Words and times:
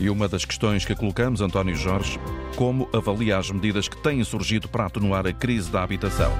E 0.00 0.08
uma 0.08 0.26
das 0.26 0.46
questões 0.46 0.82
que 0.86 0.94
colocamos, 0.96 1.42
António 1.42 1.76
Jorge, 1.76 2.18
como 2.56 2.88
avalia 2.90 3.36
as 3.36 3.50
medidas 3.50 3.86
que 3.86 3.98
têm 3.98 4.24
surgido 4.24 4.66
para 4.66 4.86
atenuar 4.86 5.26
a 5.26 5.32
crise 5.32 5.70
da 5.70 5.82
habitação? 5.82 6.32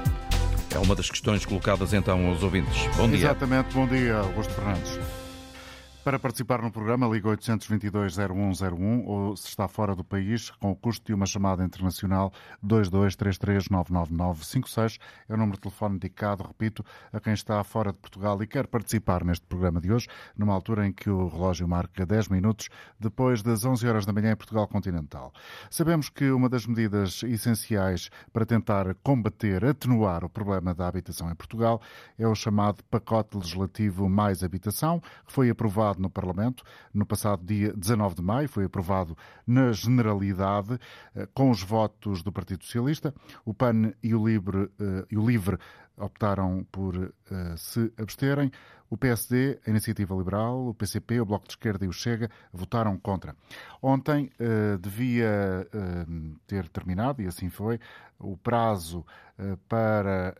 É 0.73 0.79
uma 0.79 0.95
das 0.95 1.11
questões 1.11 1.45
colocadas 1.45 1.93
então 1.93 2.27
aos 2.27 2.41
ouvintes. 2.41 2.87
Bom 2.97 3.07
dia. 3.07 3.17
Exatamente, 3.17 3.71
bom 3.75 3.85
dia, 3.85 4.17
Augusto 4.17 4.51
Fernandes. 4.53 4.99
Para 6.03 6.17
participar 6.17 6.63
no 6.63 6.71
programa, 6.71 7.07
liga 7.07 7.29
822-0101 7.29 9.03
ou, 9.05 9.37
se 9.37 9.49
está 9.49 9.67
fora 9.67 9.95
do 9.95 10.03
país, 10.03 10.49
com 10.49 10.71
o 10.71 10.75
custo 10.75 11.05
de 11.05 11.13
uma 11.13 11.27
chamada 11.27 11.63
internacional, 11.63 12.33
2233-99956. 12.65 14.97
É 15.29 15.35
o 15.35 15.37
número 15.37 15.57
de 15.57 15.61
telefone 15.61 15.99
dedicado, 15.99 16.41
repito, 16.41 16.83
a 17.13 17.19
quem 17.19 17.33
está 17.33 17.63
fora 17.63 17.91
de 17.91 17.99
Portugal 17.99 18.41
e 18.41 18.47
quer 18.47 18.65
participar 18.65 19.23
neste 19.23 19.45
programa 19.45 19.79
de 19.79 19.93
hoje, 19.93 20.07
numa 20.35 20.55
altura 20.55 20.87
em 20.87 20.91
que 20.91 21.07
o 21.07 21.27
relógio 21.27 21.67
marca 21.67 22.03
10 22.03 22.29
minutos 22.29 22.67
depois 22.99 23.43
das 23.43 23.63
11 23.63 23.87
horas 23.87 24.03
da 24.03 24.11
manhã 24.11 24.31
em 24.31 24.35
Portugal 24.35 24.67
continental. 24.67 25.31
Sabemos 25.69 26.09
que 26.09 26.31
uma 26.31 26.49
das 26.49 26.65
medidas 26.65 27.21
essenciais 27.21 28.09
para 28.33 28.43
tentar 28.43 28.95
combater, 29.03 29.63
atenuar 29.63 30.25
o 30.25 30.29
problema 30.29 30.73
da 30.73 30.87
habitação 30.87 31.29
em 31.29 31.35
Portugal 31.35 31.79
é 32.17 32.27
o 32.27 32.33
chamado 32.33 32.83
pacote 32.85 33.37
legislativo 33.37 34.09
Mais 34.09 34.43
Habitação, 34.43 34.99
que 35.27 35.31
foi 35.31 35.51
aprovado 35.51 35.90
aprovado 35.91 36.01
no 36.01 36.09
Parlamento 36.09 36.63
no 36.93 37.05
passado 37.05 37.45
dia 37.45 37.73
19 37.73 38.15
de 38.15 38.21
maio, 38.21 38.47
foi 38.47 38.65
aprovado 38.65 39.17
na 39.45 39.71
generalidade 39.71 40.79
eh, 41.15 41.27
com 41.33 41.49
os 41.49 41.61
votos 41.61 42.23
do 42.23 42.31
Partido 42.31 42.63
Socialista. 42.63 43.13
O 43.45 43.53
PAN 43.53 43.93
e 44.01 44.15
o 44.15 44.25
Livre, 44.25 44.69
eh, 44.79 45.05
e 45.11 45.17
o 45.17 45.25
Livre 45.25 45.57
optaram 45.97 46.65
por 46.71 46.95
eh, 46.95 47.55
se 47.57 47.91
absterem. 47.97 48.51
O 48.89 48.97
PSD, 48.97 49.59
a 49.65 49.69
Iniciativa 49.69 50.13
Liberal, 50.13 50.67
o 50.67 50.73
PCP, 50.73 51.21
o 51.21 51.25
Bloco 51.25 51.47
de 51.47 51.53
Esquerda 51.53 51.85
e 51.85 51.87
o 51.87 51.93
Chega 51.93 52.29
votaram 52.51 52.97
contra. 52.97 53.33
Ontem 53.81 54.29
devia 54.81 55.65
ter 56.45 56.67
terminado, 56.67 57.21
e 57.21 57.25
assim 57.25 57.49
foi, 57.49 57.79
o 58.19 58.35
prazo 58.35 59.05
para 59.69 60.35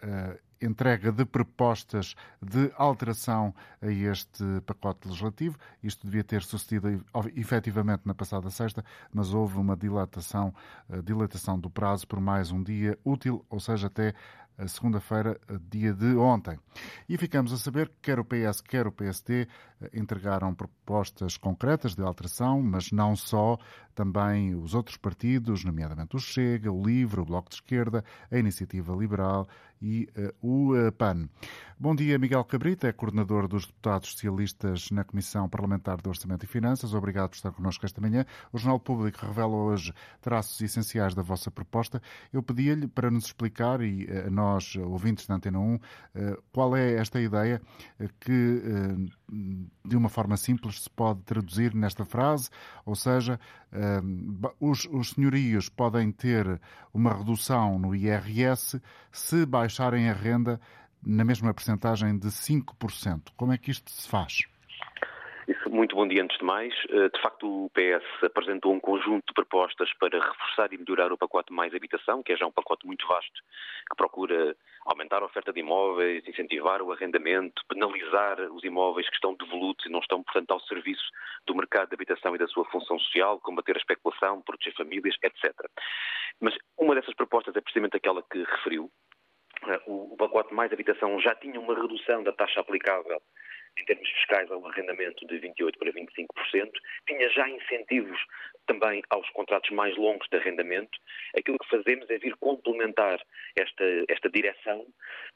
entrega 0.62 1.12
de 1.12 1.26
propostas 1.26 2.16
de 2.42 2.72
alteração 2.78 3.54
a 3.81 3.88
este 3.88 4.44
pacote 4.66 5.08
legislativo. 5.08 5.58
Isto 5.81 6.06
devia 6.06 6.23
ter 6.23 6.44
sucedido 6.44 7.04
efetivamente 7.36 8.04
na 8.06 8.14
passada 8.14 8.50
sexta, 8.50 8.84
mas 9.14 9.34
houve 9.34 9.58
uma 9.58 9.76
dilatação, 9.76 10.54
eh, 10.89 11.02
dilatação 11.02 11.59
do 11.59 11.70
prazo 11.70 12.08
por 12.08 12.20
mais 12.20 12.52
um 12.52 12.62
dia 12.62 12.98
útil, 13.04 13.45
ou 13.50 13.59
seja, 13.59 13.88
até 13.88 14.14
segunda-feira, 14.67 15.39
dia 15.69 15.94
de 15.94 16.16
ontem. 16.16 16.57
E 17.07 17.17
ficamos 17.17 17.52
a 17.52 17.57
saber 17.57 17.89
que 17.89 17.95
quer 18.02 18.19
o 18.19 18.25
PS, 18.25 18.61
quer 18.61 18.88
o 18.88 18.91
PSD 18.91 19.47
eh, 19.81 19.89
entregaram 19.93 20.53
propostas 20.53 21.38
concretas 21.38 21.95
de 21.95 22.03
alteração, 22.03 22.61
mas 22.61 22.91
não 22.91 23.16
só, 23.16 23.58
também 23.95 24.55
os 24.55 24.73
outros 24.73 24.97
partidos, 24.97 25.63
nomeadamente 25.63 26.16
o 26.16 26.19
Chega, 26.19 26.71
o 26.71 26.83
Livre, 26.83 27.21
o 27.21 27.25
Bloco 27.25 27.49
de 27.49 27.55
Esquerda, 27.55 28.03
a 28.31 28.38
Iniciativa 28.38 28.95
Liberal 28.95 29.47
e 29.81 30.08
uh, 30.16 30.47
o 30.47 30.75
uh, 30.75 30.91
PAN. 30.91 31.27
Bom 31.80 31.95
dia, 31.95 32.19
Miguel 32.19 32.43
Cabrita, 32.43 32.88
é 32.88 32.91
coordenador 32.91 33.47
dos 33.47 33.65
deputados 33.65 34.11
socialistas 34.11 34.91
na 34.91 35.03
Comissão 35.03 35.49
Parlamentar 35.49 35.99
de 35.99 36.08
Orçamento 36.08 36.45
e 36.45 36.47
Finanças. 36.47 36.93
Obrigado 36.93 37.30
por 37.30 37.36
estar 37.36 37.52
connosco 37.52 37.86
esta 37.86 37.99
manhã. 37.99 38.23
O 38.53 38.59
Jornal 38.59 38.80
Público 38.80 39.25
revela 39.25 39.55
hoje 39.55 39.91
traços 40.21 40.61
essenciais 40.61 41.15
da 41.15 41.23
vossa 41.23 41.49
proposta. 41.49 41.99
Eu 42.31 42.43
pedi-lhe 42.43 42.88
para 42.88 43.09
nos 43.09 43.25
explicar, 43.25 43.81
e 43.81 44.05
uh, 44.05 44.30
nós, 44.42 44.75
ouvintes 44.75 45.28
da 45.28 45.36
Antena 45.36 45.59
1, 45.59 45.80
qual 46.52 46.75
é 46.75 46.94
esta 46.94 47.22
ideia 47.22 47.61
que, 48.20 48.61
de 49.86 49.95
uma 49.95 50.09
forma 50.09 50.36
simples, 50.36 50.81
se 50.81 50.89
pode 50.89 51.22
traduzir 51.22 51.75
nesta 51.75 52.03
frase, 52.03 52.50
ou 52.86 52.95
seja, 52.95 53.39
os, 54.59 54.88
os 54.92 55.11
senhorios 55.11 55.70
podem 55.70 56.11
ter 56.11 56.59
uma 56.92 57.14
redução 57.14 57.78
no 57.78 57.95
IRS 57.95 58.82
se 59.11 59.45
baixarem 59.45 60.10
a 60.10 60.14
renda 60.14 60.60
na 61.04 61.23
mesma 61.23 61.54
percentagem 61.54 62.17
de 62.17 62.27
5%. 62.27 63.30
Como 63.38 63.54
é 63.54 63.58
que 63.58 63.71
isto 63.71 63.92
se 63.92 64.08
faz? 64.08 64.42
Isso, 65.52 65.70
muito 65.70 65.98
bom 65.98 66.08
dia 66.08 66.23
antes 66.23 66.38
de 66.38 66.45
mais. 66.45 66.73
Eh, 66.89 67.10
de 67.10 67.22
facto, 67.22 67.66
o 67.66 67.70
PS 67.72 68.06
apresentou 68.23 68.72
um 68.72 68.80
conjunto 68.80 69.26
de 69.28 69.34
propostas 69.34 69.92
para 69.95 70.17
reforçar 70.17 70.72
e 70.72 70.78
melhorar 70.78 71.12
o 71.12 71.17
pacote 71.17 71.52
Mais 71.52 71.76
Habitação, 71.76 72.23
que 72.23 72.32
é 72.32 72.38
já 72.38 72.48
um 72.48 72.54
pacote 72.54 72.88
muito 72.88 73.06
vasto, 73.06 73.42
que 73.89 73.98
procura 73.98 74.56
aumentar 74.86 75.22
a 75.22 75.26
oferta 75.26 75.52
de 75.52 75.60
imóveis, 75.60 76.26
incentivar 76.26 76.82
o 76.82 76.94
arrendamento, 76.94 77.62
penalizar 77.67 78.39
os 78.50 78.64
imóveis 78.64 79.10
que 79.10 79.16
estão 79.16 79.36
devolutos 79.36 79.86
e 79.86 79.89
não 79.89 80.00
estão, 80.00 80.23
portanto, 80.23 80.52
ao 80.52 80.62
serviço 80.62 81.04
do 81.45 81.54
mercado 81.54 81.89
de 81.89 81.95
habitação 81.95 82.33
e 82.33 82.39
da 82.39 82.48
sua 82.48 82.64
função 82.72 82.98
social, 83.00 83.38
combater 83.42 83.76
a 83.76 83.80
especulação, 83.80 84.42
proteger 84.44 84.73
famílias, 84.78 85.18
etc. 85.22 85.54
Mas 86.39 86.56
uma 86.78 86.95
dessas 86.95 87.14
propostas 87.14 87.54
é 87.58 87.60
precisamente 87.60 87.98
aquela 87.98 88.23
que 88.23 88.42
referiu. 88.42 88.89
Eh, 89.68 89.82
o 89.86 90.16
pacote 90.16 90.54
Mais 90.54 90.72
Habitação 90.72 91.20
já 91.20 91.36
tinha 91.36 91.60
uma 91.60 91.76
redução 91.76 92.23
da 92.23 92.32
taxa 92.32 92.62
aplicável 92.62 93.22
em 93.77 93.86
termos 93.86 94.09
fiscais 94.09 94.49
ao 94.52 94.65
arrendamento 94.67 95.26
de 95.26 95.39
28% 95.39 95.77
para 95.77 95.92
25%, 95.92 96.71
tinha 97.08 97.30
já 97.30 97.49
incentivos 97.49 98.20
também 98.67 99.02
aos 99.09 99.30
contratos 99.32 99.70
mais 99.71 99.95
longos 99.98 100.27
de 100.30 100.37
arrendamento. 100.37 100.98
Aquilo 101.37 101.58
que 101.58 101.70
fazemos 101.70 102.09
é 102.09 102.17
vir 102.17 102.36
complementar 102.37 103.20
esta, 103.58 103.83
esta 104.08 104.30
direção 104.30 104.86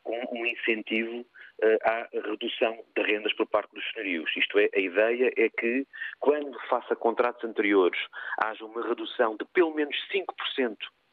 com 0.03 0.19
um 0.31 0.45
incentivo 0.45 1.21
uh, 1.21 1.77
à 1.83 2.07
redução 2.13 2.83
de 2.95 3.03
rendas 3.03 3.33
por 3.33 3.47
parte 3.47 3.73
dos 3.73 3.83
senhorios. 3.91 4.31
Isto 4.37 4.59
é, 4.59 4.69
a 4.75 4.79
ideia 4.79 5.31
é 5.37 5.49
que, 5.49 5.87
quando 6.19 6.57
faça 6.69 6.95
contratos 6.95 7.43
anteriores, 7.43 7.99
haja 8.43 8.63
uma 8.65 8.87
redução 8.87 9.35
de 9.35 9.45
pelo 9.53 9.73
menos 9.73 9.95
5% 10.13 10.25
eh, 10.59 11.04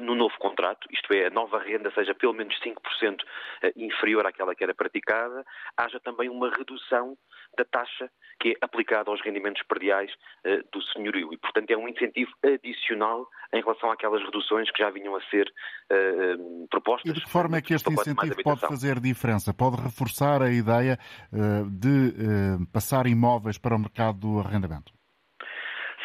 no 0.00 0.14
novo 0.14 0.34
contrato, 0.38 0.86
isto 0.90 1.12
é, 1.12 1.26
a 1.26 1.30
nova 1.30 1.58
renda 1.58 1.90
seja 1.94 2.14
pelo 2.14 2.32
menos 2.32 2.58
5% 2.60 3.20
eh, 3.62 3.72
inferior 3.76 4.26
àquela 4.26 4.54
que 4.54 4.64
era 4.64 4.74
praticada, 4.74 5.44
haja 5.76 6.00
também 6.00 6.28
uma 6.28 6.50
redução 6.50 7.16
da 7.56 7.64
taxa 7.64 8.10
que 8.40 8.50
é 8.50 8.54
aplicada 8.60 9.10
aos 9.10 9.20
rendimentos 9.22 9.62
perdiais 9.62 10.10
uh, 10.44 10.62
do 10.72 10.82
senhorio. 10.92 11.32
E, 11.32 11.38
portanto, 11.38 11.70
é 11.70 11.76
um 11.76 11.88
incentivo 11.88 12.30
adicional 12.44 13.26
em 13.52 13.62
relação 13.62 13.90
àquelas 13.90 14.22
reduções 14.22 14.70
que 14.70 14.82
já 14.82 14.90
vinham 14.90 15.16
a 15.16 15.20
ser 15.30 15.50
uh, 15.90 16.68
propostas. 16.68 17.10
E 17.10 17.14
de 17.14 17.22
que 17.22 17.30
forma 17.30 17.56
é 17.56 17.62
que 17.62 17.72
este 17.72 17.90
incentivo 17.90 18.42
pode 18.42 18.60
fazer 18.60 19.00
diferença? 19.00 19.54
Pode 19.54 19.80
reforçar 19.80 20.42
a 20.42 20.50
ideia 20.50 20.98
uh, 21.32 21.70
de 21.70 22.66
passar 22.72 23.06
imóveis 23.06 23.56
para 23.56 23.74
o 23.74 23.78
mercado 23.78 24.18
do 24.18 24.40
arrendamento? 24.40 24.92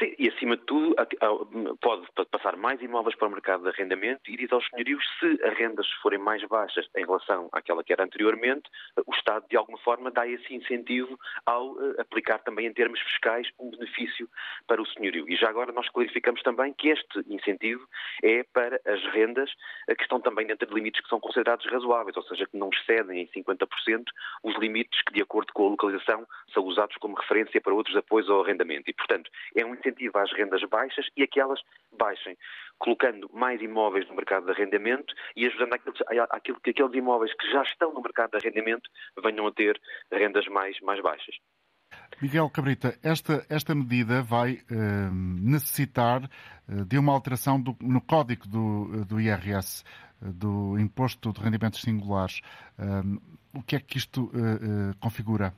Sim, 0.01 0.15
e 0.17 0.29
acima 0.29 0.57
de 0.57 0.63
tudo 0.63 0.95
pode 1.79 2.07
passar 2.31 2.57
mais 2.57 2.81
imóveis 2.81 3.15
para 3.15 3.27
o 3.27 3.31
mercado 3.31 3.61
de 3.61 3.69
arrendamento 3.69 4.21
e 4.27 4.35
diz 4.35 4.51
aos 4.51 4.67
senhorios 4.69 5.05
se 5.19 5.39
as 5.43 5.55
rendas 5.55 5.87
forem 6.01 6.17
mais 6.17 6.43
baixas 6.45 6.89
em 6.97 7.05
relação 7.05 7.49
àquela 7.51 7.83
que 7.83 7.93
era 7.93 8.03
anteriormente, 8.03 8.67
o 9.05 9.13
Estado 9.13 9.45
de 9.47 9.55
alguma 9.55 9.77
forma 9.77 10.09
dá 10.09 10.27
esse 10.27 10.55
incentivo 10.55 11.19
ao 11.45 11.79
eh, 11.79 12.01
aplicar 12.01 12.39
também 12.39 12.65
em 12.65 12.73
termos 12.73 12.99
fiscais 13.01 13.47
um 13.59 13.69
benefício 13.69 14.27
para 14.65 14.81
o 14.81 14.87
senhorio. 14.87 15.29
E 15.29 15.35
já 15.35 15.49
agora 15.49 15.71
nós 15.71 15.87
clarificamos 15.89 16.41
também 16.41 16.73
que 16.73 16.89
este 16.89 17.19
incentivo 17.27 17.87
é 18.23 18.43
para 18.51 18.81
as 18.87 19.03
rendas 19.13 19.51
eh, 19.87 19.93
que 19.93 20.01
estão 20.01 20.19
também 20.19 20.47
dentro 20.47 20.67
de 20.67 20.73
limites 20.73 21.01
que 21.01 21.09
são 21.09 21.19
considerados 21.19 21.65
razoáveis, 21.71 22.17
ou 22.17 22.23
seja, 22.23 22.47
que 22.47 22.57
não 22.57 22.69
excedem 22.73 23.21
em 23.21 23.27
50% 23.27 24.03
os 24.41 24.57
limites 24.57 24.99
que, 25.03 25.13
de 25.13 25.21
acordo 25.21 25.53
com 25.53 25.67
a 25.67 25.69
localização, 25.69 26.25
são 26.51 26.63
usados 26.63 26.95
como 26.97 27.15
referência 27.15 27.61
para 27.61 27.73
outros 27.73 27.95
apoios 27.95 28.27
ao 28.31 28.43
arrendamento. 28.43 28.89
E, 28.89 28.93
portanto, 28.93 29.29
é 29.55 29.63
um 29.63 29.75
incentivo 29.75 29.90
incentiva 29.91 30.21
às 30.21 30.31
rendas 30.31 30.61
baixas 30.69 31.05
e 31.15 31.23
aquelas 31.23 31.59
baixem, 31.97 32.37
colocando 32.79 33.29
mais 33.33 33.61
imóveis 33.61 34.07
no 34.07 34.15
mercado 34.15 34.45
de 34.45 34.51
arrendamento 34.51 35.13
e 35.35 35.45
ajudando 35.45 35.73
aquilo, 36.31 36.59
que 36.61 36.71
aqueles 36.71 36.93
imóveis 36.93 37.33
que 37.33 37.51
já 37.51 37.61
estão 37.63 37.93
no 37.93 38.01
mercado 38.01 38.31
de 38.31 38.37
arrendamento 38.37 38.89
venham 39.23 39.47
a 39.47 39.51
ter 39.51 39.79
rendas 40.11 40.47
mais, 40.47 40.79
mais 40.81 41.01
baixas. 41.01 41.35
Miguel 42.21 42.49
Cabrita, 42.49 42.97
esta, 43.03 43.45
esta 43.49 43.75
medida 43.75 44.21
vai 44.21 44.61
eh, 44.69 45.09
necessitar 45.11 46.23
eh, 46.23 46.85
de 46.85 46.97
uma 46.97 47.11
alteração 47.11 47.61
do, 47.61 47.75
no 47.81 47.99
código 48.01 48.47
do, 48.47 49.05
do 49.05 49.19
IRS, 49.19 49.83
eh, 50.21 50.25
do 50.31 50.79
Imposto 50.79 51.33
de 51.33 51.41
Rendimentos 51.41 51.81
Singulares. 51.81 52.41
Eh, 52.79 53.01
o 53.53 53.63
que 53.63 53.75
é 53.75 53.79
que 53.79 53.97
isto 53.97 54.31
eh, 54.33 54.39
eh, 54.39 54.93
configura? 54.99 55.53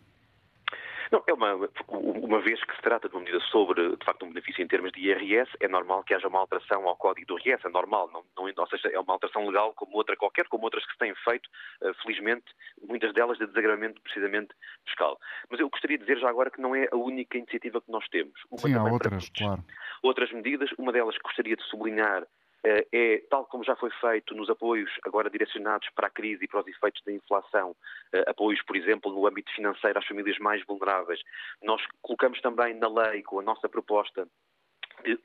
Não, 1.11 1.23
é 1.27 1.33
uma, 1.33 1.69
uma 1.87 2.41
vez 2.41 2.63
que 2.63 2.75
se 2.75 2.81
trata 2.81 3.07
de 3.07 3.15
uma 3.15 3.21
medida 3.21 3.39
sobre, 3.51 3.95
de 3.95 4.05
facto, 4.05 4.25
um 4.25 4.29
benefício 4.29 4.63
em 4.63 4.67
termos 4.67 4.91
de 4.91 5.01
IRS, 5.01 5.49
é 5.59 5.67
normal 5.67 6.03
que 6.03 6.13
haja 6.13 6.27
uma 6.27 6.39
alteração 6.39 6.87
ao 6.87 6.95
código 6.95 7.27
do 7.27 7.39
IRS, 7.39 7.65
é 7.65 7.69
normal, 7.69 8.09
não, 8.11 8.23
não, 8.35 8.53
ou 8.57 8.67
seja, 8.67 8.89
é 8.89 8.99
uma 8.99 9.13
alteração 9.13 9.45
legal 9.45 9.73
como 9.73 9.95
outra 9.95 10.15
qualquer, 10.15 10.47
como 10.47 10.63
outras 10.63 10.85
que 10.85 10.93
se 10.93 10.99
têm 10.99 11.13
feito, 11.15 11.47
uh, 11.81 11.93
felizmente, 12.01 12.45
muitas 12.87 13.13
delas 13.13 13.37
de 13.37 13.47
desagravamento 13.47 14.01
precisamente 14.01 14.53
fiscal. 14.85 15.17
Mas 15.49 15.59
eu 15.59 15.69
gostaria 15.69 15.97
de 15.97 16.05
dizer 16.05 16.19
já 16.19 16.29
agora 16.29 16.49
que 16.49 16.61
não 16.61 16.75
é 16.75 16.87
a 16.91 16.95
única 16.95 17.37
iniciativa 17.37 17.81
que 17.81 17.91
nós 17.91 18.07
temos. 18.09 18.33
Uma 18.49 18.59
Sim, 18.59 18.75
há 18.75 18.83
outras, 18.83 19.29
claro. 19.29 19.63
Outras 20.01 20.31
medidas, 20.31 20.69
uma 20.77 20.91
delas 20.91 21.15
que 21.17 21.23
gostaria 21.23 21.55
de 21.55 21.63
sublinhar 21.63 22.23
eh, 22.23 22.27
é, 22.63 23.23
tal 23.29 23.45
como 23.45 23.63
já 23.63 23.75
foi 23.75 23.89
feito 23.99 24.33
nos 24.33 24.49
apoios 24.49 24.89
agora 25.05 25.29
direcionados 25.29 25.89
para 25.95 26.07
a 26.07 26.09
crise 26.09 26.45
e 26.45 26.47
para 26.47 26.61
os 26.61 26.67
efeitos 26.67 27.01
da 27.05 27.11
inflação, 27.11 27.75
eh, 28.13 28.23
apoios, 28.27 28.61
por 28.61 28.75
exemplo, 28.75 29.11
no 29.11 29.27
âmbito 29.27 29.51
financeiro 29.53 29.99
às 29.99 30.05
famílias 30.05 30.37
mais 30.39 30.63
vulneráveis. 30.65 31.19
Nós 31.61 31.81
colocamos 32.01 32.39
também 32.41 32.73
na 32.73 32.87
lei, 32.87 33.21
com 33.21 33.39
a 33.39 33.43
nossa 33.43 33.67
proposta, 33.67 34.27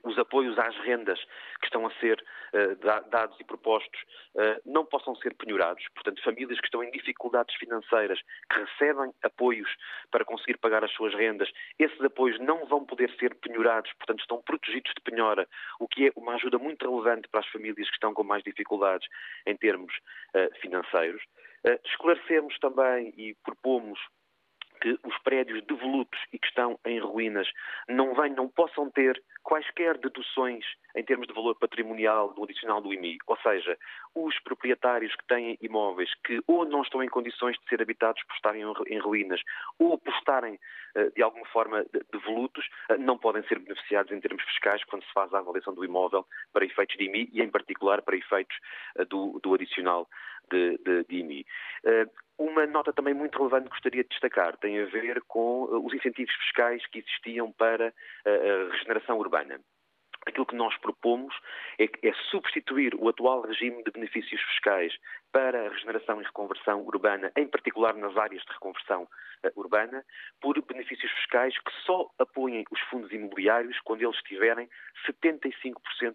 os 0.03 0.17
apoios 0.17 0.57
às 0.57 0.75
rendas 0.77 1.19
que 1.59 1.65
estão 1.65 1.85
a 1.85 1.91
ser 1.95 2.23
uh, 2.53 3.09
dados 3.09 3.39
e 3.39 3.43
propostos 3.43 3.99
uh, 4.35 4.61
não 4.65 4.85
possam 4.85 5.15
ser 5.15 5.33
penhorados. 5.35 5.83
Portanto, 5.93 6.23
famílias 6.23 6.59
que 6.59 6.67
estão 6.67 6.83
em 6.83 6.91
dificuldades 6.91 7.55
financeiras, 7.55 8.19
que 8.51 8.59
recebem 8.59 9.13
apoios 9.23 9.69
para 10.11 10.25
conseguir 10.25 10.57
pagar 10.57 10.83
as 10.83 10.91
suas 10.91 11.13
rendas, 11.13 11.49
esses 11.77 12.01
apoios 12.01 12.39
não 12.39 12.65
vão 12.65 12.85
poder 12.85 13.09
ser 13.19 13.35
penhorados, 13.35 13.91
portanto, 13.93 14.21
estão 14.21 14.41
protegidos 14.41 14.91
de 14.95 15.01
penhora, 15.01 15.47
o 15.79 15.87
que 15.87 16.07
é 16.07 16.11
uma 16.15 16.35
ajuda 16.35 16.57
muito 16.57 16.89
relevante 16.89 17.27
para 17.29 17.41
as 17.41 17.47
famílias 17.47 17.87
que 17.87 17.95
estão 17.95 18.13
com 18.13 18.23
mais 18.23 18.43
dificuldades 18.43 19.07
em 19.45 19.55
termos 19.55 19.93
uh, 20.35 20.59
financeiros. 20.61 21.21
esclarecemos 21.85 22.57
também 22.59 23.13
e 23.17 23.35
propomos 23.43 23.99
que 24.81 24.97
os 25.03 25.17
prédios 25.23 25.63
devolutos 25.65 26.19
e 26.33 26.39
que 26.39 26.47
estão 26.47 26.79
em 26.85 26.99
ruínas 26.99 27.47
não 27.87 28.13
venham, 28.13 28.35
não 28.35 28.47
possam 28.47 28.89
ter 28.91 29.21
quaisquer 29.43 29.97
deduções 29.97 30.65
em 30.95 31.03
termos 31.03 31.27
de 31.27 31.33
valor 31.33 31.55
patrimonial 31.55 32.33
do 32.33 32.43
adicional 32.43 32.81
do 32.81 32.93
IMI. 32.93 33.17
Ou 33.27 33.37
seja, 33.37 33.77
os 34.15 34.37
proprietários 34.41 35.15
que 35.15 35.27
têm 35.27 35.57
imóveis 35.61 36.09
que 36.25 36.41
ou 36.47 36.65
não 36.65 36.81
estão 36.81 37.03
em 37.03 37.09
condições 37.09 37.57
de 37.57 37.69
ser 37.69 37.81
habitados 37.81 38.21
por 38.23 38.35
estarem 38.35 38.63
em 38.87 38.99
ruínas 38.99 39.41
ou 39.77 39.97
por 39.97 40.13
estarem 40.15 40.59
eh, 40.95 41.09
de 41.15 41.21
alguma 41.21 41.45
forma 41.47 41.85
devolutos, 42.11 42.65
eh, 42.89 42.97
não 42.97 43.17
podem 43.17 43.43
ser 43.43 43.59
beneficiados 43.59 44.11
em 44.11 44.19
termos 44.19 44.43
fiscais 44.43 44.83
quando 44.85 45.03
se 45.03 45.13
faz 45.13 45.33
a 45.33 45.39
avaliação 45.39 45.73
do 45.73 45.85
imóvel 45.85 46.25
para 46.51 46.65
efeitos 46.65 46.97
de 46.97 47.05
IMI 47.05 47.29
e, 47.31 47.41
em 47.41 47.49
particular, 47.49 48.01
para 48.01 48.17
efeitos 48.17 48.55
eh, 48.97 49.05
do, 49.05 49.39
do 49.43 49.53
adicional 49.53 50.07
de, 50.49 50.77
de, 50.77 51.03
de 51.05 51.15
IMI. 51.17 51.45
Uma 52.39 52.65
nota 52.65 52.93
também 52.93 53.13
muito 53.13 53.37
relevante 53.37 53.65
que 53.65 53.71
gostaria 53.71 54.01
de 54.01 54.09
destacar 54.09 54.55
tem 54.55 54.79
a 54.79 54.85
ver 54.85 55.21
com 55.27 55.65
uh, 55.65 55.85
os 55.85 55.93
incentivos 55.93 56.33
fiscais 56.35 56.81
que 56.87 56.99
existiam 56.99 57.51
para 57.51 57.89
uh, 57.89 58.69
a 58.69 58.71
regeneração 58.71 59.17
urbana. 59.17 59.59
Aquilo 60.25 60.45
que 60.45 60.55
nós 60.55 60.73
propomos 60.77 61.35
é, 61.77 61.83
é, 61.83 62.13
substituir 62.31 62.95
o 62.95 63.09
atual 63.09 63.41
regime 63.41 63.83
de 63.83 63.91
benefícios 63.91 64.41
fiscais 64.41 64.93
para 65.33 65.65
a 65.65 65.69
regeneração 65.69 66.21
e 66.21 66.23
reconversão 66.23 66.81
urbana, 66.83 67.29
em 67.35 67.45
particular 67.45 67.93
nas 67.95 68.15
áreas 68.15 68.41
de 68.43 68.53
reconversão 68.53 69.03
uh, 69.03 69.59
urbana, 69.59 70.05
por 70.39 70.61
benefícios 70.65 71.11
fiscais 71.11 71.53
que 71.59 71.71
só 71.85 72.09
apoiem 72.17 72.63
os 72.71 72.79
fundos 72.89 73.11
imobiliários 73.11 73.77
quando 73.81 74.01
eles 74.01 74.21
tiverem 74.21 74.69
75% 75.05 75.73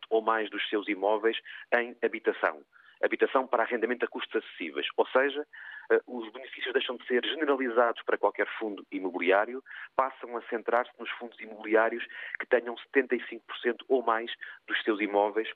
ou 0.09 0.23
mais 0.23 0.49
dos 0.49 0.67
seus 0.71 0.89
imóveis 0.89 1.37
em 1.75 1.95
habitação 2.03 2.65
habitação 3.05 3.47
para 3.47 3.63
arrendamento 3.63 4.05
a 4.05 4.09
custos 4.09 4.43
acessíveis. 4.43 4.87
Ou 4.97 5.07
seja, 5.09 5.47
eh, 5.91 6.01
os 6.07 6.31
benefícios 6.33 6.73
deixam 6.73 6.97
de 6.97 7.07
ser 7.07 7.25
generalizados 7.25 8.03
para 8.03 8.19
qualquer 8.19 8.47
fundo 8.59 8.87
imobiliário, 8.91 9.63
passam 9.97 10.37
a 10.37 10.43
centrar-se 10.43 10.93
nos 10.99 11.11
fundos 11.13 11.39
imobiliários 11.41 12.05
que 12.39 12.47
tenham 12.47 12.75
75% 12.95 13.85
ou 13.89 14.03
mais 14.03 14.31
dos 14.67 14.83
seus 14.83 15.01
imóveis 15.01 15.49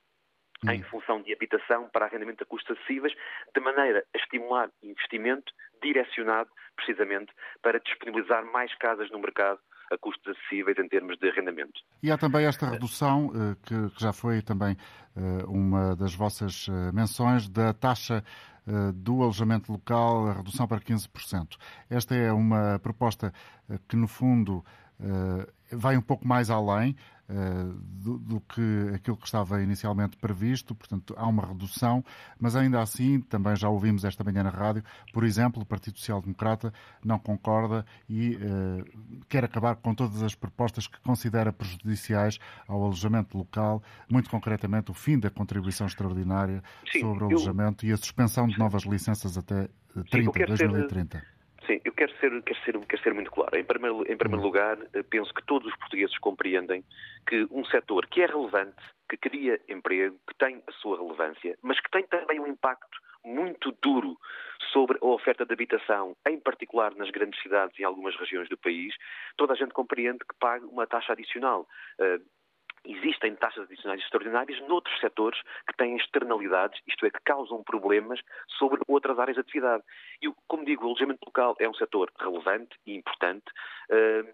em 0.68 0.80
hum. 0.80 0.84
função 0.84 1.22
de 1.22 1.32
habitação 1.32 1.88
para 1.88 2.06
arrendamento 2.06 2.42
a 2.42 2.46
custos 2.46 2.76
acessíveis, 2.76 3.14
de 3.54 3.60
maneira 3.60 4.04
a 4.12 4.18
estimular 4.18 4.70
investimento 4.82 5.52
direcionado 5.80 6.50
precisamente 6.74 7.32
para 7.62 7.78
disponibilizar 7.78 8.44
mais 8.44 8.74
casas 8.76 9.10
no 9.10 9.20
mercado 9.20 9.60
a 9.90 9.98
custos 9.98 10.36
acessíveis 10.36 10.78
em 10.78 10.88
termos 10.88 11.18
de 11.18 11.28
arrendamento. 11.28 11.80
E 12.02 12.10
há 12.10 12.18
também 12.18 12.44
esta 12.44 12.68
redução, 12.68 13.32
eh, 13.34 13.56
que 13.62 14.00
já 14.00 14.12
foi 14.12 14.42
também 14.42 14.76
eh, 15.16 15.44
uma 15.46 15.96
das 15.96 16.14
vossas 16.14 16.66
eh, 16.68 16.92
menções, 16.92 17.48
da 17.48 17.72
taxa 17.72 18.22
do 18.94 19.22
alojamento 19.22 19.72
local, 19.72 20.26
a 20.26 20.32
redução 20.34 20.68
para 20.68 20.78
15%. 20.78 21.56
Esta 21.88 22.14
é 22.14 22.30
uma 22.30 22.78
proposta 22.78 23.32
que, 23.88 23.96
no 23.96 24.06
fundo, 24.06 24.62
vai 25.72 25.96
um 25.96 26.02
pouco 26.02 26.28
mais 26.28 26.50
além 26.50 26.94
do, 27.30 28.18
do, 28.18 28.40
que 28.40 28.90
aquilo 28.94 29.16
que 29.16 29.26
estava 29.26 29.62
inicialmente 29.62 30.16
previsto, 30.16 30.74
portanto 30.74 31.14
há 31.16 31.26
uma 31.26 31.46
redução, 31.46 32.02
mas 32.40 32.56
ainda 32.56 32.80
assim, 32.80 33.20
também 33.20 33.54
já 33.54 33.68
ouvimos 33.68 34.04
esta 34.04 34.24
manhã 34.24 34.42
na 34.42 34.50
rádio, 34.50 34.82
por 35.12 35.24
exemplo, 35.24 35.62
o 35.62 35.66
Partido 35.66 35.98
Social 35.98 36.22
Democrata 36.22 36.72
não 37.04 37.18
concorda 37.18 37.84
e 38.08 38.36
uh, 38.36 39.24
quer 39.28 39.44
acabar 39.44 39.76
com 39.76 39.94
todas 39.94 40.22
as 40.22 40.34
propostas 40.34 40.86
que 40.86 40.98
considera 41.00 41.52
prejudiciais 41.52 42.38
ao 42.66 42.82
alojamento 42.82 43.36
local, 43.36 43.82
muito 44.10 44.30
concretamente 44.30 44.90
o 44.90 44.94
fim 44.94 45.18
da 45.18 45.28
contribuição 45.28 45.86
extraordinária 45.86 46.62
Sim, 46.90 47.00
sobre 47.00 47.24
o 47.24 47.26
alojamento 47.26 47.84
eu... 47.84 47.90
e 47.90 47.92
a 47.92 47.96
suspensão 47.98 48.46
de 48.46 48.58
novas 48.58 48.84
licenças 48.84 49.36
até 49.36 49.68
30, 50.10 50.32
Sim, 50.32 50.46
2030. 50.46 51.18
Ser 51.18 51.37
Sim, 51.68 51.82
eu 51.84 51.92
quero 51.92 52.10
ser, 52.18 52.42
quero 52.44 52.58
ser, 52.64 52.86
quero 52.86 53.02
ser 53.02 53.12
muito 53.12 53.30
claro. 53.30 53.54
Em 53.54 53.62
primeiro, 53.62 54.00
em 54.10 54.16
primeiro 54.16 54.38
uhum. 54.38 54.46
lugar, 54.46 54.78
eh, 54.94 55.02
penso 55.02 55.34
que 55.34 55.44
todos 55.44 55.70
os 55.70 55.78
portugueses 55.78 56.16
compreendem 56.16 56.82
que 57.26 57.46
um 57.50 57.62
setor 57.66 58.06
que 58.06 58.22
é 58.22 58.26
relevante, 58.26 58.82
que 59.06 59.18
cria 59.18 59.60
emprego, 59.68 60.18
que 60.26 60.34
tem 60.38 60.62
a 60.66 60.72
sua 60.72 60.96
relevância, 60.96 61.58
mas 61.60 61.78
que 61.78 61.90
tem 61.90 62.04
também 62.04 62.40
um 62.40 62.46
impacto 62.46 62.98
muito 63.22 63.70
duro 63.82 64.16
sobre 64.72 64.96
a 65.02 65.06
oferta 65.06 65.44
de 65.44 65.52
habitação, 65.52 66.16
em 66.26 66.40
particular 66.40 66.94
nas 66.94 67.10
grandes 67.10 67.40
cidades 67.42 67.78
e 67.78 67.82
em 67.82 67.84
algumas 67.84 68.16
regiões 68.16 68.48
do 68.48 68.56
país, 68.56 68.94
toda 69.36 69.52
a 69.52 69.56
gente 69.56 69.74
compreende 69.74 70.20
que 70.20 70.34
paga 70.40 70.66
uma 70.66 70.86
taxa 70.86 71.12
adicional. 71.12 71.68
Existem 72.84 73.34
taxas 73.36 73.64
adicionais 73.64 74.00
extraordinárias 74.00 74.60
noutros 74.68 74.98
setores 75.00 75.40
que 75.66 75.76
têm 75.76 75.96
externalidades, 75.96 76.80
isto 76.86 77.06
é, 77.06 77.10
que 77.10 77.20
causam 77.24 77.62
problemas 77.62 78.20
sobre 78.58 78.80
outras 78.86 79.18
áreas 79.18 79.36
de 79.36 79.40
atividade. 79.40 79.82
E, 80.22 80.32
como 80.46 80.64
digo, 80.64 80.84
o 80.84 80.88
alojamento 80.88 81.24
local 81.26 81.56
é 81.58 81.68
um 81.68 81.74
setor 81.74 82.10
relevante 82.18 82.76
e 82.86 82.94
importante, 82.94 83.46
eh, 83.90 84.24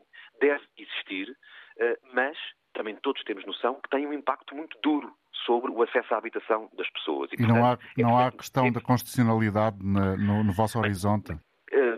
deve 0.41 0.65
existir, 0.77 1.37
eh, 1.79 1.99
mas 2.13 2.37
também 2.73 2.97
todos 2.97 3.23
temos 3.25 3.47
noção 3.47 3.81
que 3.81 3.89
tem 3.89 4.07
um 4.07 4.13
impacto 4.13 4.55
muito 4.55 4.77
duro 4.83 5.13
sobre 5.47 5.71
o 5.71 5.83
acesso 5.83 6.15
à 6.15 6.19
habitação 6.19 6.71
das 6.77 6.89
pessoas. 6.91 7.31
E, 7.31 7.35
e 7.35 7.39
portanto, 7.39 7.57
não 7.57 7.67
há, 7.67 7.79
não 7.97 8.21
é 8.21 8.27
há 8.27 8.33
questão 8.33 8.67
é... 8.67 8.71
da 8.71 8.81
constitucionalidade 8.81 9.77
no, 9.81 10.45
no 10.45 10.53
vosso 10.53 10.79
horizonte? 10.79 11.39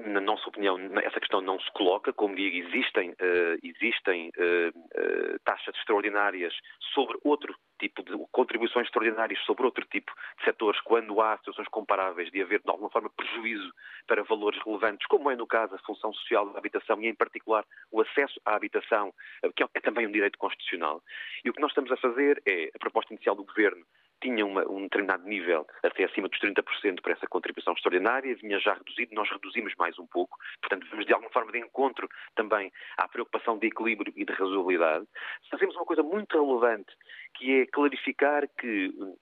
Na 0.06 0.20
nossa 0.20 0.48
opinião, 0.48 0.78
essa 1.02 1.20
questão 1.20 1.40
não 1.40 1.60
se 1.60 1.70
coloca. 1.72 2.12
Como 2.12 2.34
digo, 2.34 2.56
existem, 2.68 3.10
uh, 3.10 3.58
existem 3.62 4.30
uh, 4.30 5.38
taxas 5.44 5.74
extraordinárias 5.76 6.54
sobre 6.94 7.18
outro 7.24 7.54
tipo 7.78 8.02
de 8.02 8.12
contribuições 8.32 8.86
extraordinárias 8.86 9.38
sobre 9.44 9.64
outro 9.64 9.84
tipo 9.86 10.10
de 10.38 10.44
setores 10.44 10.80
quando 10.80 11.20
há 11.20 11.36
situações 11.36 11.68
comparáveis 11.68 12.30
de 12.30 12.40
haver, 12.40 12.60
de 12.60 12.70
alguma 12.70 12.88
forma, 12.88 13.10
prejuízo 13.10 13.70
para 14.06 14.22
valores 14.22 14.58
relevantes, 14.64 15.06
como 15.08 15.30
é 15.30 15.36
no 15.36 15.46
caso 15.46 15.74
a 15.74 15.78
função 15.78 16.12
social 16.14 16.48
da 16.50 16.58
habitação 16.58 17.00
e, 17.02 17.08
em 17.08 17.14
particular, 17.14 17.64
o 17.92 18.00
acesso 18.00 18.40
à 18.46 18.56
habitação, 18.56 19.12
que 19.54 19.62
é 19.62 19.80
também 19.80 20.06
um 20.06 20.12
direito 20.12 20.38
constitucional. 20.38 21.02
E 21.44 21.50
o 21.50 21.52
que 21.52 21.60
nós 21.60 21.70
estamos 21.70 21.92
a 21.92 21.96
fazer 21.98 22.42
é, 22.46 22.70
a 22.74 22.78
proposta 22.78 23.12
inicial 23.12 23.36
do 23.36 23.44
Governo 23.44 23.84
tinha 24.20 24.44
uma, 24.44 24.68
um 24.68 24.82
determinado 24.82 25.26
nível, 25.28 25.66
até 25.82 26.04
acima 26.04 26.28
dos 26.28 26.38
30% 26.40 27.00
para 27.02 27.12
essa 27.12 27.26
contribuição 27.26 27.74
extraordinária, 27.74 28.34
vinha 28.36 28.58
já 28.58 28.74
reduzido, 28.74 29.14
nós 29.14 29.30
reduzimos 29.30 29.74
mais 29.78 29.98
um 29.98 30.06
pouco, 30.06 30.38
portanto, 30.60 30.86
vamos 30.90 31.06
de 31.06 31.12
alguma 31.12 31.30
forma 31.30 31.52
de 31.52 31.58
encontro 31.58 32.08
também 32.34 32.72
à 32.96 33.08
preocupação 33.08 33.58
de 33.58 33.66
equilíbrio 33.66 34.12
e 34.16 34.24
de 34.24 34.32
razoabilidade. 34.32 35.06
Fazemos 35.50 35.74
uma 35.76 35.84
coisa 35.84 36.02
muito 36.02 36.32
relevante, 36.40 36.92
que 37.34 37.60
é 37.60 37.66
clarificar 37.66 38.48
que 38.58 38.92
hum, 38.96 39.16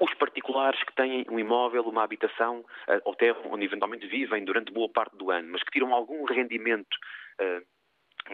os 0.00 0.14
particulares 0.14 0.82
que 0.84 0.94
têm 0.94 1.24
um 1.30 1.38
imóvel, 1.38 1.82
uma 1.82 2.04
habitação, 2.04 2.64
eh, 2.88 3.00
ou 3.04 3.14
terra 3.14 3.40
onde 3.46 3.64
eventualmente 3.64 4.06
vivem 4.06 4.44
durante 4.44 4.72
boa 4.72 4.88
parte 4.88 5.16
do 5.16 5.30
ano, 5.30 5.48
mas 5.50 5.62
que 5.62 5.72
tiram 5.72 5.92
algum 5.92 6.24
rendimento 6.24 6.94
uh, 7.40 7.66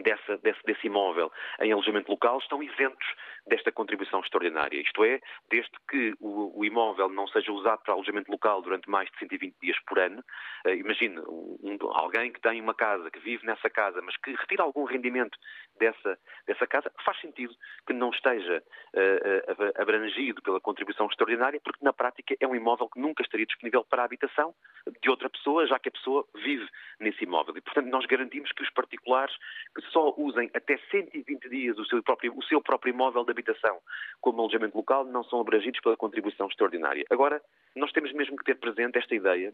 dessa, 0.02 0.36
desse, 0.38 0.60
desse 0.64 0.86
imóvel 0.86 1.30
em 1.60 1.72
alojamento 1.72 2.10
local 2.10 2.38
estão 2.38 2.62
isentos 2.62 3.06
desta 3.46 3.70
contribuição 3.70 4.20
extraordinária. 4.20 4.80
Isto 4.80 5.04
é, 5.04 5.20
desde 5.50 5.72
que 5.88 6.14
o, 6.20 6.58
o, 6.58 6.64
imóvel 6.64 7.08
não 7.08 7.26
seja 7.28 7.52
usado 7.52 7.82
para 7.82 7.92
alojamento 7.92 8.30
local 8.30 8.62
durante 8.62 8.88
mais 8.88 9.10
de 9.10 9.18
120 9.18 9.54
dias 9.60 9.78
por 9.86 9.98
ano. 9.98 10.24
Uh, 10.66 10.70
imagine 10.70 11.18
um, 11.20 11.78
alguém 11.92 12.32
que 12.32 12.40
tem 12.40 12.60
uma 12.60 12.74
casa, 12.74 13.10
que 13.10 13.18
vive 13.18 13.46
nessa 13.46 13.68
casa, 13.68 14.00
mas 14.02 14.16
que 14.16 14.32
retira 14.34 14.62
algum 14.62 14.84
rendimento 14.84 15.38
dessa, 15.78 16.18
dessa 16.46 16.66
casa, 16.66 16.90
faz 17.04 17.20
sentido 17.20 17.54
que 17.86 17.92
não 17.92 18.10
esteja 18.10 18.62
uh, 18.94 19.80
abrangido 19.80 20.40
pela 20.42 20.60
contribuição 20.60 21.06
extraordinária, 21.06 21.60
porque 21.62 21.84
na 21.84 21.92
prática 21.92 22.34
é 22.40 22.46
um 22.46 22.54
imóvel 22.54 22.88
que 22.88 23.00
nunca 23.00 23.22
estaria 23.22 23.46
disponível 23.46 23.84
para 23.84 24.02
a 24.02 24.04
habitação 24.06 24.54
de 25.02 25.10
outra 25.10 25.28
pessoa, 25.28 25.66
já 25.66 25.78
que 25.78 25.88
a 25.88 25.92
pessoa 25.92 26.26
vive 26.34 26.66
nesse 26.98 27.24
imóvel. 27.24 27.56
E, 27.56 27.60
portanto, 27.60 27.86
nós 27.86 28.06
garantimos 28.06 28.50
que 28.52 28.62
os 28.62 28.70
particulares 28.70 29.34
que 29.74 29.82
só 29.90 30.14
usem 30.16 30.50
até 30.54 30.76
120 30.90 31.48
dias 31.48 31.78
o 31.78 31.84
seu 31.86 32.02
próprio, 32.02 32.36
o 32.36 32.42
seu 32.44 32.60
próprio 32.60 32.92
imóvel 32.92 33.24
de 33.24 33.30
habitação 33.30 33.78
como 34.20 34.40
alojamento 34.40 34.76
local 34.76 35.04
não 35.04 35.24
são 35.24 35.40
abrangidos 35.40 35.80
pela 35.80 35.96
contribuição 35.96 36.46
extraordinária. 36.46 37.04
Agora, 37.10 37.40
nós 37.76 37.92
temos 37.92 38.12
mesmo 38.12 38.36
que 38.36 38.44
ter 38.44 38.56
presente 38.56 38.98
esta 38.98 39.14
ideia 39.14 39.52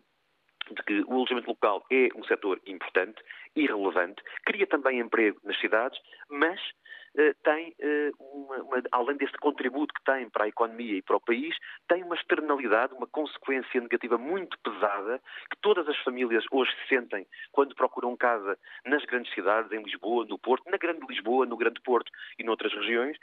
de 0.70 0.82
que 0.84 1.00
o 1.02 1.12
alojamento 1.12 1.49
local 1.49 1.84
é 1.90 2.08
um 2.14 2.25
setor 2.25 2.60
importante 2.66 3.20
e 3.56 3.66
relevante, 3.66 4.22
cria 4.44 4.66
também 4.66 5.00
emprego 5.00 5.40
nas 5.42 5.58
cidades, 5.60 5.99
mas 6.28 6.60
tem, 7.43 7.75
eh, 7.79 8.11
uma, 8.19 8.57
uma, 8.62 8.83
além 8.93 9.17
deste 9.17 9.37
contributo 9.38 9.93
que 9.95 10.05
tem 10.05 10.29
para 10.29 10.45
a 10.45 10.49
economia 10.49 10.95
e 10.95 11.02
para 11.02 11.17
o 11.17 11.21
país, 11.21 11.57
tem 11.88 12.02
uma 12.02 12.14
externalidade, 12.14 12.95
uma 12.95 13.07
consequência 13.07 13.81
negativa 13.81 14.17
muito 14.17 14.59
pesada 14.61 15.21
que 15.50 15.57
todas 15.61 15.88
as 15.88 15.97
famílias 15.99 16.45
hoje 16.50 16.71
se 16.73 16.88
sentem 16.88 17.26
quando 17.52 17.75
procuram 17.75 18.17
casa 18.17 18.57
nas 18.85 19.05
grandes 19.05 19.33
cidades, 19.35 19.73
em 19.73 19.83
Lisboa, 19.83 20.25
no 20.26 20.38
Porto, 20.38 20.71
na 20.71 20.76
Grande 20.76 21.05
Lisboa, 21.09 21.47
no 21.47 21.57
Grande 21.57 21.81
Porto 21.81 22.11
e 22.38 22.45
noutras 22.45 22.73
regiões, 22.73 23.17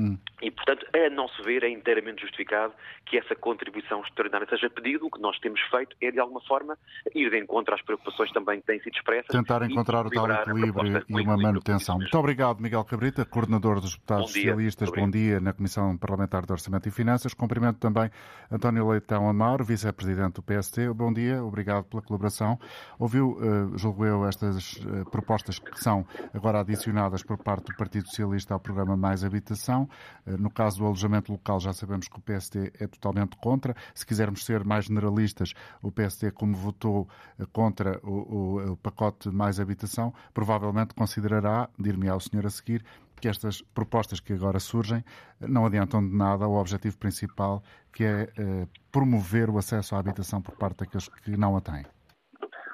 Hum. 0.00 0.16
E, 0.40 0.50
portanto, 0.52 0.86
a 0.94 1.10
nosso 1.10 1.42
ver, 1.42 1.64
é 1.64 1.68
inteiramente 1.68 2.22
justificado 2.22 2.72
que 3.04 3.18
essa 3.18 3.34
contribuição 3.34 4.00
extraordinária 4.02 4.46
seja 4.48 4.70
pedida. 4.70 5.04
O 5.04 5.10
que 5.10 5.20
nós 5.20 5.36
temos 5.40 5.60
feito 5.62 5.96
é, 6.00 6.12
de 6.12 6.20
alguma 6.20 6.40
forma, 6.42 6.78
ir 7.12 7.28
de 7.30 7.38
encontro 7.38 7.74
às 7.74 7.82
preocupações 7.82 8.30
também 8.30 8.60
que 8.60 8.66
têm 8.66 8.80
sido 8.80 8.94
expressas. 8.94 9.26
Tentar 9.26 9.62
encontrar 9.62 10.06
o 10.06 10.10
tal 10.10 10.30
equilíbrio 10.30 11.04
e 11.08 11.20
uma 11.20 11.36
manutenção. 11.36 11.96
Muito 11.96 12.16
obrigado, 12.16 12.60
Miguel 12.60 12.84
Cabrita, 12.84 13.24
coordenador 13.24 13.80
dos 13.80 13.94
deputados 13.94 14.26
Bom 14.26 14.32
socialistas. 14.32 14.90
Bom 14.90 15.10
dia 15.10 15.40
na 15.40 15.52
Comissão 15.52 15.96
Parlamentar 15.98 16.46
de 16.46 16.52
Orçamento 16.52 16.88
e 16.88 16.92
Finanças. 16.92 17.34
Cumprimento 17.34 17.78
também 17.78 18.08
António 18.50 18.88
Leitão 18.88 19.28
Amaro, 19.28 19.64
vice-presidente 19.64 20.34
do 20.34 20.42
PST. 20.42 20.92
Bom 20.94 21.12
dia, 21.12 21.42
obrigado 21.42 21.84
pela 21.86 22.02
colaboração. 22.02 22.56
Ouviu, 22.98 23.32
uh, 23.32 23.76
julgo 23.76 24.06
eu, 24.06 24.24
estas 24.26 24.74
uh, 24.74 25.10
propostas 25.10 25.58
que 25.58 25.76
são 25.80 26.06
agora 26.32 26.60
adicionadas 26.60 27.24
por 27.24 27.38
parte 27.38 27.66
do 27.66 27.76
Partido 27.76 28.06
Socialista 28.06 28.54
ao 28.54 28.60
programa 28.60 28.96
Mais 28.96 29.24
Habitação. 29.24 29.87
Eh, 30.26 30.36
no 30.36 30.50
caso 30.50 30.78
do 30.78 30.86
alojamento 30.86 31.32
local, 31.32 31.60
já 31.60 31.72
sabemos 31.72 32.08
que 32.08 32.18
o 32.18 32.20
PSD 32.20 32.72
é 32.78 32.86
totalmente 32.86 33.36
contra. 33.36 33.74
Se 33.94 34.06
quisermos 34.06 34.44
ser 34.44 34.64
mais 34.64 34.86
generalistas, 34.86 35.54
o 35.82 35.90
PSD, 35.90 36.30
como 36.30 36.54
votou 36.56 37.08
eh, 37.38 37.46
contra 37.52 38.00
o, 38.02 38.10
o, 38.10 38.72
o 38.72 38.76
pacote 38.76 39.30
mais 39.30 39.60
habitação, 39.60 40.12
provavelmente 40.32 40.94
considerará, 40.94 41.68
dir-me 41.78 42.08
ao 42.08 42.20
senhor 42.20 42.46
a 42.46 42.50
seguir, 42.50 42.84
que 43.18 43.28
estas 43.28 43.62
propostas 43.62 44.20
que 44.20 44.32
agora 44.32 44.60
surgem 44.60 45.04
eh, 45.40 45.46
não 45.46 45.66
adiantam 45.66 46.06
de 46.06 46.14
nada 46.14 46.44
ao 46.44 46.54
objetivo 46.54 46.96
principal, 46.98 47.62
que 47.92 48.04
é 48.04 48.32
eh, 48.36 48.66
promover 48.90 49.50
o 49.50 49.58
acesso 49.58 49.94
à 49.94 49.98
habitação 49.98 50.40
por 50.40 50.54
parte 50.56 50.78
daqueles 50.78 51.08
que 51.08 51.36
não 51.36 51.56
a 51.56 51.60
têm. 51.60 51.84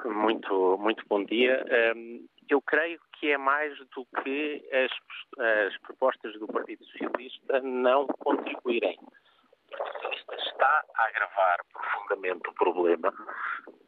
Muito, 0.04 0.76
muito 0.78 1.02
bom 1.08 1.25
dia. 1.25 1.64
Um, 1.96 2.26
eu 2.49 2.61
creio 2.61 3.00
que 3.14 3.30
é 3.30 3.38
mais 3.38 3.76
do 3.78 4.06
que 4.23 4.62
as, 4.70 4.92
as 5.40 5.78
propostas 5.78 6.38
do 6.38 6.46
Partido 6.46 6.84
Socialista 6.84 7.61
não 7.62 8.06
contribuírem. 8.06 8.99
O 9.00 9.70
Partido 9.70 9.92
Socialista 9.92 10.34
está 10.37 10.84
a 10.94 11.06
agravar 11.06 11.61
profundamente 11.73 12.49
o 12.49 12.52
problema 12.52 13.12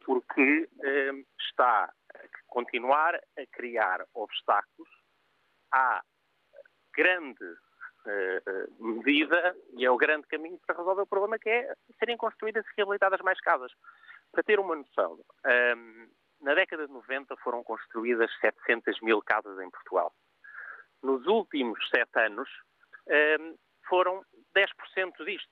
porque 0.03 0.67
eh, 0.83 1.11
está 1.39 1.83
a 1.83 2.19
continuar 2.47 3.15
a 3.15 3.45
criar 3.51 4.03
obstáculos 4.13 4.89
à 5.71 6.01
grande 6.95 7.45
eh, 8.07 8.41
medida 8.79 9.55
e 9.73 9.85
é 9.85 9.91
o 9.91 9.97
grande 9.97 10.25
caminho 10.27 10.59
para 10.65 10.77
resolver 10.77 11.01
o 11.01 11.07
problema 11.07 11.37
que 11.37 11.49
é 11.49 11.75
serem 11.99 12.17
construídas 12.17 12.65
e 12.65 12.69
reabilitadas 12.77 13.21
mais 13.21 13.39
casas. 13.41 13.71
Para 14.31 14.43
ter 14.43 14.59
uma 14.59 14.75
noção, 14.75 15.19
eh, 15.45 15.75
na 16.41 16.53
década 16.53 16.87
de 16.87 16.93
90 16.93 17.35
foram 17.37 17.63
construídas 17.63 18.31
700 18.39 19.01
mil 19.01 19.21
casas 19.21 19.59
em 19.59 19.69
Portugal. 19.69 20.13
Nos 21.01 21.25
últimos 21.25 21.79
sete 21.89 22.19
anos 22.19 22.49
ehm, 23.07 23.55
foram 23.87 24.23
10% 24.55 25.25
disto. 25.25 25.49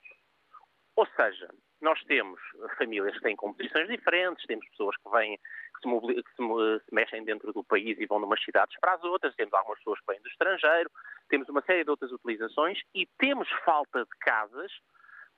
Ou 0.95 1.05
seja, 1.07 1.49
nós 1.81 2.01
temos 2.03 2.39
famílias 2.77 3.15
que 3.15 3.21
têm 3.21 3.35
composições 3.35 3.87
diferentes, 3.87 4.45
temos 4.45 4.67
pessoas 4.69 4.95
que 4.97 5.09
vêm, 5.09 5.37
que, 5.37 5.89
se, 5.89 6.23
que 6.23 6.29
se, 6.31 6.85
se, 6.85 6.95
mexem 6.95 7.23
dentro 7.25 7.51
do 7.51 7.63
país 7.63 7.99
e 7.99 8.05
vão 8.05 8.19
de 8.19 8.25
umas 8.25 8.43
cidades 8.43 8.75
para 8.79 8.93
as 8.93 9.03
outras, 9.03 9.35
temos 9.35 9.53
algumas 9.53 9.77
pessoas 9.79 9.99
que 9.99 10.05
vêm 10.07 10.21
do 10.21 10.29
estrangeiro, 10.29 10.89
temos 11.29 11.49
uma 11.49 11.61
série 11.61 11.83
de 11.83 11.89
outras 11.89 12.11
utilizações 12.11 12.81
e 12.93 13.05
temos 13.17 13.49
falta 13.65 14.03
de 14.03 14.17
casas 14.19 14.71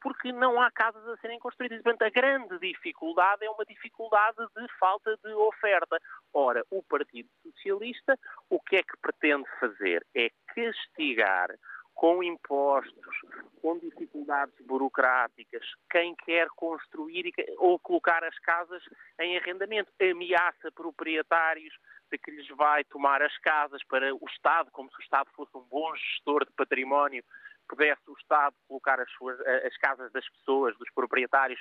porque 0.01 0.31
não 0.31 0.61
há 0.61 0.71
casas 0.71 1.07
a 1.07 1.17
serem 1.17 1.39
construídas. 1.39 1.81
Portanto, 1.81 2.03
a 2.03 2.09
grande 2.09 2.59
dificuldade 2.59 3.43
é 3.45 3.49
uma 3.49 3.65
dificuldade 3.65 4.37
de 4.55 4.67
falta 4.79 5.17
de 5.23 5.33
oferta. 5.33 5.97
Ora, 6.33 6.63
o 6.69 6.83
Partido 6.83 7.29
Socialista 7.43 8.17
o 8.49 8.59
que 8.59 8.77
é 8.77 8.83
que 8.83 8.97
pretende 9.01 9.45
fazer? 9.59 10.05
É 10.15 10.29
castigar 10.47 11.49
com 11.93 12.21
impostos, 12.21 13.15
com 13.61 13.79
dificuldades 13.79 14.53
burocráticas, 14.65 15.65
quem 15.89 16.15
quer 16.15 16.47
construir 16.49 17.33
ou 17.57 17.79
colocar 17.79 18.23
as 18.23 18.37
casas 18.39 18.83
em 19.19 19.35
arrendamento. 19.37 19.91
Ameaça 19.99 20.71
proprietários 20.71 21.73
de 22.11 22.17
que 22.19 22.31
lhes 22.31 22.47
vai 22.49 22.83
tomar 22.83 23.21
as 23.21 23.35
casas 23.39 23.83
para 23.85 24.13
o 24.13 24.25
Estado, 24.29 24.69
como 24.71 24.89
se 24.91 24.97
o 24.97 25.01
Estado 25.01 25.29
fosse 25.35 25.57
um 25.57 25.63
bom 25.63 25.93
gestor 25.95 26.45
de 26.45 26.51
património, 26.53 27.23
pudesse 27.67 28.01
o 28.07 28.13
Estado 28.13 28.55
colocar 28.67 28.99
as, 28.99 29.11
suas, 29.11 29.39
as 29.39 29.77
casas 29.77 30.11
das 30.11 30.27
pessoas, 30.29 30.77
dos 30.77 30.89
proprietários, 30.93 31.59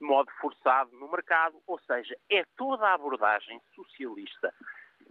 de 0.00 0.06
modo 0.06 0.30
forçado 0.40 0.90
no 0.92 1.10
mercado, 1.10 1.60
ou 1.66 1.78
seja, 1.80 2.16
é 2.30 2.44
toda 2.56 2.86
a 2.86 2.94
abordagem 2.94 3.60
socialista 3.74 4.52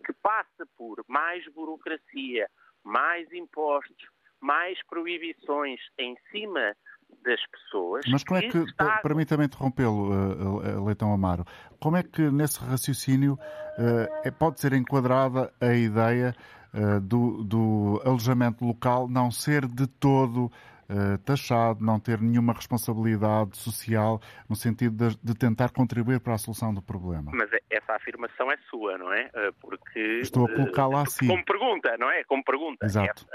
que 0.06 0.14
passa 0.14 0.68
por 0.78 1.04
mais 1.08 1.46
burocracia, 1.54 2.50
mais 2.84 3.32
impostos, 3.32 4.08
mais 4.42 4.78
proibições 4.88 5.80
em 5.98 6.18
cima 6.32 6.76
das 7.24 7.40
pessoas. 7.48 8.06
Mas 8.12 8.24
como 8.24 8.40
é 8.40 8.50
que, 8.50 8.58
está... 8.58 8.98
permita-me 8.98 9.46
interrompê-lo, 9.46 10.10
uh, 10.12 10.86
Leitão 10.86 11.14
Amaro, 11.14 11.46
como 11.80 11.96
é 11.96 12.04
que 12.04 12.22
nesse 12.30 12.60
raciocínio 12.60 13.34
uh, 13.34 14.32
pode 14.38 14.60
ser 14.60 14.74
enquadrada 14.74 15.54
a 15.62 15.74
ideia 15.74 16.36
uh, 16.74 17.00
do, 17.00 17.44
do, 17.44 18.02
alojamento 18.04 18.66
local 18.66 19.08
não 19.08 19.32
ser 19.32 19.66
de 19.66 19.88
todo 19.88 20.46
uh, 20.46 21.18
taxado, 21.26 21.84
não 21.84 22.00
ter 22.00 22.20
nenhuma 22.20 22.54
responsabilidade 22.54 23.58
social 23.58 24.20
no 24.50 24.56
sentido 24.56 25.10
de, 25.10 25.18
de, 25.18 25.38
tentar 25.38 25.72
contribuir 25.72 26.20
para 26.20 26.34
a 26.34 26.38
solução 26.38 26.74
do 26.74 26.82
problema. 26.82 27.32
Mas 27.34 27.50
essa 27.70 27.94
afirmação 27.94 28.52
é 28.52 28.58
sua, 28.70 28.98
não 28.98 29.14
é? 29.14 29.28
Uh, 29.28 29.54
porque 29.60 30.00
estou 30.22 30.46
a 30.46 30.54
colocá-la 30.54 31.04
assim. 31.04 31.28
Como 31.28 31.46
pergunta, 31.46 31.98
não 31.98 32.10
é? 32.10 32.24
Como 32.24 32.44
pergunta. 32.44 32.86
Exato. 32.86 33.26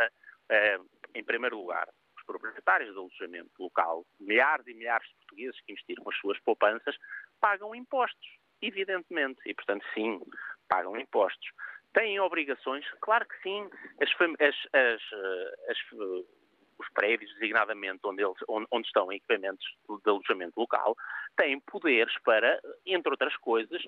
Em 1.15 1.25
primeiro 1.25 1.59
lugar, 1.59 1.89
os 2.17 2.25
proprietários 2.25 2.93
de 2.93 2.99
alojamento 2.99 3.51
local, 3.59 4.05
milhares 4.21 4.67
e 4.67 4.75
milhares 4.75 5.07
de 5.09 5.15
portugueses 5.17 5.61
que 5.61 5.73
investiram 5.73 6.05
as 6.09 6.17
suas 6.19 6.39
poupanças, 6.41 6.97
pagam 7.41 7.75
impostos, 7.75 8.29
evidentemente, 8.63 9.41
e 9.47 9.55
portanto 9.55 9.85
sim, 9.95 10.21
pagam 10.69 10.97
impostos. 10.97 11.49
Têm 11.99 12.21
obrigações? 12.21 12.89
Claro 13.01 13.27
que 13.27 13.43
sim. 13.43 13.69
As, 14.01 14.09
as, 14.39 14.55
as, 14.73 15.03
as, 15.69 15.93
os 16.79 16.89
prédios, 16.95 17.29
designadamente 17.35 17.99
onde, 18.05 18.23
eles, 18.23 18.37
onde, 18.49 18.87
estão 18.87 19.13
equipamentos 19.13 19.67
de 19.89 20.09
alojamento 20.09 20.61
local, 20.61 20.97
têm 21.37 21.59
poderes 21.59 22.15
para, 22.25 22.61
entre 22.87 23.11
outras 23.11 23.37
coisas, 23.39 23.83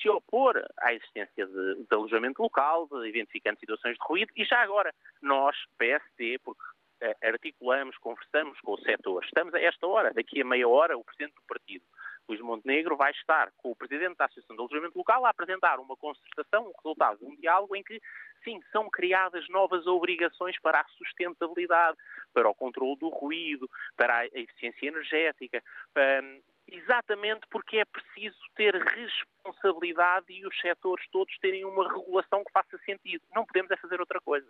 se 0.00 0.08
opor 0.08 0.64
à 0.78 0.94
existência 0.94 1.44
de, 1.44 1.74
de 1.74 1.88
alojamento 1.90 2.40
local, 2.40 2.86
de 2.86 3.08
identificando 3.08 3.58
situações 3.58 3.94
de 3.94 4.04
ruído, 4.06 4.30
e 4.36 4.44
já 4.44 4.62
agora, 4.62 4.94
nós, 5.20 5.56
PST, 5.76 6.38
porque 6.44 6.62
eh, 7.00 7.16
articulamos, 7.24 7.98
conversamos 7.98 8.60
com 8.60 8.74
o 8.74 8.80
setor, 8.80 9.24
estamos 9.24 9.52
a 9.54 9.60
esta 9.60 9.88
hora, 9.88 10.14
daqui 10.14 10.40
a 10.40 10.44
meia 10.44 10.68
hora, 10.68 10.96
o 10.96 11.02
Presidente 11.02 11.34
do 11.34 11.42
Partido 11.48 11.84
Luís 12.28 12.40
Montenegro 12.40 12.96
vai 12.96 13.12
estar 13.12 13.52
com 13.56 13.70
o 13.70 13.76
Presidente 13.76 14.16
da 14.16 14.24
Associação 14.24 14.56
de 14.56 14.62
Alojamento 14.62 14.98
Local 14.98 15.24
a 15.24 15.30
apresentar 15.30 15.78
uma 15.78 15.96
concertação, 15.96 16.68
um 16.68 16.72
resultado 16.76 17.18
de 17.18 17.24
um 17.24 17.36
diálogo 17.36 17.76
em 17.76 17.82
que, 17.82 18.00
sim, 18.42 18.60
são 18.72 18.90
criadas 18.90 19.48
novas 19.48 19.86
obrigações 19.86 20.58
para 20.60 20.80
a 20.80 20.88
sustentabilidade, 20.96 21.96
para 22.32 22.48
o 22.48 22.54
controle 22.54 22.96
do 22.98 23.08
ruído, 23.08 23.68
para 23.96 24.18
a 24.18 24.26
eficiência 24.26 24.88
energética, 24.88 25.62
um, 25.96 26.40
exatamente 26.68 27.46
porque 27.50 27.78
é 27.78 27.84
preciso 27.84 28.36
ter 28.54 28.74
responsabilidade 28.74 30.26
e 30.28 30.46
os 30.46 30.60
setores 30.60 31.04
todos 31.10 31.36
terem 31.38 31.64
uma 31.64 31.88
regulação 31.88 32.42
que 32.44 32.52
faça 32.52 32.78
sentido. 32.84 33.22
Não 33.34 33.44
podemos 33.44 33.70
é 33.70 33.76
fazer 33.76 34.00
outra 34.00 34.20
coisa. 34.20 34.48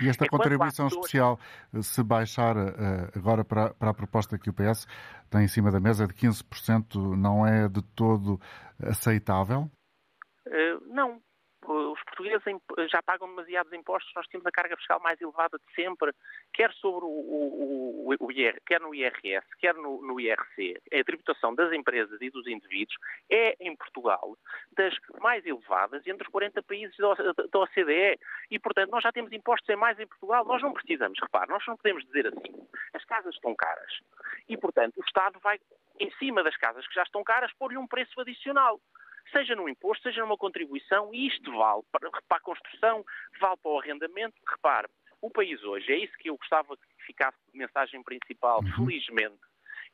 E 0.00 0.08
esta 0.08 0.24
Enquanto 0.24 0.42
contribuição 0.42 0.86
pessoas... 0.86 1.04
especial, 1.06 1.40
se 1.82 2.02
baixar 2.02 2.56
uh, 2.56 2.70
agora 3.16 3.44
para, 3.44 3.74
para 3.74 3.90
a 3.90 3.94
proposta 3.94 4.38
que 4.38 4.50
o 4.50 4.52
PS 4.52 4.86
tem 5.30 5.44
em 5.44 5.48
cima 5.48 5.70
da 5.70 5.80
mesa 5.80 6.06
de 6.06 6.14
15%, 6.14 7.16
não 7.16 7.46
é 7.46 7.68
de 7.68 7.82
todo 7.94 8.40
aceitável? 8.80 9.70
Uh, 10.46 10.80
não, 10.88 11.22
os 11.64 12.02
portugueses 12.04 12.42
já 12.90 13.02
pagam 13.02 13.28
demasiados 13.28 13.72
impostos, 13.72 14.12
nós 14.16 14.26
temos 14.26 14.44
a 14.46 14.50
carga 14.50 14.76
fiscal 14.76 15.00
mais 15.00 15.20
elevada 15.20 15.58
de 15.58 15.74
sempre, 15.74 16.12
quer 16.52 16.72
sobre 16.74 17.04
o, 17.04 17.08
o, 17.08 18.16
o 18.18 18.32
IR, 18.32 18.60
quer 18.66 18.80
no 18.80 18.94
IRS, 18.94 19.46
quer 19.58 19.74
no, 19.74 20.02
no, 20.02 20.20
IRC. 20.20 20.80
A 20.92 21.04
tributação 21.04 21.54
das 21.54 21.72
empresas 21.72 22.20
e 22.20 22.30
dos 22.30 22.46
indivíduos 22.46 22.96
é, 23.30 23.56
em 23.60 23.76
Portugal, 23.76 24.36
das 24.76 24.94
mais 25.20 25.44
elevadas 25.46 26.06
entre 26.06 26.26
os 26.26 26.32
40 26.32 26.62
países 26.62 26.96
da 26.96 27.58
OCDE. 27.60 28.18
E, 28.50 28.58
portanto, 28.58 28.90
nós 28.90 29.02
já 29.02 29.12
temos 29.12 29.32
impostos 29.32 29.68
em 29.68 29.76
mais 29.76 29.98
em 30.00 30.06
Portugal. 30.06 30.44
Nós 30.44 30.60
não 30.62 30.72
precisamos, 30.72 31.18
repare, 31.20 31.50
nós 31.50 31.64
não 31.66 31.76
podemos 31.76 32.04
dizer 32.06 32.26
assim. 32.26 32.68
As 32.92 33.04
casas 33.04 33.34
estão 33.34 33.54
caras. 33.54 33.92
E, 34.48 34.56
portanto, 34.56 34.98
o 34.98 35.04
Estado 35.04 35.38
vai, 35.40 35.60
em 36.00 36.10
cima 36.12 36.42
das 36.42 36.56
casas 36.56 36.86
que 36.86 36.94
já 36.94 37.02
estão 37.02 37.22
caras, 37.22 37.52
pôr-lhe 37.54 37.78
um 37.78 37.86
preço 37.86 38.20
adicional 38.20 38.80
seja 39.30 39.54
no 39.54 39.68
imposto, 39.68 40.02
seja 40.02 40.22
numa 40.22 40.36
contribuição, 40.36 41.12
e 41.12 41.26
isto 41.26 41.50
vale 41.52 41.82
para, 41.90 42.10
para 42.10 42.38
a 42.38 42.40
construção, 42.40 43.04
vale 43.40 43.56
para 43.62 43.70
o 43.70 43.78
arrendamento. 43.78 44.34
Repare, 44.48 44.88
o 45.20 45.30
país 45.30 45.62
hoje, 45.62 45.92
é 45.92 45.96
isso 45.98 46.16
que 46.18 46.28
eu 46.28 46.36
gostava 46.36 46.76
que 46.76 47.04
ficasse 47.06 47.38
de 47.52 47.58
mensagem 47.58 48.02
principal, 48.02 48.60
uhum. 48.60 48.86
felizmente, 48.86 49.40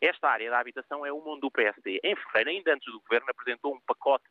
esta 0.01 0.29
área 0.29 0.51
da 0.51 0.61
habitação 0.61 1.05
é 1.05 1.13
uma 1.13 1.33
onde 1.33 1.45
o 1.45 1.51
PSD, 1.51 2.01
em 2.05 2.15
fevereiro, 2.15 2.51
ainda 2.51 2.75
antes 2.75 2.93
do 2.93 3.01
governo, 3.01 3.27
apresentou 3.31 3.75
um 3.75 3.81
pacote 3.81 4.29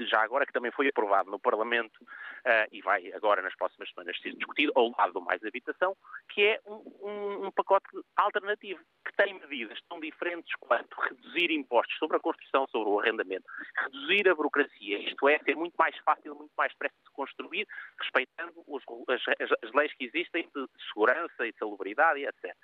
já 0.00 0.22
agora 0.22 0.46
que 0.46 0.52
também 0.52 0.70
foi 0.70 0.88
aprovado 0.88 1.30
no 1.30 1.38
Parlamento 1.38 1.96
uh, 2.02 2.68
e 2.72 2.80
vai 2.82 3.12
agora 3.12 3.42
nas 3.42 3.54
próximas 3.56 3.88
semanas 3.90 4.18
ser 4.20 4.34
discutido, 4.34 4.72
ao 4.74 4.92
lado 4.98 5.12
do 5.12 5.20
Mais 5.20 5.42
Habitação, 5.44 5.96
que 6.30 6.42
é 6.42 6.60
um, 6.66 6.82
um, 7.02 7.46
um, 7.46 7.50
pacote 7.50 7.86
alternativo, 8.16 8.80
que 9.04 9.12
tem 9.16 9.34
medidas 9.34 9.78
tão 9.88 10.00
diferentes 10.00 10.54
quanto 10.60 11.00
reduzir 11.00 11.50
impostos 11.50 11.96
sobre 11.98 12.16
a 12.16 12.20
construção, 12.20 12.66
sobre 12.68 12.88
o 12.88 13.00
arrendamento, 13.00 13.44
reduzir 13.76 14.28
a 14.28 14.34
burocracia, 14.34 14.98
isto 14.98 15.28
é, 15.28 15.38
ser 15.40 15.56
muito 15.56 15.74
mais 15.78 15.96
fácil, 15.98 16.34
muito 16.34 16.52
mais 16.56 16.72
depressa 16.72 16.96
de 17.04 17.10
construir, 17.12 17.66
respeitando 18.00 18.52
os, 18.66 18.82
as, 19.08 19.22
as, 19.62 19.72
leis 19.72 19.92
que 19.94 20.04
existem 20.04 20.48
de 20.54 20.66
segurança 20.88 21.46
e 21.46 21.52
de 21.52 21.58
salubridade, 21.58 22.24
etc. 22.24 22.54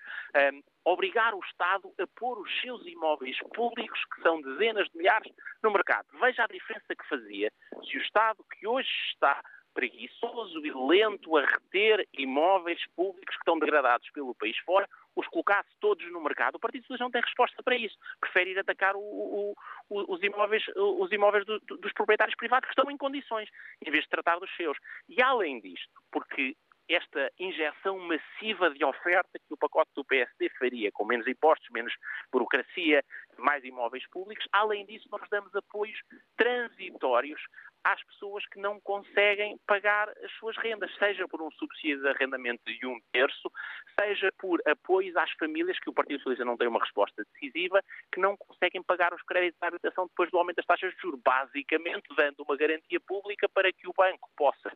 Um, 0.52 0.62
obrigar 0.84 1.34
o 1.34 1.40
Estado 1.40 1.92
a 1.98 2.06
pôr 2.18 2.38
os 2.38 2.60
seus 2.60 2.84
imóveis 2.86 3.36
públicos, 3.54 4.00
que 4.14 4.22
são 4.22 4.40
dezenas 4.40 4.88
de 4.90 4.98
milhares, 4.98 5.32
no 5.62 5.70
mercado. 5.70 6.06
Veja 6.20 6.44
a 6.44 6.46
diferença 6.46 6.94
que 6.94 7.08
fazia 7.14 7.52
se 7.88 7.96
o 7.96 8.00
Estado 8.00 8.44
que 8.58 8.66
hoje 8.66 8.88
está 9.12 9.40
preguiçoso 9.74 10.64
e 10.64 10.70
lento 10.70 11.36
a 11.36 11.44
reter 11.44 12.06
imóveis 12.16 12.80
públicos 12.94 13.34
que 13.34 13.42
estão 13.42 13.58
degradados 13.58 14.08
pelo 14.10 14.34
país 14.34 14.56
fora, 14.58 14.88
os 15.16 15.26
colocasse 15.28 15.68
todos 15.80 16.04
no 16.12 16.22
mercado. 16.22 16.54
O 16.54 16.60
Partido 16.60 16.82
Socialista 16.82 17.04
não 17.04 17.10
tem 17.10 17.22
resposta 17.22 17.60
para 17.62 17.76
isso. 17.76 17.96
Prefere 18.20 18.52
ir 18.52 18.58
atacar 18.58 18.94
o, 18.94 19.00
o, 19.00 19.54
o, 19.90 20.14
os 20.14 20.22
imóveis, 20.22 20.64
os 20.76 21.10
imóveis 21.10 21.44
do, 21.44 21.58
dos 21.58 21.92
proprietários 21.92 22.36
privados 22.36 22.68
que 22.68 22.72
estão 22.72 22.90
em 22.90 22.96
condições, 22.96 23.48
em 23.84 23.90
vez 23.90 24.04
de 24.04 24.10
tratar 24.10 24.38
dos 24.38 24.54
seus. 24.56 24.78
E 25.08 25.20
além 25.20 25.60
disto, 25.60 25.90
porque 26.10 26.56
esta 26.88 27.32
injeção 27.38 27.98
massiva 27.98 28.70
de 28.70 28.84
oferta 28.84 29.38
que 29.38 29.54
o 29.54 29.56
pacote 29.56 29.90
do 29.94 30.04
PSD 30.04 30.50
faria, 30.58 30.92
com 30.92 31.04
menos 31.04 31.26
impostos, 31.26 31.68
menos 31.70 31.92
burocracia, 32.30 33.02
mais 33.40 33.64
imóveis 33.64 34.06
públicos. 34.08 34.46
Além 34.52 34.86
disso, 34.86 35.08
nós 35.10 35.28
damos 35.30 35.54
apoios 35.54 35.98
transitórios 36.36 37.40
às 37.84 38.02
pessoas 38.04 38.44
que 38.46 38.58
não 38.58 38.80
conseguem 38.80 39.58
pagar 39.66 40.08
as 40.08 40.32
suas 40.38 40.56
rendas, 40.56 40.90
seja 40.96 41.28
por 41.28 41.42
um 41.42 41.50
subsídio 41.52 42.00
de 42.00 42.08
arrendamento 42.08 42.64
de 42.64 42.86
um 42.86 42.98
terço, 43.12 43.52
seja 44.00 44.32
por 44.38 44.60
apoios 44.66 45.14
às 45.16 45.30
famílias 45.32 45.78
que 45.78 45.90
o 45.90 45.92
Partido 45.92 46.18
Socialista 46.18 46.46
não 46.46 46.56
tem 46.56 46.66
uma 46.66 46.80
resposta 46.80 47.22
decisiva, 47.24 47.82
que 48.10 48.18
não 48.18 48.36
conseguem 48.38 48.82
pagar 48.82 49.12
os 49.12 49.22
créditos 49.22 49.60
de 49.60 49.66
habitação 49.66 50.06
depois 50.06 50.30
do 50.30 50.38
aumento 50.38 50.56
das 50.56 50.66
taxas 50.66 50.94
de 50.94 51.00
juros, 51.00 51.20
basicamente 51.22 52.08
dando 52.16 52.42
uma 52.42 52.56
garantia 52.56 53.00
pública 53.00 53.48
para 53.50 53.70
que 53.70 53.86
o 53.86 53.92
banco 53.92 54.30
possa 54.34 54.72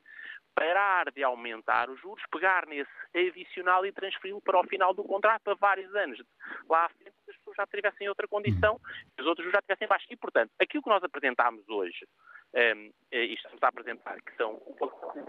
parar 0.54 1.10
de 1.12 1.22
aumentar 1.22 1.88
os 1.88 1.98
juros, 2.00 2.22
pegar 2.30 2.66
nesse 2.66 2.90
adicional 3.14 3.86
e 3.86 3.92
transferi-lo 3.92 4.40
para 4.42 4.60
o 4.60 4.66
final 4.66 4.92
do 4.92 5.04
contrato 5.04 5.42
para 5.44 5.54
vários 5.54 5.94
anos. 5.94 6.20
Lá 6.68 6.86
à 6.86 6.88
frente 6.88 7.14
as 7.28 7.36
pessoas 7.36 7.56
já 7.56 7.66
tivessem 7.66 8.08
outra 8.08 8.26
condição 8.26 8.47
e 8.48 9.20
os 9.20 9.26
outros 9.26 9.50
já 9.50 9.60
tivessem 9.62 9.88
baixo. 9.88 10.06
E, 10.10 10.16
portanto, 10.16 10.50
aquilo 10.60 10.82
que 10.82 10.88
nós 10.88 11.02
apresentámos 11.02 11.68
hoje, 11.68 12.06
um, 12.54 12.58
ehm, 12.58 12.90
eh, 13.10 13.24
e 13.24 13.34
estamos 13.34 13.62
a 13.62 13.68
apresentar, 13.68 14.20
que 14.22 14.36
são 14.36 14.60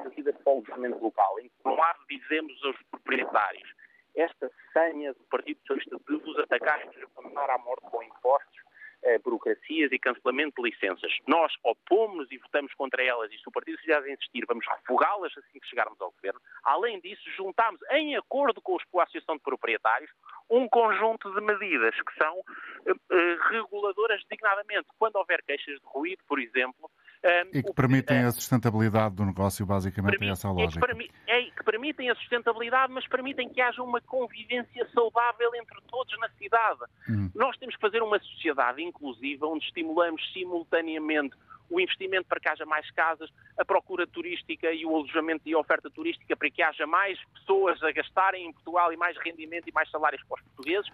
medidas 0.03 0.35
para 0.43 0.53
o 0.53 0.61
desenvolvimento 0.61 1.01
local, 1.01 1.39
em 1.39 1.49
que, 1.49 1.55
por 1.63 1.73
um 1.73 1.75
lado, 1.75 1.99
dizemos 2.09 2.63
aos 2.63 2.77
proprietários 2.91 3.69
esta 4.15 4.51
senha 4.73 5.13
do 5.13 5.23
Partido 5.25 5.59
Socialista 5.61 5.97
de 6.07 6.17
vos 6.17 6.39
atacar 6.39 6.81
e 6.81 6.85
nos 6.85 7.13
condenar 7.13 7.49
à 7.49 7.57
morte 7.57 7.85
com 7.89 8.03
impostos 8.03 8.68
burocracias 9.23 9.91
e 9.91 9.99
cancelamento 9.99 10.61
de 10.61 10.69
licenças. 10.69 11.11
Nós 11.27 11.51
opomos 11.63 12.31
e 12.31 12.37
votamos 12.37 12.73
contra 12.73 13.03
elas 13.03 13.31
e 13.31 13.37
se 13.37 13.47
o 13.47 13.51
Partido 13.51 13.77
Socialista 13.79 14.11
insistir, 14.11 14.45
vamos 14.47 14.65
refugá-las 14.67 15.35
assim 15.37 15.59
que 15.59 15.67
chegarmos 15.67 15.99
ao 16.01 16.11
governo. 16.11 16.39
Além 16.63 16.99
disso, 16.99 17.21
juntámos, 17.35 17.79
em 17.91 18.15
acordo 18.15 18.61
com, 18.61 18.77
a 18.99 19.03
Associação 19.03 19.35
de 19.35 19.43
Proprietários, 19.43 20.11
um 20.49 20.67
conjunto 20.67 21.33
de 21.33 21.41
medidas 21.41 21.95
que 21.95 22.13
são 22.17 22.43
eh, 22.85 22.93
eh, 23.11 23.37
reguladoras, 23.49 24.21
designadamente 24.23 24.87
quando 24.97 25.15
houver 25.15 25.41
queixas 25.43 25.79
de 25.79 25.85
ruído, 25.85 26.23
por 26.27 26.39
exemplo, 26.39 26.89
e 27.53 27.61
que 27.61 27.73
permitem 27.73 28.23
a 28.23 28.31
sustentabilidade 28.31 29.15
do 29.15 29.25
negócio, 29.25 29.65
basicamente, 29.65 30.11
permite, 30.11 30.29
é 30.29 30.31
essa 30.31 30.47
a 30.47 30.51
lógica. 30.51 30.85
É 30.85 30.95
que, 30.95 31.11
é 31.27 31.41
que, 31.51 31.63
permitem 31.63 32.09
a 32.09 32.15
sustentabilidade, 32.15 32.93
mas 32.93 33.05
permitem 33.07 33.49
que 33.49 33.61
haja 33.61 33.81
uma 33.83 33.99
convivência 34.01 34.87
saudável 34.93 35.51
entre 35.55 35.77
todos 35.89 36.17
na 36.19 36.29
cidade. 36.29 36.79
Hum. 37.09 37.29
Nós 37.35 37.57
temos 37.57 37.75
que 37.75 37.81
fazer 37.81 38.01
uma 38.01 38.19
sociedade 38.19 38.81
inclusiva 38.81 39.47
onde 39.47 39.65
estimulamos 39.65 40.21
simultaneamente 40.31 41.35
o 41.69 41.79
investimento 41.79 42.25
para 42.27 42.39
que 42.39 42.49
haja 42.49 42.65
mais 42.65 42.89
casas, 42.91 43.29
a 43.57 43.63
procura 43.63 44.07
turística 44.07 44.71
e 44.71 44.85
o 44.85 44.95
alojamento 44.95 45.47
e 45.47 45.53
a 45.53 45.59
oferta 45.59 45.89
turística 45.89 46.35
para 46.35 46.49
que 46.49 46.63
haja 46.63 46.87
mais 46.87 47.19
pessoas 47.33 47.81
a 47.83 47.91
gastarem 47.91 48.47
em 48.47 48.53
Portugal 48.53 48.91
e 48.91 48.97
mais 48.97 49.15
rendimento 49.17 49.67
e 49.67 49.71
mais 49.71 49.89
salários 49.91 50.23
para 50.23 50.35
os 50.35 50.41
portugueses 50.41 50.89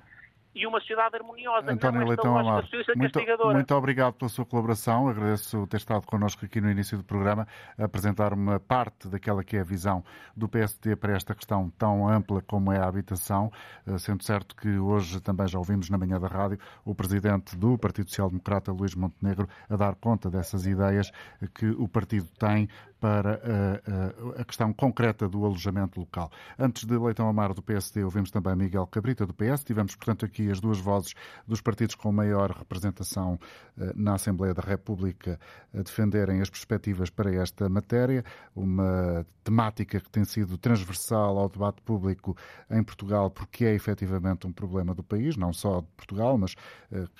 e 0.55 0.65
uma 0.65 0.79
sociedade 0.79 1.17
harmoniosa. 1.17 1.69
António 1.69 1.99
não 1.99 2.07
Leitão 2.07 2.37
Amado, 2.37 2.67
muito, 2.95 3.19
muito 3.53 3.75
obrigado 3.75 4.13
pela 4.13 4.29
sua 4.29 4.45
colaboração. 4.45 5.09
Agradeço 5.09 5.67
ter 5.67 5.77
estado 5.77 6.07
connosco 6.07 6.45
aqui 6.45 6.61
no 6.61 6.71
início 6.71 6.97
do 6.97 7.03
programa 7.03 7.45
a 7.77 7.83
apresentar 7.83 8.33
uma 8.33 8.57
parte 8.57 9.09
daquela 9.09 9.43
que 9.43 9.57
é 9.57 9.59
a 9.59 9.63
visão 9.63 10.03
do 10.35 10.47
PSD 10.47 10.95
para 10.95 11.13
esta 11.13 11.35
questão 11.35 11.69
tão 11.77 12.07
ampla 12.07 12.41
como 12.41 12.71
é 12.71 12.79
a 12.79 12.87
habitação, 12.87 13.51
eh, 13.85 13.97
sendo 13.97 14.23
certo 14.23 14.55
que 14.55 14.77
hoje 14.77 15.19
também 15.19 15.47
já 15.47 15.59
ouvimos 15.59 15.89
na 15.89 15.97
manhã 15.97 16.17
da 16.17 16.27
rádio 16.27 16.57
o 16.85 16.95
presidente 16.95 17.57
do 17.57 17.77
Partido 17.77 18.09
Social 18.09 18.29
Democrata, 18.29 18.71
Luís 18.71 18.95
Montenegro, 18.95 19.49
a 19.69 19.75
dar 19.75 19.95
conta 19.95 20.29
dessas 20.29 20.65
ideias 20.65 21.11
que 21.53 21.67
o 21.67 21.87
partido 21.87 22.27
tem 22.39 22.69
para 23.05 23.33
a, 23.33 23.33
eh, 23.35 23.81
a, 23.85 24.39
eh, 24.39 24.41
a 24.41 24.43
questão 24.43 24.73
concreta 24.73 25.29
do 25.29 25.45
alojamento 25.45 25.99
local. 25.99 26.31
Antes 26.57 26.85
de 26.85 26.97
Leitão 26.97 27.29
Amaro 27.29 27.53
do 27.53 27.61
PSD, 27.61 28.03
ouvimos 28.03 28.31
também 28.31 28.55
Miguel 28.55 28.87
Cabrita 28.87 29.27
do 29.27 29.33
PS. 29.33 29.63
Tivemos, 29.63 29.95
portanto, 29.95 30.25
aqui 30.25 30.49
as 30.49 30.59
duas 30.59 30.79
vozes 30.79 31.13
dos 31.47 31.61
partidos 31.61 31.93
com 31.93 32.11
maior 32.11 32.49
representação 32.49 33.39
eh, 33.77 33.93
na 33.95 34.15
Assembleia 34.15 34.55
da 34.55 34.63
República 34.63 35.39
a 35.71 35.83
defenderem 35.83 36.41
as 36.41 36.49
perspectivas 36.49 37.11
para 37.11 37.31
esta 37.31 37.69
matéria, 37.69 38.25
uma 38.55 39.23
temática 39.43 39.99
que 39.99 40.09
tem 40.09 40.25
sido 40.25 40.57
transversal 40.57 41.37
ao 41.37 41.47
debate 41.47 41.83
público 41.83 42.35
em 42.71 42.83
Portugal, 42.83 43.29
porque 43.29 43.65
é 43.65 43.75
efetivamente 43.75 44.47
um 44.47 44.51
problema 44.51 44.95
do 44.95 45.03
país, 45.03 45.37
não 45.37 45.53
só 45.53 45.81
de 45.81 45.87
Portugal, 45.95 46.39
mas 46.39 46.55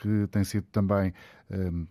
que 0.02 0.26
tem 0.32 0.44
sido 0.44 0.66
também 0.72 1.14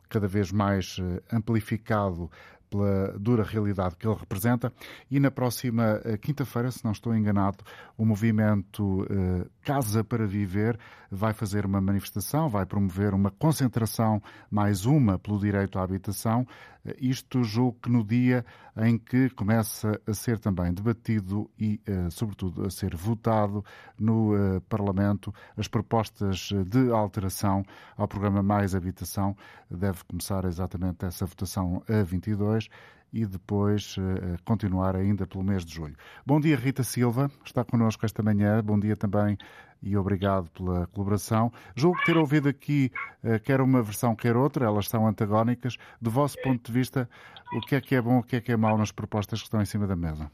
cada 0.09 0.27
vez 0.27 0.51
mais 0.51 0.97
amplificado 1.31 2.29
pela 2.75 3.17
dura 3.19 3.45
realidade 3.45 3.95
que 3.97 4.07
ele 4.07 4.17
representa. 4.19 4.73
E 5.09 5.21
na 5.21 5.31
próxima 5.31 6.01
eh, 6.05 6.17
quinta-feira, 6.17 6.71
se 6.73 6.85
não 6.85 6.91
estou 6.91 7.15
enganado, 7.15 7.59
o 7.97 8.05
movimento 8.05 9.07
eh, 9.09 9.47
Casa 9.63 10.03
para 10.03 10.27
Viver 10.27 10.77
vai 11.09 11.33
fazer 11.33 11.65
uma 11.65 11.81
manifestação, 11.81 12.49
vai 12.49 12.67
promover 12.67 13.15
uma 13.15 13.31
concentração, 13.31 14.21
mais 14.51 14.85
uma, 14.85 15.19
pelo 15.19 15.39
direito 15.39 15.79
à 15.79 15.85
habitação. 15.85 16.45
Eh, 16.85 16.97
isto 17.01 17.43
julgo 17.43 17.79
que 17.83 17.91
no 17.91 18.05
dia 18.05 18.45
em 18.77 18.99
que 18.99 19.31
começa 19.31 20.01
a 20.07 20.15
ser 20.15 20.39
também 20.39 20.73
debatido 20.73 21.51
e, 21.59 21.81
sobretudo, 22.11 22.67
a 22.67 22.71
ser 22.71 22.97
votado 22.97 23.65
no 23.97 24.33
Parlamento 24.69 25.33
as 25.57 25.69
propostas 25.69 26.51
de 26.67 26.91
alteração 26.91 27.65
ao 27.97 28.09
programa 28.09 28.43
Mais 28.43 28.75
Habitação. 28.75 29.37
Deve 29.71 30.03
começar 30.05 30.45
exatamente 30.45 31.05
essa 31.05 31.25
votação 31.25 31.85
a 31.89 32.03
22 32.03 32.69
e 33.15 33.25
depois 33.25 33.97
uh, 33.97 34.37
continuar 34.45 34.97
ainda 34.97 35.25
pelo 35.25 35.45
mês 35.45 35.65
de 35.65 35.73
julho. 35.73 35.95
Bom 36.27 36.41
dia, 36.41 36.57
Rita 36.57 36.83
Silva, 36.83 37.31
está 37.45 37.65
connosco 37.65 38.05
esta 38.05 38.25
manhã. 38.25 38.61
Bom 38.61 38.79
dia 38.79 38.97
também 38.97 39.39
e 39.85 39.97
obrigado 39.97 40.51
pela 40.51 40.87
colaboração. 40.89 41.53
Julgo 41.77 42.03
ter 42.05 42.17
ouvido 42.17 42.49
aqui 42.49 42.91
uh, 43.23 43.39
quer 43.41 43.61
uma 43.61 43.83
versão, 43.83 44.17
quer 44.17 44.37
outra, 44.37 44.65
elas 44.65 44.89
são 44.89 45.07
antagónicas. 45.07 45.77
Do 46.01 46.11
vosso 46.11 46.41
ponto 46.43 46.65
de 46.67 46.73
vista, 46.73 47.09
o 47.53 47.61
que 47.61 47.77
é 47.77 47.81
que 47.81 47.95
é 47.95 48.01
bom, 48.01 48.19
o 48.19 48.23
que 48.23 48.37
é 48.37 48.41
que 48.41 48.51
é 48.51 48.57
mau 48.57 48.79
nas 48.79 48.91
propostas 48.91 49.41
que 49.41 49.47
estão 49.47 49.61
em 49.61 49.67
cima 49.67 49.87
da 49.87 49.95
mesa? 49.95 50.31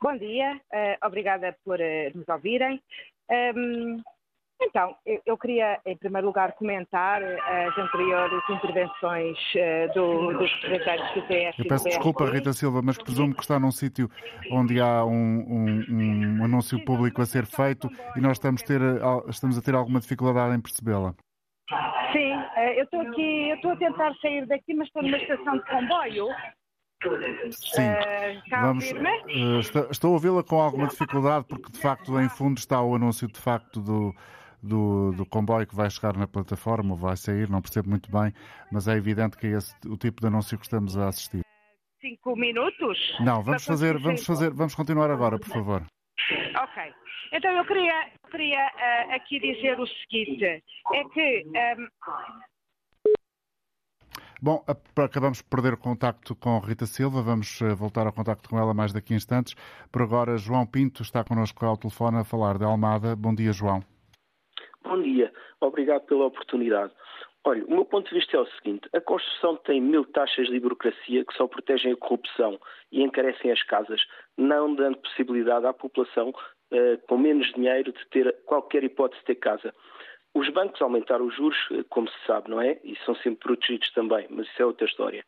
Bom 0.00 0.16
dia, 0.16 0.60
uh, 0.72 1.06
obrigada 1.06 1.56
por 1.64 1.78
nos 2.14 2.28
ouvirem. 2.28 2.80
Ehm, 3.30 4.02
então, 4.62 4.94
eu 5.26 5.36
queria, 5.36 5.80
em 5.86 5.96
primeiro 5.96 6.26
lugar, 6.26 6.52
comentar 6.52 7.22
as 7.22 7.78
anteriores 7.78 8.42
intervenções 8.50 9.38
eh, 9.56 9.88
do, 9.88 10.32
dos 10.32 10.50
representantes 10.62 11.14
do 11.14 11.22
PS. 11.22 11.58
Eu 11.58 11.64
peço 11.68 11.84
desculpa, 11.84 12.24
Rita 12.26 12.52
Silva, 12.52 12.80
mas 12.82 12.98
presumo 12.98 13.34
que 13.34 13.42
está 13.42 13.58
num 13.58 13.70
sítio 13.70 14.10
onde 14.50 14.80
há 14.80 15.04
um, 15.04 15.12
um, 15.12 15.84
um, 15.90 16.44
anúncio 16.44 16.82
público 16.84 17.22
a 17.22 17.26
ser 17.26 17.46
feito 17.46 17.88
e 18.16 18.20
nós 18.20 18.32
estamos, 18.32 18.62
ter, 18.62 18.80
estamos 19.28 19.58
a 19.58 19.62
ter 19.62 19.74
alguma 19.74 20.00
dificuldade 20.00 20.54
em 20.54 20.60
percebê-la. 20.60 21.14
Sim, 22.12 22.32
eh, 22.56 22.80
eu 22.80 22.84
estou 22.84 23.00
aqui, 23.00 23.50
eu 23.50 23.56
estou 23.56 23.70
a 23.72 23.76
tentar 23.76 24.14
sair 24.16 24.46
daqui, 24.46 24.74
mas 24.74 24.86
estou 24.88 25.02
numa 25.02 25.16
estação 25.16 25.58
de 25.58 25.64
comboio 25.64 26.28
Sim, 27.50 27.90
uh, 27.90 28.42
vamos, 28.48 28.92
uh, 28.92 29.60
estou, 29.60 29.88
estou 29.90 30.10
a 30.10 30.12
ouvi-la 30.12 30.42
com 30.44 30.60
alguma 30.60 30.86
dificuldade 30.86 31.44
porque 31.48 31.72
de 31.72 31.78
facto 31.78 32.18
em 32.20 32.28
fundo 32.28 32.58
está 32.58 32.80
o 32.80 32.94
anúncio 32.94 33.26
de 33.26 33.40
facto 33.40 33.80
do, 33.80 34.14
do, 34.62 35.12
do 35.12 35.26
comboio 35.26 35.66
que 35.66 35.74
vai 35.74 35.90
chegar 35.90 36.16
na 36.16 36.26
plataforma 36.26 36.92
ou 36.92 36.96
vai 36.96 37.16
sair, 37.16 37.48
não 37.48 37.60
percebo 37.60 37.90
muito 37.90 38.10
bem, 38.10 38.32
mas 38.70 38.86
é 38.86 38.92
evidente 38.92 39.36
que 39.36 39.46
é 39.46 39.50
esse 39.50 39.74
o 39.86 39.96
tipo 39.96 40.20
de 40.20 40.26
anúncio 40.28 40.58
que 40.58 40.64
estamos 40.64 40.96
a 40.96 41.08
assistir. 41.08 41.42
Cinco 42.00 42.36
minutos? 42.36 42.98
Não, 43.20 43.42
vamos 43.42 43.64
fazer, 43.64 43.98
vamos 43.98 44.24
fazer, 44.24 44.52
vamos 44.52 44.74
continuar 44.74 45.10
agora, 45.10 45.38
por 45.38 45.48
favor. 45.48 45.86
Ok. 46.56 46.94
Então 47.32 47.50
eu 47.56 47.64
queria, 47.64 48.10
queria 48.30 48.66
uh, 48.66 49.14
aqui 49.14 49.40
dizer 49.40 49.78
o 49.78 49.86
seguinte: 49.86 50.44
é 50.44 51.04
que. 51.12 51.44
Um... 51.46 51.56
Ehm, 51.56 51.88
Bom, 54.44 54.64
acabamos 54.96 55.38
de 55.38 55.44
perder 55.44 55.74
o 55.74 55.76
contacto 55.76 56.34
com 56.34 56.58
Rita 56.58 56.84
Silva, 56.84 57.22
vamos 57.22 57.62
eh, 57.62 57.76
voltar 57.76 58.08
ao 58.08 58.12
contacto 58.12 58.48
com 58.48 58.58
ela 58.58 58.74
mais 58.74 58.92
daqui 58.92 59.14
a 59.14 59.16
instantes. 59.16 59.54
Por 59.92 60.02
agora, 60.02 60.36
João 60.36 60.66
Pinto 60.66 61.02
está 61.02 61.22
connosco 61.22 61.64
ao 61.64 61.76
telefone 61.76 62.18
a 62.18 62.24
falar 62.24 62.58
de 62.58 62.64
Almada. 62.64 63.14
Bom 63.14 63.32
dia, 63.32 63.52
João. 63.52 63.84
Bom 64.84 65.00
dia, 65.00 65.32
obrigado 65.60 66.02
pela 66.06 66.26
oportunidade. 66.26 66.92
Olha, 67.44 67.64
o 67.66 67.70
meu 67.70 67.84
ponto 67.84 68.08
de 68.08 68.14
vista 68.14 68.36
é 68.36 68.40
o 68.40 68.46
seguinte: 68.46 68.88
a 68.94 69.00
construção 69.00 69.56
tem 69.56 69.80
mil 69.80 70.04
taxas 70.04 70.48
de 70.48 70.60
burocracia 70.60 71.24
que 71.24 71.34
só 71.34 71.46
protegem 71.46 71.92
a 71.92 71.96
corrupção 71.96 72.58
e 72.90 73.02
encarecem 73.02 73.50
as 73.50 73.62
casas, 73.64 74.00
não 74.36 74.74
dando 74.74 74.98
possibilidade 74.98 75.66
à 75.66 75.72
população 75.72 76.30
uh, 76.30 77.06
com 77.08 77.18
menos 77.18 77.52
dinheiro 77.52 77.92
de 77.92 78.06
ter 78.10 78.36
qualquer 78.44 78.84
hipótese 78.84 79.20
de 79.20 79.26
ter 79.26 79.34
casa. 79.36 79.74
Os 80.34 80.48
bancos 80.48 80.80
aumentaram 80.80 81.26
os 81.26 81.34
juros, 81.36 81.58
eh, 81.72 81.84
como 81.90 82.08
se 82.08 82.16
sabe, 82.26 82.48
não 82.48 82.58
é? 82.58 82.80
E 82.82 82.96
são 83.04 83.14
sempre 83.16 83.40
protegidos 83.40 83.92
também, 83.92 84.26
mas 84.30 84.46
isso 84.46 84.62
é 84.62 84.64
outra 84.64 84.86
história. 84.86 85.22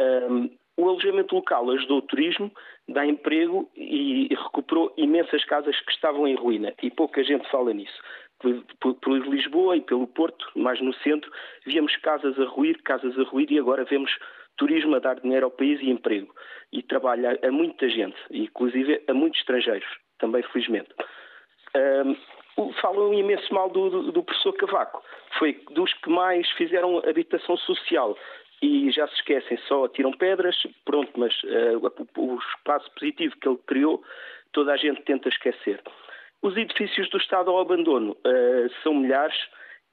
Um, 0.00 0.50
o 0.76 0.88
alojamento 0.88 1.32
local 1.32 1.70
ajudou 1.70 1.98
o 1.98 2.02
turismo, 2.02 2.50
dá 2.88 3.06
emprego 3.06 3.70
e 3.76 4.26
recuperou 4.34 4.92
imensas 4.96 5.44
casas 5.44 5.78
que 5.80 5.92
estavam 5.92 6.26
em 6.26 6.34
ruína 6.34 6.74
e 6.82 6.90
pouca 6.90 7.22
gente 7.22 7.48
fala 7.50 7.72
nisso 7.72 7.96
por, 8.80 9.28
Lisboa 9.28 9.76
e 9.76 9.80
pelo 9.80 10.06
Porto, 10.06 10.46
mais 10.54 10.80
no 10.80 10.94
centro, 10.94 11.30
víamos 11.64 11.94
casas 11.96 12.38
a 12.38 12.44
ruir, 12.44 12.80
casas 12.82 13.18
a 13.18 13.22
ruir 13.22 13.50
e 13.50 13.58
agora 13.58 13.84
vemos 13.84 14.10
turismo 14.56 14.96
a 14.96 14.98
dar 14.98 15.20
dinheiro 15.20 15.46
ao 15.46 15.50
país 15.50 15.80
e 15.80 15.90
emprego. 15.90 16.34
E 16.72 16.82
trabalha 16.82 17.38
a 17.42 17.50
muita 17.50 17.88
gente, 17.88 18.16
inclusive 18.30 19.02
a 19.08 19.14
muitos 19.14 19.40
estrangeiros, 19.40 19.88
também 20.18 20.42
felizmente. 20.42 20.90
Um, 21.74 22.72
falam 22.80 23.12
imenso 23.12 23.52
mal 23.52 23.68
do, 23.68 23.90
do, 23.90 24.12
do, 24.12 24.22
professor 24.22 24.52
Cavaco. 24.54 25.02
Foi 25.38 25.52
dos 25.72 25.92
que 25.94 26.10
mais 26.10 26.48
fizeram 26.52 26.98
habitação 26.98 27.56
social. 27.58 28.16
E 28.62 28.90
já 28.90 29.06
se 29.08 29.14
esquecem, 29.16 29.58
só 29.68 29.86
tiram 29.88 30.12
pedras, 30.12 30.56
pronto, 30.86 31.12
mas 31.16 31.34
uh, 31.42 31.92
o 32.16 32.38
espaço 32.38 32.90
positivo 32.92 33.36
que 33.38 33.46
ele 33.46 33.58
criou, 33.66 34.02
toda 34.52 34.72
a 34.72 34.76
gente 34.78 35.02
tenta 35.02 35.28
esquecer. 35.28 35.82
Os 36.42 36.56
edifícios 36.56 37.08
do 37.10 37.18
Estado 37.18 37.50
ao 37.50 37.60
abandono 37.60 38.12
uh, 38.12 38.82
são 38.82 38.94
milhares 38.94 39.36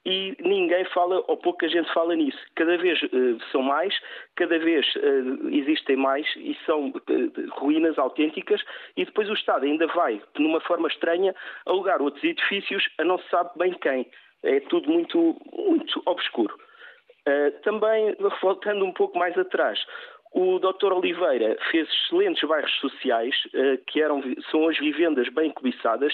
e 0.05 0.35
ninguém 0.41 0.83
fala, 0.85 1.23
ou 1.27 1.37
pouca 1.37 1.67
gente 1.69 1.91
fala 1.93 2.15
nisso. 2.15 2.37
Cada 2.55 2.77
vez 2.77 3.01
uh, 3.03 3.39
são 3.51 3.61
mais, 3.61 3.93
cada 4.35 4.59
vez 4.59 4.85
uh, 4.95 5.49
existem 5.49 5.95
mais 5.95 6.27
e 6.35 6.57
são 6.65 6.93
ruínas 7.51 7.97
autênticas 7.97 8.61
e 8.97 9.05
depois 9.05 9.29
o 9.29 9.33
Estado 9.33 9.65
ainda 9.65 9.87
vai, 9.87 10.21
numa 10.37 10.59
forma 10.61 10.87
estranha, 10.89 11.33
alugar 11.65 12.01
outros 12.01 12.23
edifícios 12.23 12.83
a 12.97 13.03
não 13.03 13.17
se 13.17 13.29
sabe 13.29 13.51
bem 13.57 13.73
quem. 13.73 14.07
É 14.43 14.59
tudo 14.59 14.91
muito, 14.91 15.37
muito 15.53 16.01
obscuro. 16.05 16.53
também, 17.63 18.13
voltando 18.41 18.83
um 18.83 18.91
pouco 18.91 19.17
mais 19.17 19.37
atrás, 19.37 19.79
o 20.33 20.59
Dr. 20.59 20.91
Oliveira 20.91 21.57
fez 21.71 21.87
excelentes 21.87 22.47
bairros 22.47 22.73
sociais, 22.79 23.35
eh, 23.53 23.79
que 23.87 24.01
eram, 24.01 24.21
são 24.49 24.67
as 24.67 24.77
vivendas 24.77 25.29
bem 25.29 25.51
cobiçadas, 25.51 26.13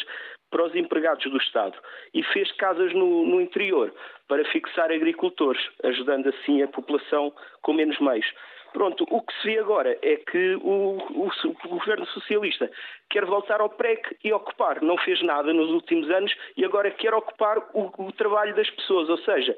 para 0.49 0.65
os 0.65 0.75
empregados 0.75 1.29
do 1.29 1.37
Estado 1.37 1.77
e 2.13 2.23
fez 2.23 2.51
casas 2.53 2.93
no, 2.93 3.25
no, 3.25 3.41
interior 3.41 3.93
para 4.27 4.43
fixar 4.45 4.91
agricultores, 4.91 5.61
ajudando 5.83 6.29
assim 6.29 6.61
a 6.61 6.67
população 6.67 7.31
com 7.61 7.73
menos 7.73 7.99
meios. 7.99 8.25
Pronto, 8.71 9.03
o 9.09 9.21
que 9.21 9.33
se 9.41 9.47
vê 9.47 9.59
agora 9.59 9.97
é 10.01 10.15
que 10.17 10.55
o, 10.57 10.97
o, 11.09 11.27
o 11.27 11.69
governo 11.69 12.05
socialista 12.07 12.69
quer 13.09 13.25
voltar 13.25 13.61
ao 13.61 13.69
PREC 13.69 14.15
e 14.23 14.31
ocupar. 14.31 14.81
Não 14.83 14.95
fez 14.97 15.21
nada 15.23 15.51
nos 15.51 15.71
últimos 15.71 16.09
anos 16.11 16.31
e 16.55 16.63
agora 16.63 16.91
quer 16.91 17.13
ocupar 17.13 17.57
o, 17.73 17.91
o 17.97 18.11
trabalho 18.11 18.55
das 18.55 18.69
pessoas, 18.69 19.09
ou 19.09 19.17
seja, 19.19 19.57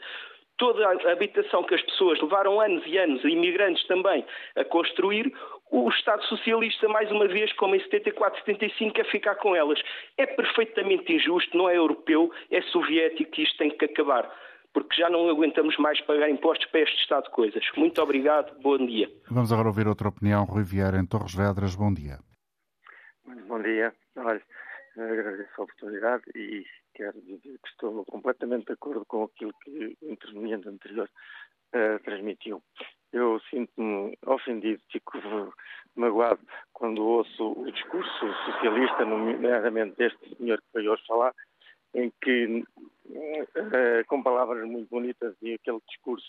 toda 0.62 0.88
a 0.88 1.12
habitação 1.12 1.64
que 1.64 1.74
as 1.74 1.82
pessoas 1.82 2.22
levaram 2.22 2.62
anos 2.62 2.84
e 2.86 2.96
anos, 2.96 3.24
imigrantes 3.24 3.84
também, 3.88 4.24
a 4.56 4.64
construir, 4.64 5.34
o 5.72 5.90
Estado 5.90 6.24
Socialista, 6.26 6.88
mais 6.88 7.10
uma 7.10 7.28
vez, 7.28 7.52
como 7.54 7.74
em 7.76 7.80
74, 7.80 8.40
75, 8.46 8.94
quer 8.94 9.10
ficar 9.10 9.36
com 9.36 9.56
elas. 9.56 9.82
É 10.20 10.28
perfeitamente 10.28 11.12
injusto, 11.12 11.58
não 11.58 11.68
é 11.68 11.78
europeu, 11.78 12.32
é 12.52 12.62
soviético 12.62 13.40
e 13.40 13.44
isto 13.44 13.58
tem 13.58 13.76
que 13.76 13.86
acabar. 13.86 14.32
Porque 14.72 14.96
já 14.96 15.10
não 15.10 15.28
aguentamos 15.30 15.76
mais 15.78 16.00
pagar 16.02 16.30
impostos 16.30 16.70
para 16.70 16.82
este 16.82 17.02
estado 17.02 17.24
de 17.24 17.32
coisas. 17.32 17.64
Muito 17.76 18.00
obrigado, 18.00 18.56
bom 18.62 18.78
dia. 18.86 19.10
Vamos 19.32 19.52
agora 19.52 19.68
ouvir 19.68 19.88
outra 19.88 20.10
opinião. 20.10 20.46
Rui 20.46 20.64
Vieira, 20.64 21.00
em 21.00 21.08
Torres 21.08 21.34
Vedras, 21.34 21.76
bom 21.76 21.92
dia. 21.92 22.20
Bom 23.48 23.62
dia. 23.64 23.92
Olha, 24.16 24.42
agradeço 24.96 25.50
a 25.58 25.64
oportunidade 25.64 26.24
e 26.36 26.64
quero 26.94 27.20
dizer 27.22 27.60
que 27.60 27.70
estou 27.70 28.06
completamente 28.06 28.66
de 28.66 28.74
acordo 28.74 29.06
com 29.06 29.24
aquilo 29.24 29.54
que 29.64 29.98
o 30.02 30.12
interveniente 30.12 30.68
anterior 30.68 31.10
uh, 31.76 32.04
transmitiu. 32.04 32.62
Eu 33.12 33.40
sinto-me 33.50 34.18
ofendido, 34.26 34.82
fico 34.92 35.20
magoado 35.96 36.40
quando 36.74 37.04
ouço 37.04 37.54
o 37.58 37.72
discurso 37.72 38.34
socialista, 38.46 39.06
nomeadamente 39.06 39.96
deste 39.98 40.36
senhor 40.36 40.60
que 40.60 40.68
veio 40.74 40.94
hoje 40.94 41.04
falar, 41.06 41.34
em 41.94 42.12
que, 42.22 42.64
uh, 43.06 44.06
com 44.08 44.24
palavras 44.24 44.66
muito 44.68 44.90
bonitas 44.90 45.36
e 45.42 45.54
aquele 45.54 45.82
discurso 45.90 46.26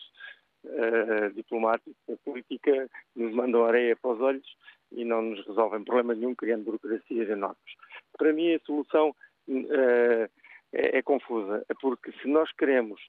uh, 0.64 1.33
diplomático 1.35 1.94
da 2.09 2.16
política, 2.25 2.88
nos 3.14 3.33
mandam 3.33 3.64
areia 3.64 3.96
para 3.96 4.11
os 4.11 4.20
olhos 4.20 4.57
e 4.90 5.05
não 5.05 5.22
nos 5.22 5.46
resolvem 5.46 5.85
problema 5.85 6.14
nenhum, 6.14 6.35
criando 6.35 6.64
burocracias 6.64 7.29
enormes. 7.29 7.75
Para 8.18 8.33
mim, 8.33 8.55
a 8.55 8.61
solução 8.61 9.14
uh, 9.48 10.41
é, 10.72 10.98
é, 10.98 11.02
confusa, 11.02 11.64
porque 11.80 12.12
se 12.12 12.28
nós 12.28 12.50
queremos 12.52 13.00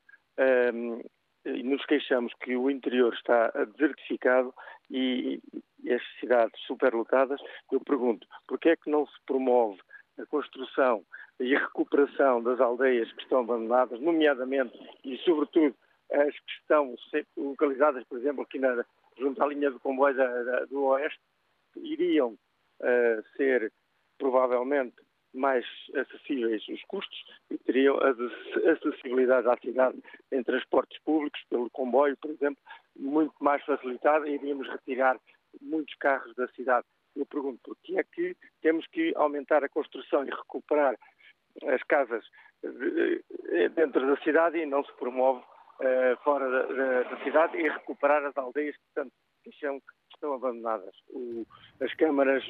um, 0.73 1.01
e 1.45 1.63
nos 1.63 1.85
queixamos 1.85 2.33
que 2.41 2.55
o 2.55 2.69
interior 2.69 3.13
está 3.13 3.49
desertificado 3.75 4.53
e, 4.89 5.41
e 5.83 5.93
as 5.93 6.01
cidades 6.19 6.59
superlotadas, 6.65 7.39
eu 7.71 7.81
pergunto, 7.81 8.25
porquê 8.47 8.69
é 8.69 8.75
que 8.75 8.89
não 8.89 9.05
se 9.05 9.19
promove 9.25 9.79
a 10.17 10.25
construção 10.25 11.03
e 11.39 11.55
a 11.55 11.59
recuperação 11.59 12.41
das 12.41 12.59
aldeias 12.61 13.11
que 13.11 13.23
estão 13.23 13.39
abandonadas, 13.39 13.99
nomeadamente 13.99 14.77
e 15.03 15.17
sobretudo 15.19 15.75
as 16.11 16.33
que 16.33 16.51
estão 16.59 16.95
localizadas, 17.35 18.03
por 18.05 18.19
exemplo, 18.19 18.43
aqui 18.43 18.59
na, 18.59 18.85
junto 19.17 19.43
à 19.43 19.47
linha 19.47 19.71
do 19.71 19.79
comboio 19.79 20.15
da, 20.15 20.43
da, 20.43 20.65
do 20.65 20.83
Oeste, 20.83 21.19
iriam 21.75 22.29
uh, 22.79 23.23
ser 23.35 23.71
provavelmente 24.17 24.95
mais 25.33 25.65
acessíveis 25.95 26.67
os 26.67 26.81
custos 26.83 27.23
e 27.49 27.57
teriam 27.57 27.97
acessibilidade 27.97 29.47
à 29.47 29.57
cidade 29.57 29.97
em 30.31 30.43
transportes 30.43 30.99
públicos, 31.03 31.41
pelo 31.49 31.69
comboio, 31.71 32.15
por 32.17 32.31
exemplo, 32.31 32.61
muito 32.95 33.33
mais 33.39 33.63
facilitada 33.65 34.27
e 34.27 34.35
iríamos 34.35 34.67
retirar 34.69 35.19
muitos 35.61 35.95
carros 35.95 36.33
da 36.35 36.47
cidade. 36.49 36.85
Eu 37.15 37.25
pergunto, 37.25 37.59
por 37.63 37.77
que 37.83 37.97
é 37.97 38.03
que 38.03 38.35
temos 38.61 38.85
que 38.87 39.13
aumentar 39.15 39.63
a 39.63 39.69
construção 39.69 40.25
e 40.25 40.29
recuperar 40.29 40.95
as 41.67 41.83
casas 41.83 42.25
eh, 42.63 43.69
dentro 43.69 44.07
da 44.07 44.17
cidade 44.23 44.57
e 44.57 44.65
não 44.65 44.83
se 44.83 44.91
promove 44.93 45.39
uh, 45.41 46.17
fora 46.23 46.49
da, 46.49 46.73
da, 46.73 47.03
da, 47.03 47.23
cidade 47.23 47.57
e 47.57 47.69
recuperar 47.69 48.23
as 48.25 48.35
aldeias 48.37 48.75
que 48.75 49.11
queixam 49.43 49.79
que 49.79 49.93
estão 50.15 50.33
abandonadas. 50.33 50.95
O, 51.09 51.45
as 51.81 51.93
câmaras 51.95 52.43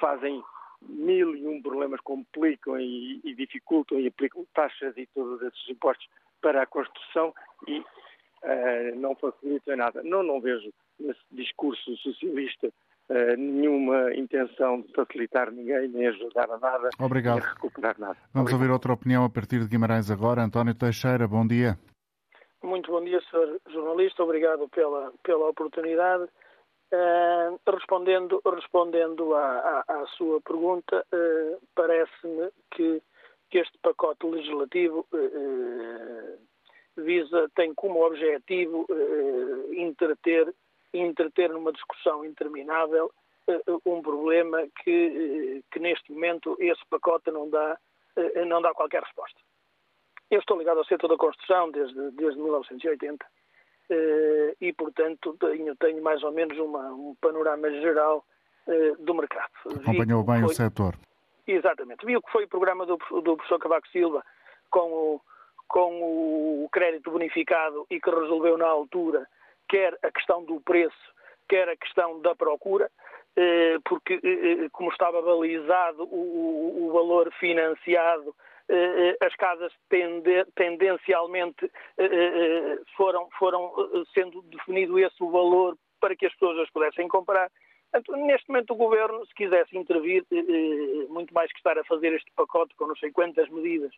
fazem 0.00 0.42
mil 0.88 1.34
e 1.34 1.46
um 1.46 1.60
problemas 1.62 2.00
complicam 2.00 2.78
e, 2.78 3.20
e, 3.24 3.34
dificultam 3.34 3.98
e 3.98 4.06
aplicam 4.06 4.46
taxas 4.54 4.96
e 4.96 5.06
todos 5.14 5.40
esses 5.42 5.68
impostos 5.68 6.06
para 6.40 6.62
a 6.62 6.66
construção 6.66 7.34
e 7.66 7.78
uh, 7.78 8.96
não 8.96 9.14
facilitam 9.16 9.76
nada. 9.76 10.02
Não, 10.02 10.22
não 10.22 10.40
vejo 10.40 10.72
nesse 10.98 11.20
discurso 11.30 11.96
socialista 11.96 12.68
uh, 12.68 13.36
nenhuma 13.36 14.14
intenção 14.14 14.80
de 14.80 14.92
facilitar 14.92 15.50
ninguém, 15.50 15.88
nem 15.88 16.08
ajudar 16.08 16.50
a 16.50 16.58
nada, 16.58 16.90
Obrigado. 16.98 17.40
nem 17.40 17.48
recuperar 17.48 17.98
nada. 17.98 18.16
Vamos 18.32 18.52
Obrigado. 18.52 18.60
ouvir 18.60 18.72
outra 18.72 18.92
opinião 18.92 19.24
a 19.24 19.30
partir 19.30 19.60
de 19.60 19.68
Guimarães 19.68 20.10
agora. 20.10 20.42
António 20.42 20.74
Teixeira, 20.74 21.26
bom 21.26 21.46
dia. 21.46 21.78
Muito 22.62 22.90
bom 22.90 23.02
dia, 23.04 23.20
Sr. 23.30 23.60
Jornalista. 23.70 24.22
Obrigado 24.24 24.68
pela, 24.68 25.12
pela 25.22 25.48
oportunidade. 25.48 26.28
Uh, 26.92 27.58
respondendo 27.68 28.40
respondendo 28.44 29.34
à, 29.34 29.82
à, 29.88 30.02
à 30.02 30.06
sua 30.16 30.40
pergunta, 30.40 31.04
uh, 31.12 31.60
parece-me 31.74 32.50
que, 32.70 33.02
que, 33.50 33.58
este 33.58 33.76
pacote 33.78 34.24
legislativo 34.24 35.04
uh, 35.12 36.38
visa, 36.96 37.50
tem 37.56 37.74
como 37.74 38.06
objetivo 38.06 38.86
entreter, 39.72 40.54
entreter 40.94 41.50
numa 41.50 41.72
discussão 41.72 42.24
interminável 42.24 43.10
um 43.84 44.00
problema 44.00 44.66
que, 44.82 45.62
que 45.70 45.78
neste 45.78 46.10
momento 46.12 46.56
esse 46.58 46.80
pacote 46.88 47.30
não 47.30 47.50
dá, 47.50 47.78
não 48.46 48.62
dá 48.62 48.72
qualquer 48.72 49.02
resposta. 49.02 49.38
Eu 50.30 50.40
estou 50.40 50.58
ligado 50.58 50.78
ao 50.78 50.84
setor 50.84 51.08
da 51.08 51.16
construção 51.16 51.70
desde, 51.70 52.10
desde 52.12 52.40
1980 52.40 53.24
eh, 53.24 53.45
e, 54.60 54.72
portanto, 54.72 55.36
tenho, 55.38 55.76
tenho 55.76 56.02
mais 56.02 56.22
ou 56.22 56.32
menos 56.32 56.58
uma, 56.58 56.92
um 56.92 57.14
panorama 57.20 57.70
geral 57.70 58.24
eh, 58.68 58.94
do 58.98 59.14
mercado. 59.14 59.50
Acompanhou 59.64 60.24
bem 60.24 60.40
foi, 60.40 60.50
o 60.50 60.54
setor. 60.54 60.94
exatamente. 61.46 62.04
Vi 62.04 62.16
o 62.16 62.22
que 62.22 62.32
foi 62.32 62.44
o 62.44 62.48
programa 62.48 62.84
do, 62.84 62.96
do 62.96 63.36
professor 63.36 63.58
Cavaco 63.58 63.88
Silva 63.88 64.24
com 64.70 64.92
o, 64.92 65.20
com 65.68 66.64
o 66.64 66.68
crédito 66.70 67.10
bonificado 67.10 67.86
e 67.88 68.00
que 68.00 68.10
resolveu 68.10 68.58
na 68.58 68.66
altura 68.66 69.26
quer 69.68 69.96
a 70.02 70.10
questão 70.10 70.44
do 70.44 70.60
preço, 70.60 70.96
quer 71.48 71.68
a 71.68 71.76
questão 71.76 72.20
da 72.20 72.34
procura, 72.34 72.90
eh, 73.36 73.76
porque, 73.84 74.14
eh, 74.14 74.64
eh, 74.64 74.68
como 74.72 74.90
estava 74.90 75.20
balizado 75.20 76.04
o, 76.04 76.90
valor 76.92 77.30
financiado, 77.38 78.34
as 79.20 79.34
casas 79.36 79.72
tendencialmente 80.54 81.70
foram, 82.96 83.28
foram 83.38 83.72
sendo 84.12 84.42
definido 84.42 84.98
esse 84.98 85.22
o 85.22 85.30
valor 85.30 85.76
para 86.00 86.16
que 86.16 86.26
as 86.26 86.32
pessoas 86.32 86.58
as 86.58 86.70
pudessem 86.70 87.08
comprar. 87.08 87.50
Portanto, 87.92 88.16
neste 88.26 88.48
momento 88.48 88.72
o 88.72 88.76
Governo, 88.76 89.24
se 89.26 89.34
quisesse 89.34 89.76
intervir, 89.76 90.24
muito 91.08 91.32
mais 91.32 91.50
que 91.52 91.58
estar 91.58 91.78
a 91.78 91.84
fazer 91.84 92.12
este 92.12 92.30
pacote 92.32 92.74
com 92.76 92.86
não 92.86 92.96
sei 92.96 93.10
quantas 93.10 93.48
medidas 93.48 93.92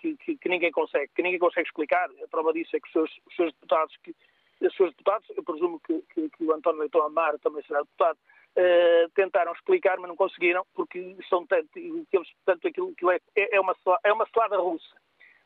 que, 0.00 0.16
que, 0.16 0.36
que 0.36 0.48
ninguém 0.48 0.70
consegue, 0.70 1.10
que 1.14 1.22
ninguém 1.22 1.38
consegue 1.38 1.68
explicar, 1.68 2.08
a 2.22 2.28
prova 2.28 2.52
disso 2.52 2.76
é 2.76 2.80
que 2.80 2.86
os 2.88 2.92
seus, 2.92 3.10
os 3.26 3.36
seus 3.36 3.52
deputados 3.52 3.96
que 4.02 4.14
os 4.60 4.74
seus 4.74 4.90
deputados, 4.90 5.28
eu 5.36 5.42
presumo 5.42 5.80
que, 5.80 6.02
que, 6.12 6.28
que 6.30 6.44
o 6.44 6.52
António 6.52 6.80
Leitão 6.80 7.02
Amaro 7.02 7.38
também 7.38 7.62
será 7.62 7.80
deputado, 7.80 8.18
uh, 8.56 9.10
tentaram 9.14 9.52
explicar, 9.52 9.98
mas 9.98 10.08
não 10.08 10.16
conseguiram, 10.16 10.64
porque 10.74 11.16
são 11.28 11.46
tanto, 11.46 11.68
eles, 11.76 12.28
tanto 12.44 12.68
aquilo 12.68 12.94
que 12.94 13.04
é, 13.10 13.56
é, 13.56 13.60
uma, 13.60 13.74
é 14.04 14.12
uma 14.12 14.26
selada 14.32 14.58
russa. 14.58 14.96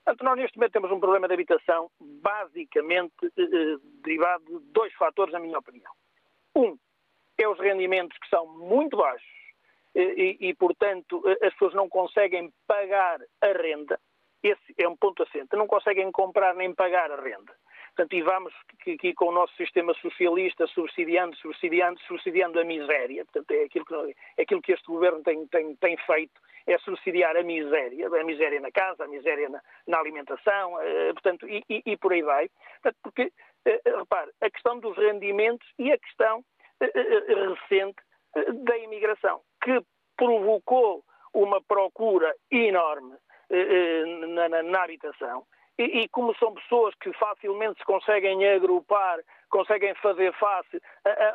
Portanto, 0.04 0.24
nós 0.24 0.36
neste 0.36 0.56
momento 0.58 0.72
temos 0.72 0.90
um 0.90 1.00
problema 1.00 1.28
de 1.28 1.34
habitação 1.34 1.90
basicamente 2.00 3.26
uh, 3.26 3.78
derivado 4.02 4.44
de 4.44 4.72
dois 4.72 4.92
fatores, 4.94 5.32
na 5.32 5.40
minha 5.40 5.58
opinião. 5.58 5.92
Um, 6.56 6.76
é 7.38 7.48
os 7.48 7.58
rendimentos 7.58 8.16
que 8.18 8.28
são 8.28 8.46
muito 8.46 8.96
baixos 8.96 9.26
e, 9.94 10.36
e, 10.40 10.54
portanto, 10.54 11.22
as 11.42 11.52
pessoas 11.52 11.74
não 11.74 11.88
conseguem 11.88 12.52
pagar 12.66 13.20
a 13.40 13.52
renda. 13.52 13.98
Esse 14.42 14.74
é 14.78 14.88
um 14.88 14.96
ponto 14.96 15.22
assente. 15.22 15.56
Não 15.56 15.66
conseguem 15.66 16.10
comprar 16.10 16.54
nem 16.54 16.74
pagar 16.74 17.10
a 17.10 17.20
renda. 17.20 17.54
Portanto, 17.94 18.14
e 18.14 18.22
vamos 18.22 18.54
aqui 18.80 19.12
com 19.12 19.26
o 19.26 19.32
nosso 19.32 19.54
sistema 19.54 19.92
socialista 19.94 20.66
subsidiando, 20.68 21.36
subsidiando, 21.36 22.00
subsidiando 22.00 22.58
a 22.58 22.64
miséria. 22.64 23.22
Portanto, 23.26 23.50
é 23.50 23.64
aquilo 23.64 23.84
que, 23.84 23.94
é 24.38 24.42
aquilo 24.42 24.62
que 24.62 24.72
este 24.72 24.86
governo 24.86 25.22
tem, 25.22 25.46
tem, 25.48 25.76
tem 25.76 25.96
feito, 25.98 26.40
é 26.66 26.78
subsidiar 26.78 27.36
a 27.36 27.42
miséria, 27.42 28.08
a 28.08 28.24
miséria 28.24 28.60
na 28.60 28.70
casa, 28.70 29.04
a 29.04 29.08
miséria 29.08 29.48
na, 29.50 29.60
na 29.86 29.98
alimentação, 29.98 30.80
eh, 30.80 31.12
portanto, 31.12 31.46
e, 31.46 31.62
e, 31.68 31.82
e, 31.84 31.96
por 31.98 32.14
aí 32.14 32.22
vai. 32.22 32.48
Portanto, 32.82 32.98
porque, 33.02 33.30
eh, 33.66 33.80
repare, 33.84 34.30
a 34.40 34.50
questão 34.50 34.78
dos 34.78 34.96
rendimentos 34.96 35.68
e 35.78 35.92
a 35.92 35.98
questão 35.98 36.42
eh, 36.80 36.90
recente 37.50 38.02
da 38.64 38.78
imigração, 38.78 39.42
que 39.62 39.82
provocou 40.16 41.04
uma 41.34 41.60
procura 41.62 42.34
enorme 42.50 43.16
na, 44.28 44.48
na, 44.48 44.62
na 44.62 44.82
habitação 44.82 45.44
e, 45.82 46.02
e, 46.02 46.08
como 46.08 46.34
são 46.36 46.54
pessoas 46.54 46.94
que 46.96 47.12
facilmente 47.14 47.78
se 47.78 47.84
conseguem 47.84 48.46
agrupar, 48.48 49.18
conseguem 49.52 49.94
fazer 49.96 50.32
face 50.32 50.80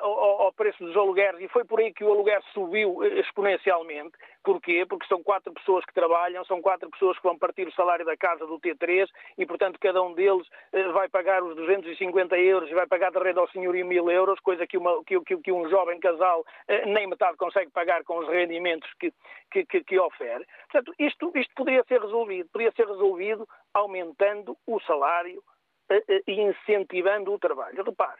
ao, 0.02 0.42
ao, 0.42 0.54
preço 0.54 0.84
dos 0.84 0.98
alugueres, 0.98 1.40
e 1.40 1.48
foi 1.48 1.64
por 1.64 1.80
aí 1.80 1.94
que 1.94 2.04
o 2.04 2.12
aluguer 2.12 2.42
subiu 2.52 3.04
eh, 3.04 3.20
exponencialmente. 3.20 4.18
Porquê? 4.44 4.86
Porque 4.88 5.06
são 5.08 5.22
quatro 5.22 5.54
pessoas 5.54 5.86
que 5.86 5.94
trabalham, 5.94 6.44
são 6.46 6.60
quatro 6.60 6.90
pessoas 6.90 7.16
que 7.18 7.24
vão 7.24 7.38
partir 7.38 7.68
o 7.68 7.74
salário 7.74 8.06
da 8.06 8.18
casa 8.18 8.48
do 8.48 8.60
T3 8.60 9.08
e, 9.38 9.46
portanto, 9.46 9.78
cada 9.80 10.02
um 10.02 10.14
deles 10.14 10.48
eh, 10.74 10.88
vai 10.94 11.08
pagar 11.08 11.44
os 11.44 11.56
250 11.56 12.36
euros 12.40 12.70
e 12.72 12.74
vai 12.74 12.88
pagar 12.88 13.12
de 13.12 13.20
renda 13.20 13.40
ao 13.40 13.50
senhorio 13.50 13.86
mil 13.86 14.10
euros, 14.10 14.40
coisa 14.40 14.66
que, 14.66 14.78
uma, 14.78 15.04
que, 15.04 15.20
que, 15.22 15.38
que, 15.38 15.52
um 15.52 15.70
jovem 15.70 16.00
casal 16.00 16.44
eh, 16.68 16.88
nem 16.88 17.06
metade 17.06 17.38
consegue 17.38 17.70
pagar 17.70 18.04
com 18.04 18.18
os 18.18 18.28
rendimentos 18.28 18.90
que, 19.00 19.14
que, 19.52 19.64
que, 19.66 19.84
que. 19.84 19.98
Portanto, 19.98 20.94
isto, 20.98 21.32
isto 21.36 21.54
poderia 21.56 21.84
ser 21.88 22.02
resolvido. 22.02 22.50
Poderia 22.50 22.72
ser 22.72 22.88
resolvido 22.88 23.48
aumentando 24.18 24.58
o 24.66 24.80
salário 24.82 25.42
e 26.28 26.42
incentivando 26.42 27.32
o 27.32 27.40
trabalho. 27.40 27.84
Repare, 27.84 28.20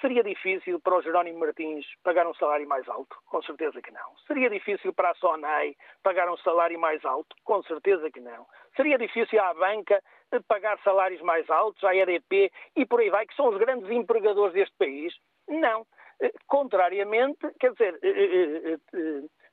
Seria 0.00 0.22
difícil 0.22 0.80
para 0.80 0.96
o 0.96 1.02
Jerónimo 1.02 1.40
Martins 1.40 1.84
pagar 2.02 2.26
um 2.26 2.34
salário 2.34 2.66
mais 2.68 2.88
alto? 2.88 3.16
Com 3.26 3.42
certeza 3.42 3.82
que 3.82 3.90
não. 3.90 4.16
Seria 4.26 4.48
difícil 4.48 4.92
para 4.94 5.10
a 5.10 5.14
Sonai 5.14 5.74
pagar 6.02 6.30
um 6.30 6.36
salário 6.38 6.78
mais 6.78 7.04
alto? 7.04 7.36
Com 7.44 7.62
certeza 7.64 8.10
que 8.10 8.20
não. 8.20 8.46
Seria 8.76 8.96
difícil 8.96 9.40
à 9.40 9.52
banca 9.52 10.02
pagar 10.48 10.78
salários 10.82 11.20
mais 11.22 11.48
altos, 11.50 11.82
à 11.84 11.94
EDP 11.94 12.50
e 12.76 12.86
por 12.86 13.00
aí 13.00 13.10
vai, 13.10 13.26
que 13.26 13.34
são 13.34 13.48
os 13.48 13.58
grandes 13.58 13.90
empregadores 13.90 14.54
deste 14.54 14.74
país? 14.78 15.14
Não. 15.48 15.84
Contrariamente, 16.46 17.38
quer 17.58 17.72
dizer, 17.72 17.98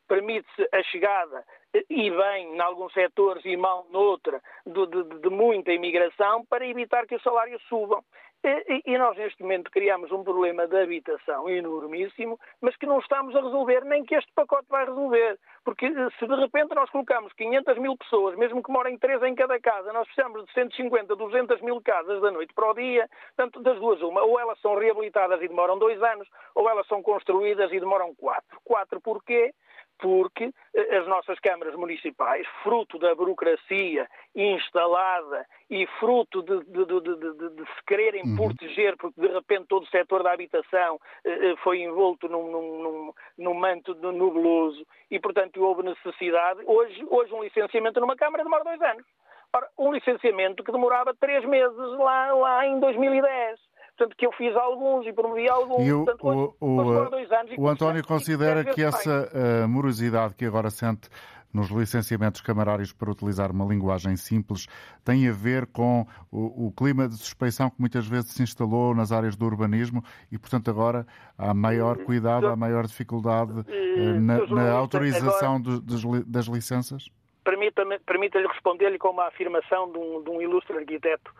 permite-se 0.10 0.68
a 0.74 0.84
chegada 0.84 1.46
e 1.90 2.10
bem 2.10 2.56
em 2.56 2.60
alguns 2.60 2.92
setores 2.94 3.46
e 3.46 3.56
mal 3.56 3.86
noutra 3.92 4.42
de, 4.66 4.88
de, 4.88 5.20
de 5.22 5.30
muita 5.30 5.72
imigração 5.72 6.44
para 6.46 6.68
evitar 6.68 7.06
que 7.06 7.16
os 7.16 7.24
salários 7.24 7.62
subam. 7.70 8.04
E, 8.42 8.94
e, 8.94 8.98
nós, 8.98 9.18
neste 9.18 9.44
momento, 9.44 9.70
criamos 9.70 10.14
um 10.14 10.24
problema 10.24 10.66
de 10.66 10.82
habitação 10.82 11.50
enormíssimo, 11.50 12.40
mas 12.62 12.74
que 12.78 12.86
não 12.86 13.00
estamos 13.00 13.36
a 13.36 13.42
resolver, 13.42 13.84
nem 13.84 14.06
que 14.06 14.16
este 14.16 14.32
pacote 14.34 14.66
vai 14.70 14.86
resolver. 14.86 15.38
Porque 15.66 15.88
eh, 15.88 16.10
se 16.18 16.26
de 16.26 16.36
repente 16.36 16.74
nós 16.74 16.90
colocamos 16.90 17.34
500 17.34 17.78
mil 17.78 17.98
pessoas, 17.98 18.38
mesmo 18.38 18.64
que 18.64 18.72
morem 18.72 18.98
três 18.98 19.22
em 19.24 19.36
cada 19.36 19.60
casa, 19.60 19.92
nós 19.92 20.06
precisamos 20.08 20.46
de 20.46 20.54
150, 20.54 21.18
200 21.18 21.62
mil 21.62 21.82
casas 21.82 22.22
da 22.22 22.32
noite 22.32 22.54
para 22.54 22.72
o 22.72 22.74
dia, 22.74 23.10
tanto 23.36 23.62
das 23.62 23.78
duas 23.78 24.02
uma, 24.02 24.24
ou 24.24 24.40
elas 24.40 24.58
são 24.62 24.74
reabilitadas 24.76 25.42
e 25.42 25.48
demoram 25.50 25.78
dois 25.78 26.02
anos, 26.02 26.28
ou 26.56 26.70
elas 26.70 26.88
são 26.88 27.04
construídas 27.04 27.70
e 27.74 27.80
demoram 27.80 28.16
quatro. 28.16 28.58
Quatro 28.64 29.02
porquê? 29.02 29.54
Porque 30.00 30.52
eh, 30.74 30.98
as 30.98 31.08
nossas 31.08 31.40
câmaras 31.40 31.76
municipais, 31.76 32.48
fruto 32.64 32.98
da 32.98 33.14
burocracia 33.14 34.10
instalada 34.36 35.46
e 35.70 35.86
fruto 36.00 36.42
de, 36.42 36.64
de, 36.66 36.86
de, 36.86 37.50
de 37.56 37.66
se 37.66 37.84
quererem 37.86 38.24
uhum. 38.24 38.36
proteger, 38.36 38.96
porque 38.98 39.20
de 39.20 39.28
repente 39.28 39.66
todo 39.68 39.84
o 39.84 39.90
setor 39.90 40.24
da 40.24 40.32
habitação 40.32 41.00
eh, 41.24 41.52
eh, 41.52 41.56
foi 41.64 41.82
envolto 41.82 42.28
num, 42.28 42.52
num, 42.52 43.14
num 43.38 43.54
manto 43.54 43.94
nubloso 43.96 44.86
e, 45.12 45.20
portanto, 45.20 45.62
houve 45.62 45.84
necessidade. 45.84 46.62
Hoje, 46.66 47.06
hoje 47.10 47.34
um 47.34 47.44
licenciamento 47.44 48.00
numa 48.00 48.16
Câmara 48.16 48.44
demora 48.44 48.64
dois 48.64 48.82
anos. 48.82 49.06
Ora, 49.54 49.68
um 49.78 49.92
licenciamento 49.92 50.64
que 50.64 50.72
demorava 50.72 51.14
três 51.20 51.44
meses 51.46 51.78
lá, 51.98 52.34
lá 52.34 52.68
em 52.68 52.80
2010 52.80 53.69
portanto, 54.00 54.16
que 54.18 54.26
eu 54.26 54.32
fiz 54.32 54.56
alguns 54.56 55.06
e 55.06 55.14
promovi 55.14 55.50
alguns. 55.50 55.86
E 55.86 55.92
o, 55.92 56.06
portanto, 56.06 56.56
o, 56.60 56.66
o, 56.66 56.90
anos 56.90 57.28
o 57.58 57.68
António 57.68 58.06
considera 58.06 58.64
que 58.64 58.82
essa 58.82 59.30
uh, 59.34 59.68
morosidade 59.68 60.34
que 60.36 60.46
agora 60.46 60.70
sente 60.70 61.10
nos 61.52 61.70
licenciamentos 61.70 62.42
camarários 62.42 62.94
para 62.94 63.10
utilizar 63.10 63.52
uma 63.52 63.66
linguagem 63.66 64.16
simples 64.16 64.68
tem 65.04 65.28
a 65.28 65.32
ver 65.32 65.66
com 65.66 66.06
o, 66.32 66.68
o, 66.68 66.72
clima 66.72 67.10
de 67.10 67.18
suspeição 67.18 67.72
que 67.72 67.78
muitas 67.80 68.08
vezes 68.08 68.34
se 68.34 68.44
instalou 68.44 68.94
nas 68.94 69.12
áreas 69.12 69.36
do 69.36 69.46
urbanismo 69.48 70.04
e, 70.32 70.38
portanto, 70.38 70.70
agora 70.70 71.08
há 71.36 71.52
maior 71.52 71.98
cuidado, 71.98 72.48
há 72.48 72.56
maior 72.56 72.86
dificuldade 72.86 73.52
uh, 73.52 74.22
na, 74.22 74.46
na, 74.46 74.72
autorização 74.72 75.60
agora, 75.60 75.82
das, 75.82 76.04
das 76.28 76.46
licenças? 76.46 77.10
Permita-lhe 77.44 77.98
permita 78.00 78.40
responder-lhe 78.40 79.00
com 79.00 79.10
uma 79.10 79.28
afirmação 79.28 79.92
de 79.92 79.98
um, 79.98 80.24
de 80.24 80.30
um 80.30 80.40
ilustre 80.40 80.78
arquiteto 80.78 81.34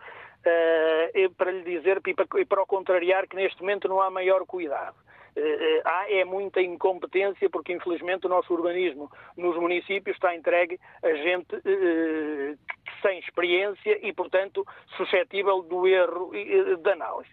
para 1.36 1.50
lhe 1.50 1.62
dizer 1.62 2.00
e 2.06 2.14
para, 2.14 2.26
e 2.40 2.44
para 2.44 2.62
o 2.62 2.66
contrariar 2.66 3.26
que 3.28 3.36
neste 3.36 3.60
momento 3.60 3.88
não 3.88 4.00
há 4.00 4.10
maior 4.10 4.44
cuidado. 4.46 4.96
Uh, 5.36 5.80
há 5.84 6.10
é 6.10 6.24
muita 6.24 6.60
incompetência 6.60 7.48
porque 7.48 7.72
infelizmente 7.72 8.26
o 8.26 8.28
nosso 8.28 8.52
urbanismo 8.52 9.08
nos 9.36 9.56
municípios 9.56 10.16
está 10.16 10.34
entregue 10.34 10.76
a 11.04 11.12
gente 11.14 11.54
uh, 11.54 12.58
sem 13.00 13.20
experiência 13.20 14.04
e 14.04 14.12
portanto 14.12 14.66
suscetível 14.96 15.62
do 15.62 15.86
erro 15.86 16.32
de 16.32 16.90
análise. 16.90 17.30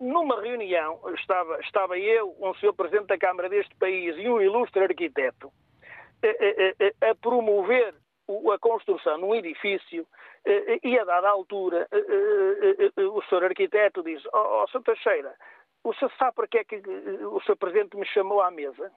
Numa 0.00 0.40
reunião 0.40 0.98
estava, 1.14 1.60
estava 1.60 1.98
eu, 1.98 2.34
um 2.40 2.54
senhor 2.54 2.72
presidente 2.72 3.08
da 3.08 3.18
Câmara 3.18 3.48
deste 3.50 3.74
país 3.76 4.16
e 4.16 4.26
um 4.26 4.40
ilustre 4.40 4.82
arquiteto 4.82 5.52
a 7.02 7.14
promover 7.16 7.94
a 8.52 8.58
construção 8.58 9.18
num 9.18 9.34
edifício 9.34 10.06
eh, 10.44 10.74
eh, 10.74 10.80
e 10.82 10.98
a 10.98 11.04
dada 11.04 11.28
altura 11.28 11.88
eh, 11.90 13.00
o 13.02 13.22
senhor 13.22 13.44
arquiteto 13.44 14.02
diz, 14.02 14.22
ó 14.32 14.64
oh, 14.64 14.66
oh, 14.72 14.80
Teixeira, 14.80 15.34
o 15.84 15.94
senhor 15.94 16.12
sabe 16.18 16.34
para 16.34 16.48
que 16.48 16.58
é 16.58 16.64
que 16.64 16.76
o 16.76 17.40
senhor 17.42 17.56
Presidente 17.56 17.96
me 17.96 18.06
chamou 18.06 18.40
à 18.40 18.50
mesa? 18.50 18.90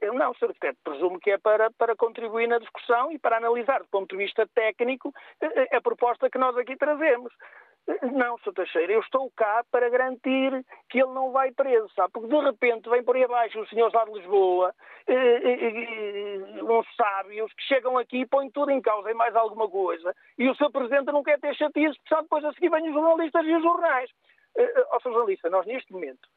Eu 0.00 0.14
não, 0.14 0.34
Sr. 0.34 0.46
Arquiteto, 0.46 0.78
presumo 0.82 1.20
que 1.20 1.30
é 1.30 1.38
para, 1.38 1.70
para 1.70 1.94
contribuir 1.94 2.48
na 2.48 2.58
discussão 2.58 3.12
e 3.12 3.18
para 3.20 3.36
analisar, 3.36 3.80
do 3.80 3.88
ponto 3.88 4.16
de 4.16 4.24
vista 4.24 4.44
técnico, 4.52 5.14
a 5.70 5.80
proposta 5.80 6.28
que 6.28 6.38
nós 6.38 6.56
aqui 6.56 6.76
trazemos. 6.76 7.32
Não, 8.12 8.38
Sr. 8.38 8.52
Teixeira, 8.52 8.92
eu 8.92 9.00
estou 9.00 9.30
cá 9.36 9.64
para 9.70 9.88
garantir 9.88 10.64
que 10.88 10.98
ele 10.98 11.12
não 11.12 11.32
vai 11.32 11.50
preso, 11.52 11.88
sabe? 11.94 12.12
Porque 12.12 12.28
de 12.28 12.40
repente 12.40 12.88
vem 12.88 13.02
por 13.02 13.16
aí 13.16 13.24
abaixo 13.24 13.60
os 13.60 13.68
senhores 13.68 13.92
lá 13.92 14.04
de 14.04 14.12
Lisboa, 14.12 14.74
eh, 15.06 15.14
eh, 15.14 15.68
eh, 16.58 16.62
uns 16.62 16.86
sábios, 16.94 17.52
que 17.52 17.62
chegam 17.64 17.98
aqui 17.98 18.20
e 18.20 18.26
põem 18.26 18.50
tudo 18.50 18.70
em 18.70 18.80
causa 18.80 19.10
e 19.10 19.14
mais 19.14 19.34
alguma 19.34 19.68
coisa, 19.68 20.14
e 20.38 20.48
o 20.48 20.54
Sr. 20.54 20.70
Presidente 20.70 21.12
não 21.12 21.22
quer 21.22 21.40
ter 21.40 21.54
chatice, 21.54 21.98
porque 21.98 22.22
depois 22.22 22.44
a 22.44 22.52
seguir 22.52 22.70
vêm 22.70 22.88
os 22.88 22.94
jornalistas 22.94 23.44
e 23.44 23.54
os 23.54 23.62
jornais. 23.62 24.10
Ó, 24.90 25.00
Sr. 25.00 25.12
Jornalista, 25.12 25.50
nós 25.50 25.66
neste 25.66 25.92
momento 25.92 26.28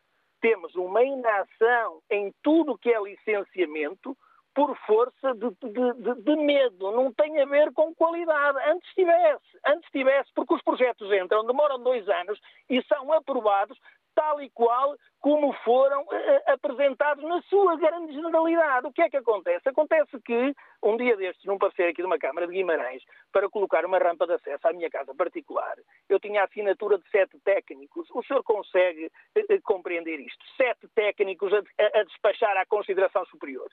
temos 0.42 0.76
uma 0.76 1.04
inação 1.04 2.02
em 2.10 2.34
tudo 2.42 2.78
que 2.78 2.92
é 2.92 3.02
licenciamento 3.02 4.18
por 4.54 4.76
força 4.86 5.34
de, 5.34 5.50
de, 5.50 6.22
de, 6.22 6.36
medo, 6.36 6.92
não 6.92 7.12
tem 7.14 7.42
a 7.42 7.46
ver 7.46 7.72
com 7.74 7.94
qualidade. 7.96 8.58
Antes 8.70 8.94
tivesse, 8.94 9.60
antes 9.66 9.90
tivesse, 9.92 10.30
porque 10.34 10.54
os 10.54 10.62
projetos 10.62 11.12
entram, 11.12 11.46
demoram 11.46 11.80
dois 11.82 12.08
anos 12.08 12.40
e 12.70 12.82
são 12.84 13.12
aprovados 13.14 13.78
tal 14.16 14.42
e 14.42 14.50
qual 14.52 14.96
como 15.20 15.54
foram 15.64 16.04
uh, 16.04 16.52
apresentados 16.52 17.24
na 17.24 17.42
sua 17.44 17.76
grande 17.78 18.14
generalidade. 18.14 18.88
O 18.88 18.92
que 18.92 19.02
é 19.02 19.10
que 19.10 19.18
acontece? 19.18 19.68
Acontece 19.68 20.20
que, 20.22 20.54
um 20.84 20.98
dia 20.98 21.16
destes, 21.16 21.46
num 21.46 21.58
parecer 21.58 21.90
aqui 21.90 22.02
de 22.02 22.06
uma 22.06 22.20
Câmara 22.20 22.46
de 22.46 22.54
Guimarães, 22.54 23.04
para 23.32 23.50
colocar 23.50 23.86
uma 23.86 23.98
rampa 23.98 24.28
de 24.28 24.34
acesso 24.34 24.68
à 24.68 24.74
minha 24.74 24.90
casa 24.90 25.16
particular, 25.16 25.76
eu 26.10 26.20
tinha 26.20 26.42
a 26.42 26.46
assinatura 26.46 26.98
de 26.98 27.10
sete 27.10 27.40
técnicos. 27.40 28.08
O 28.12 28.24
senhor 28.24 28.44
consegue 28.44 29.08
uh, 29.08 29.62
compreender 29.64 30.20
isto? 30.20 30.46
Sete 30.58 30.88
técnicos 30.90 31.52
a, 31.54 31.60
a 32.00 32.04
despachar 32.04 32.56
à 32.58 32.66
consideração 32.66 33.26
superior 33.26 33.70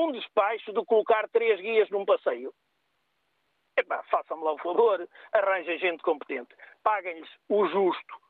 um 0.00 0.12
despacho 0.12 0.72
de 0.72 0.84
colocar 0.84 1.28
três 1.28 1.60
guias 1.60 1.90
num 1.90 2.04
passeio. 2.04 2.52
Epá, 3.76 4.02
façam-me 4.10 4.42
lá 4.42 4.52
o 4.52 4.58
favor, 4.58 5.08
arranjem 5.32 5.78
gente 5.78 6.02
competente, 6.02 6.54
paguem-lhes 6.82 7.30
o 7.48 7.66
justo, 7.66 8.20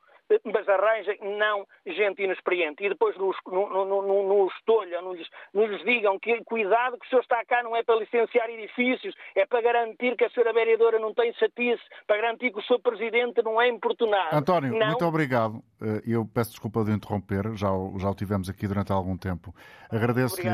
mas 0.44 0.68
arranjem 0.68 1.18
não 1.38 1.66
gente 1.86 2.22
inexperiente. 2.22 2.84
E 2.84 2.88
depois 2.88 3.16
nos, 3.16 3.36
no, 3.46 3.68
no, 3.68 4.02
no, 4.02 4.22
nos 4.28 4.52
tolham, 4.64 5.02
nos, 5.02 5.18
nos 5.54 5.84
digam 5.84 6.18
que 6.18 6.42
cuidado 6.44 6.98
que 6.98 7.06
o 7.06 7.08
senhor 7.08 7.22
está 7.22 7.44
cá 7.44 7.62
não 7.62 7.74
é 7.74 7.82
para 7.82 7.96
licenciar 7.96 8.48
edifícios, 8.50 9.14
é 9.34 9.46
para 9.46 9.60
garantir 9.60 10.16
que 10.16 10.24
a 10.24 10.30
senhora 10.30 10.52
vereadora 10.52 10.98
não 10.98 11.14
tem 11.14 11.32
chatice, 11.34 11.82
para 12.06 12.16
garantir 12.16 12.52
que 12.52 12.58
o 12.58 12.62
senhor 12.62 12.80
presidente 12.80 13.42
não 13.42 13.60
é 13.60 13.68
importunado. 13.68 14.36
António, 14.36 14.76
não... 14.76 14.86
muito 14.88 15.04
obrigado. 15.04 15.62
Eh, 15.80 16.02
eu 16.06 16.26
peço 16.26 16.50
desculpa 16.50 16.84
de 16.84 16.92
interromper, 16.92 17.54
já, 17.54 17.68
já 17.98 18.10
o 18.10 18.14
tivemos 18.14 18.48
aqui 18.48 18.66
durante 18.66 18.92
algum 18.92 19.16
tempo. 19.16 19.54
Agradeço-lhe 19.90 20.48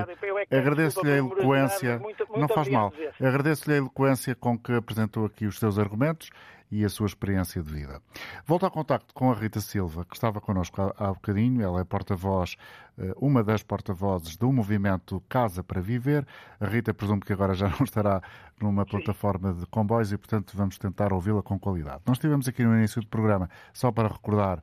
é 0.50 0.58
agradeço 0.58 1.04
a 1.04 1.10
eloquência. 1.10 1.98
Muito, 1.98 2.26
muito 2.28 2.38
não 2.38 2.48
faz 2.48 2.68
mal. 2.68 2.92
Agradeço-lhe 3.20 3.74
a 3.74 3.78
eloquência 3.78 4.34
com 4.34 4.58
que 4.58 4.72
apresentou 4.72 5.24
aqui 5.24 5.46
os 5.46 5.58
seus 5.58 5.78
argumentos 5.78 6.30
e 6.70 6.84
a 6.84 6.88
sua 6.88 7.06
experiência 7.06 7.62
de 7.62 7.72
vida. 7.72 8.00
Volto 8.46 8.64
ao 8.64 8.70
contacto 8.70 9.14
com 9.14 9.30
a 9.30 9.34
Rita 9.34 9.60
Silva, 9.60 10.04
que 10.04 10.14
estava 10.14 10.40
connosco 10.40 10.80
há, 10.82 10.94
há 10.96 11.08
bocadinho. 11.08 11.62
Ela 11.62 11.80
é 11.80 11.84
porta-voz, 11.84 12.56
eh, 12.98 13.12
uma 13.16 13.44
das 13.44 13.62
porta-vozes 13.62 14.36
do 14.36 14.52
movimento 14.52 15.22
Casa 15.28 15.62
para 15.62 15.80
Viver. 15.80 16.26
A 16.60 16.66
Rita 16.66 16.92
presumo 16.92 17.20
que 17.20 17.32
agora 17.32 17.54
já 17.54 17.68
não 17.78 17.84
estará 17.84 18.22
numa 18.60 18.84
plataforma 18.84 19.52
de 19.52 19.66
comboios 19.66 20.12
e, 20.12 20.18
portanto, 20.18 20.56
vamos 20.56 20.78
tentar 20.78 21.12
ouvi-la 21.12 21.42
com 21.42 21.58
qualidade. 21.58 22.02
Nós 22.06 22.16
estivemos 22.16 22.48
aqui 22.48 22.64
no 22.64 22.76
início 22.76 23.00
do 23.00 23.08
programa, 23.08 23.48
só 23.72 23.92
para 23.92 24.08
recordar 24.08 24.62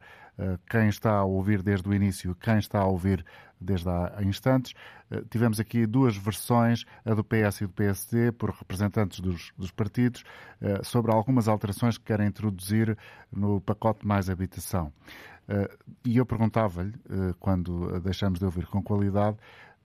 quem 0.69 0.87
está 0.87 1.11
a 1.11 1.23
ouvir 1.23 1.61
desde 1.61 1.87
o 1.87 1.93
início, 1.93 2.35
quem 2.35 2.57
está 2.57 2.79
a 2.79 2.85
ouvir 2.85 3.23
desde 3.61 3.87
há 3.87 4.17
instantes. 4.21 4.73
Uh, 5.09 5.23
tivemos 5.29 5.59
aqui 5.59 5.85
duas 5.85 6.17
versões, 6.17 6.83
a 7.05 7.13
do 7.13 7.23
PS 7.23 7.61
e 7.61 7.67
do 7.67 7.73
PSD, 7.73 8.31
por 8.31 8.49
representantes 8.49 9.19
dos, 9.19 9.53
dos 9.57 9.71
partidos, 9.71 10.23
uh, 10.61 10.83
sobre 10.83 11.11
algumas 11.11 11.47
alterações 11.47 11.97
que 11.97 12.05
querem 12.05 12.27
introduzir 12.27 12.97
no 13.31 13.61
pacote 13.61 14.05
Mais 14.05 14.29
Habitação. 14.29 14.91
E 16.05 16.15
eu 16.15 16.25
perguntava-lhe, 16.25 16.93
quando 17.39 17.99
deixamos 17.99 18.39
de 18.39 18.45
ouvir 18.45 18.65
com 18.67 18.81
qualidade, 18.81 19.35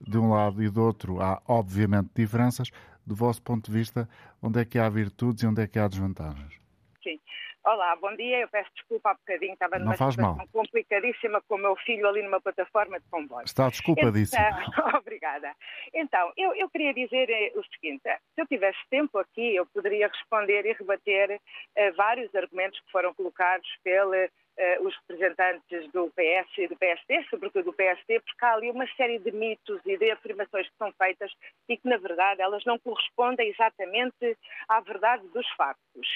de 0.00 0.16
um 0.16 0.30
lado 0.30 0.62
e 0.62 0.70
do 0.70 0.80
outro 0.80 1.20
há 1.20 1.42
obviamente 1.48 2.10
diferenças, 2.14 2.70
do 3.04 3.16
vosso 3.16 3.42
ponto 3.42 3.68
de 3.68 3.76
vista, 3.76 4.08
onde 4.40 4.60
é 4.60 4.64
que 4.64 4.78
há 4.78 4.88
virtudes 4.88 5.42
e 5.42 5.46
onde 5.46 5.62
é 5.62 5.66
que 5.66 5.76
há 5.76 5.88
desvantagens? 5.88 6.54
Sim. 7.02 7.18
Olá, 7.66 7.96
bom 7.96 8.14
dia. 8.14 8.38
Eu 8.38 8.48
peço 8.48 8.70
desculpa 8.76 9.10
há 9.10 9.14
bocadinho, 9.14 9.54
estava 9.54 9.76
numa 9.76 9.94
situação 9.94 10.36
mal. 10.36 10.46
complicadíssima 10.52 11.42
com 11.48 11.56
o 11.56 11.58
meu 11.58 11.74
filho 11.74 12.06
ali 12.06 12.22
numa 12.22 12.40
plataforma 12.40 13.00
de 13.00 13.04
comboio. 13.10 13.44
Está 13.44 13.68
desculpadíssimo. 13.68 14.40
Então, 14.40 14.86
obrigada. 14.96 15.52
Então, 15.92 16.32
eu, 16.36 16.54
eu, 16.54 16.70
queria 16.70 16.94
dizer 16.94 17.28
eh, 17.28 17.50
o 17.56 17.64
seguinte: 17.64 18.04
se 18.04 18.40
eu 18.40 18.46
tivesse 18.46 18.78
tempo 18.88 19.18
aqui, 19.18 19.56
eu 19.56 19.66
poderia 19.66 20.06
responder 20.06 20.64
e 20.64 20.74
rebater 20.74 21.40
uh, 21.40 21.96
vários 21.96 22.32
argumentos 22.36 22.78
que 22.78 22.92
foram 22.92 23.12
colocados 23.12 23.68
pelo 23.82 24.14
uh, 24.14 24.86
os 24.86 24.94
representantes 25.00 25.90
do 25.90 26.08
PS 26.10 26.58
e 26.58 26.68
do 26.68 26.76
PSD, 26.76 27.24
sobretudo 27.28 27.64
do 27.64 27.72
PSD, 27.72 28.20
porque 28.20 28.44
há 28.44 28.54
ali 28.54 28.70
uma 28.70 28.86
série 28.96 29.18
de 29.18 29.32
mitos 29.32 29.80
e 29.84 29.98
de 29.98 30.08
afirmações 30.12 30.68
que 30.68 30.76
são 30.78 30.92
feitas 30.92 31.32
e 31.68 31.76
que, 31.76 31.88
na 31.88 31.96
verdade, 31.96 32.40
elas 32.40 32.64
não 32.64 32.78
correspondem 32.78 33.48
exatamente 33.48 34.38
à 34.68 34.78
verdade 34.78 35.26
dos 35.34 35.48
factos. 35.56 36.06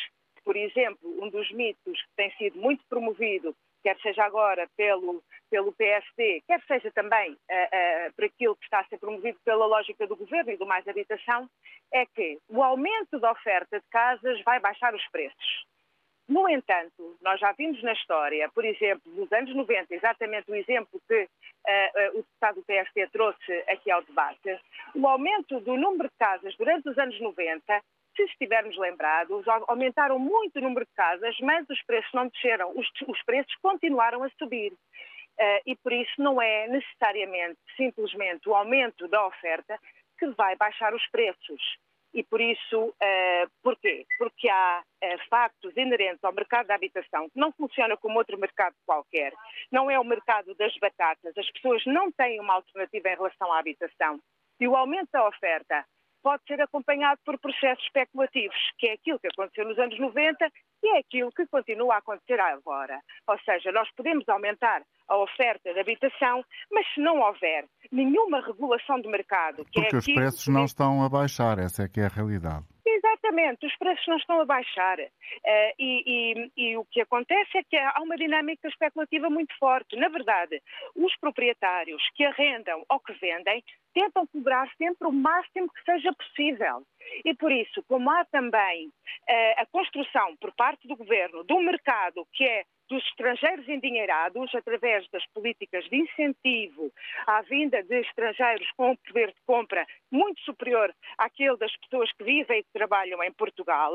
Por 0.44 0.56
exemplo, 0.56 1.22
um 1.22 1.28
dos 1.28 1.50
mitos 1.52 2.00
que 2.02 2.16
tem 2.16 2.30
sido 2.36 2.58
muito 2.58 2.84
promovido, 2.88 3.54
quer 3.82 3.98
seja 4.00 4.24
agora 4.24 4.68
pelo, 4.76 5.22
pelo 5.50 5.72
PSD, 5.72 6.42
quer 6.46 6.62
seja 6.66 6.90
também 6.92 7.32
uh, 7.32 7.34
uh, 7.34 8.12
por 8.14 8.24
aquilo 8.24 8.56
que 8.56 8.64
está 8.64 8.80
a 8.80 8.84
ser 8.84 8.98
promovido 8.98 9.38
pela 9.44 9.66
lógica 9.66 10.06
do 10.06 10.16
governo 10.16 10.50
e 10.52 10.56
do 10.56 10.66
mais 10.66 10.86
habitação, 10.86 11.48
é 11.92 12.06
que 12.06 12.38
o 12.48 12.62
aumento 12.62 13.18
da 13.18 13.32
oferta 13.32 13.80
de 13.80 13.86
casas 13.90 14.40
vai 14.42 14.60
baixar 14.60 14.94
os 14.94 15.06
preços. 15.08 15.70
No 16.30 16.48
entanto, 16.48 17.16
nós 17.20 17.40
já 17.40 17.50
vimos 17.50 17.82
na 17.82 17.92
história, 17.92 18.48
por 18.54 18.64
exemplo, 18.64 19.02
nos 19.16 19.32
anos 19.32 19.52
90, 19.52 19.92
exatamente 19.92 20.48
o 20.48 20.54
exemplo 20.54 21.00
que 21.08 21.22
uh, 21.22 22.10
o 22.10 22.22
deputado 22.22 22.54
do 22.54 22.62
PSD 22.62 23.08
trouxe 23.08 23.52
aqui 23.66 23.90
ao 23.90 24.00
debate, 24.02 24.60
o 24.94 25.08
aumento 25.08 25.58
do 25.58 25.76
número 25.76 26.08
de 26.08 26.16
casas 26.16 26.54
durante 26.56 26.88
os 26.88 26.96
anos 26.98 27.20
90, 27.20 27.82
se 28.26 28.32
estivermos 28.32 28.76
lembrados, 28.76 29.46
aumentaram 29.68 30.18
muito 30.18 30.58
o 30.58 30.62
número 30.62 30.86
de 30.86 30.92
casas, 30.94 31.36
mas 31.40 31.68
os 31.68 31.82
preços 31.84 32.12
não 32.12 32.28
desceram, 32.28 32.72
os, 32.76 32.86
os 33.08 33.22
preços 33.24 33.54
continuaram 33.62 34.22
a 34.22 34.30
subir. 34.38 34.72
Uh, 34.72 35.60
e 35.64 35.76
por 35.76 35.92
isso 35.92 36.12
não 36.18 36.40
é 36.40 36.68
necessariamente, 36.68 37.58
simplesmente, 37.76 38.48
o 38.48 38.54
aumento 38.54 39.08
da 39.08 39.26
oferta 39.26 39.78
que 40.18 40.26
vai 40.32 40.54
baixar 40.56 40.94
os 40.94 41.06
preços. 41.08 41.62
E 42.12 42.24
por 42.24 42.40
isso, 42.40 42.88
uh, 42.88 43.50
porquê? 43.62 44.04
Porque 44.18 44.48
há 44.48 44.82
uh, 44.82 45.28
factos 45.30 45.74
inerentes 45.76 46.22
ao 46.24 46.34
mercado 46.34 46.66
da 46.66 46.74
habitação 46.74 47.30
que 47.30 47.38
não 47.38 47.52
funciona 47.52 47.96
como 47.96 48.18
outro 48.18 48.38
mercado 48.38 48.74
qualquer. 48.84 49.32
Não 49.70 49.90
é 49.90 49.98
o 49.98 50.04
mercado 50.04 50.54
das 50.56 50.76
batatas. 50.78 51.36
As 51.38 51.50
pessoas 51.52 51.82
não 51.86 52.10
têm 52.12 52.40
uma 52.40 52.54
alternativa 52.54 53.08
em 53.08 53.16
relação 53.16 53.52
à 53.52 53.60
habitação. 53.60 54.20
E 54.58 54.68
o 54.68 54.76
aumento 54.76 55.08
da 55.12 55.26
oferta 55.26 55.86
pode 56.22 56.42
ser 56.46 56.60
acompanhado 56.60 57.20
por 57.24 57.38
processos 57.38 57.84
especulativos, 57.84 58.56
que 58.78 58.88
é 58.88 58.92
aquilo 58.92 59.18
que 59.18 59.28
aconteceu 59.28 59.64
nos 59.66 59.78
anos 59.78 59.98
90 59.98 60.50
e 60.82 60.88
é 60.96 60.98
aquilo 60.98 61.32
que 61.32 61.46
continua 61.46 61.94
a 61.94 61.98
acontecer 61.98 62.40
agora. 62.40 63.00
Ou 63.26 63.38
seja, 63.40 63.72
nós 63.72 63.88
podemos 63.96 64.28
aumentar 64.28 64.82
a 65.08 65.16
oferta 65.16 65.72
de 65.72 65.80
habitação, 65.80 66.44
mas 66.70 66.86
se 66.94 67.00
não 67.00 67.20
houver 67.20 67.64
nenhuma 67.90 68.40
regulação 68.40 69.00
do 69.00 69.10
mercado... 69.10 69.64
Que 69.66 69.80
é 69.80 69.82
Porque 69.82 69.96
é 69.96 69.98
os 69.98 70.04
preços 70.06 70.44
que... 70.44 70.50
não 70.50 70.64
estão 70.64 71.04
a 71.04 71.08
baixar, 71.08 71.58
essa 71.58 71.84
é 71.84 71.88
que 71.88 72.00
é 72.00 72.04
a 72.04 72.08
realidade. 72.08 72.64
Exatamente, 72.86 73.66
os 73.66 73.76
preços 73.76 74.06
não 74.08 74.16
estão 74.16 74.40
a 74.40 74.44
baixar. 74.44 74.98
Uh, 74.98 75.72
e, 75.78 76.02
e, 76.06 76.52
e, 76.56 76.76
o 76.76 76.84
que 76.84 77.00
acontece 77.00 77.58
é 77.58 77.62
que 77.62 77.76
há 77.76 78.00
uma 78.02 78.16
dinâmica 78.16 78.68
especulativa 78.68 79.30
muito 79.30 79.56
forte. 79.58 79.96
Na 79.96 80.08
verdade, 80.08 80.60
os 80.96 81.16
proprietários 81.18 82.02
que 82.14 82.24
arrendam 82.24 82.84
ou 82.88 82.98
que 83.00 83.12
vendem 83.14 83.62
tentam 83.94 84.26
cobrar 84.26 84.68
sempre 84.76 85.06
o 85.06 85.12
máximo 85.12 85.68
que 85.72 85.82
seja 85.84 86.12
possível. 86.12 86.82
E 87.24 87.34
por 87.34 87.52
isso, 87.52 87.82
como 87.84 88.10
há 88.10 88.24
também 88.24 88.88
uh, 88.88 88.92
a 89.56 89.66
construção 89.66 90.36
por 90.36 90.52
parte 90.54 90.86
do 90.86 90.96
governo 90.96 91.44
do 91.44 91.60
mercado 91.60 92.26
que 92.32 92.44
é 92.44 92.64
dos 92.90 93.06
estrangeiros 93.06 93.68
endinheirados, 93.68 94.52
através 94.54 95.08
das 95.10 95.24
políticas 95.28 95.84
de 95.88 95.96
incentivo 95.96 96.92
à 97.26 97.40
vinda 97.42 97.82
de 97.84 98.00
estrangeiros 98.00 98.68
com 98.76 98.90
um 98.90 98.96
poder 98.96 99.28
de 99.28 99.40
compra 99.46 99.86
muito 100.10 100.40
superior 100.40 100.92
àquele 101.16 101.56
das 101.56 101.74
pessoas 101.76 102.10
que 102.12 102.24
vivem 102.24 102.58
e 102.58 102.62
que 102.64 102.72
trabalham 102.72 103.22
em 103.22 103.32
Portugal, 103.32 103.94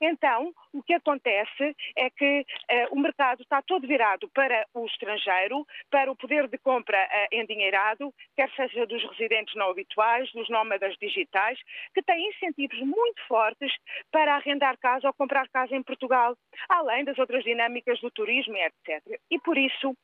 então 0.00 0.52
o 0.72 0.82
que 0.82 0.94
acontece 0.94 1.76
é 1.96 2.08
que 2.08 2.40
uh, 2.40 2.94
o 2.94 3.00
mercado 3.00 3.42
está 3.42 3.60
todo 3.62 3.86
virado 3.86 4.28
para 4.28 4.64
o 4.72 4.86
estrangeiro, 4.86 5.66
para 5.90 6.10
o 6.10 6.16
poder 6.16 6.46
de 6.46 6.56
compra 6.58 6.98
uh, 7.04 7.34
endinheirado, 7.34 8.14
quer 8.36 8.48
seja 8.54 8.86
dos 8.86 9.02
residentes 9.10 9.54
não 9.56 9.70
habituais, 9.70 10.30
dos 10.32 10.48
nómadas 10.48 10.96
digitais, 10.98 11.58
que 11.92 12.02
têm 12.02 12.28
incentivos 12.28 12.78
muito 12.78 13.20
fortes 13.26 13.72
para 14.12 14.36
arrendar 14.36 14.78
casa 14.78 15.08
ou 15.08 15.14
comprar 15.14 15.48
casa 15.48 15.74
em 15.74 15.82
Portugal, 15.82 16.36
além 16.68 17.04
das 17.04 17.18
outras 17.18 17.42
dinâmicas 17.42 17.98
do 18.00 18.10
turismo 18.10 18.35
turismo, 18.36 18.56
etc. 18.56 19.20
E 19.30 19.38
por 19.40 19.56
isso, 19.56 19.96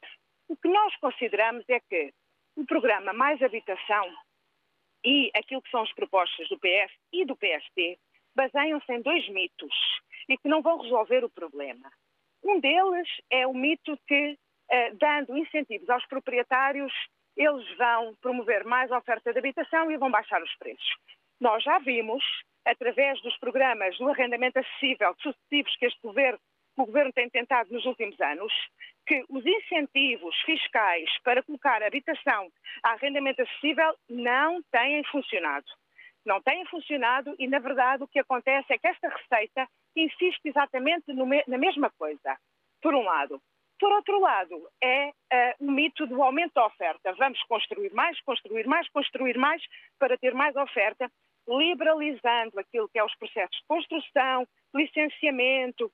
o 0.49 0.57
que 0.57 0.68
nós 0.68 0.95
consideramos 0.97 1.64
é 1.68 1.80
que 1.80 2.12
o 2.57 2.64
programa 2.64 3.12
Mais 3.12 3.43
Habitação 3.43 4.11
e 5.05 5.30
aquilo 5.35 5.62
que 5.62 5.70
são 5.70 5.83
as 5.83 5.93
propostas 5.93 6.49
do 6.49 6.59
PS 6.59 6.93
e 7.12 7.24
do 7.24 7.37
PSD 7.37 7.99
baseiam-se 8.35 8.91
em 8.93 9.03
dois 9.03 9.28
mitos 9.28 9.74
e 10.28 10.39
que 10.39 10.49
não 10.49 10.62
vão 10.62 10.80
resolver 10.80 11.24
o 11.24 11.30
problema. 11.30 11.91
Um 12.43 12.61
deles 12.61 13.09
é 13.30 13.47
o 13.47 13.55
mito 13.55 13.99
que, 14.07 14.39
eh, 14.70 14.93
dando 14.95 15.37
incentivos 15.37 15.89
aos 15.91 16.07
proprietários, 16.07 16.93
eles 17.37 17.76
vão 17.76 18.14
promover 18.20 18.64
mais 18.64 18.91
oferta 18.91 19.33
de 19.33 19.39
habitação 19.39 19.91
e 19.91 19.97
vão 19.97 20.11
baixar 20.11 20.43
os 20.43 20.55
preços. 20.57 20.97
Nós 21.41 21.62
já 21.62 21.78
vimos, 21.78 22.24
através 22.64 23.20
dos 23.22 23.37
programas 23.39 23.97
do 23.99 24.09
arrendamento 24.09 24.59
acessível 24.59 25.14
sucessivos 25.20 25.76
que 25.76 25.87
este 25.87 26.01
governo 26.03 26.41
que 26.75 26.83
o 26.83 26.87
Governo 26.87 27.12
tem 27.12 27.29
tentado 27.29 27.73
nos 27.73 27.85
últimos 27.85 28.20
anos, 28.20 28.53
que 29.07 29.25
os 29.29 29.45
incentivos 29.45 30.35
fiscais 30.43 31.09
para 31.23 31.43
colocar 31.43 31.83
habitação 31.83 32.51
a 32.83 32.93
arrendamento 32.93 33.43
acessível 33.43 33.95
não 34.09 34.62
têm 34.70 35.05
funcionado. 35.05 35.66
Não 36.25 36.41
têm 36.41 36.64
funcionado 36.66 37.35
e, 37.39 37.49
na 37.49 37.59
verdade, 37.59 38.05
o 38.05 38.09
que 38.09 38.20
acontece 38.20 38.73
é 38.73 38.79
que 38.79 38.87
esta 38.87 39.09
receita 39.09 39.68
insiste 39.97 40.41
exatamente 40.45 41.12
me 41.12 41.43
na 41.47 41.59
mesma 41.59 41.91
coisa. 41.91 42.39
Por 42.81 42.95
um 42.95 43.03
lado. 43.03 43.41
Por 43.79 43.91
outro 43.91 44.20
lado, 44.20 44.68
é 44.81 45.09
uh, 45.09 45.66
o 45.66 45.70
mito 45.73 46.07
do 46.07 46.23
aumento 46.23 46.55
da 46.55 46.66
oferta. 46.66 47.12
Vamos 47.14 47.43
construir 47.45 47.93
mais, 47.93 48.20
construir 48.20 48.64
mais, 48.64 48.89
construir 48.91 49.37
mais 49.37 49.61
para 49.99 50.16
ter 50.16 50.33
mais 50.35 50.55
oferta, 50.55 51.11
liberalizando 51.49 52.59
aquilo 52.59 52.88
que 52.88 52.99
é 52.99 53.05
os 53.05 53.14
processos 53.16 53.57
de 53.57 53.66
construção, 53.66 54.47
licenciamento, 54.74 55.93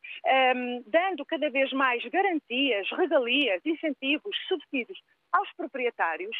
um, 0.54 0.82
dando 0.86 1.24
cada 1.24 1.50
vez 1.50 1.72
mais 1.72 2.04
garantias, 2.06 2.88
regalias, 2.90 3.64
incentivos, 3.64 4.36
subsídios 4.46 5.00
aos 5.32 5.52
proprietários 5.54 6.36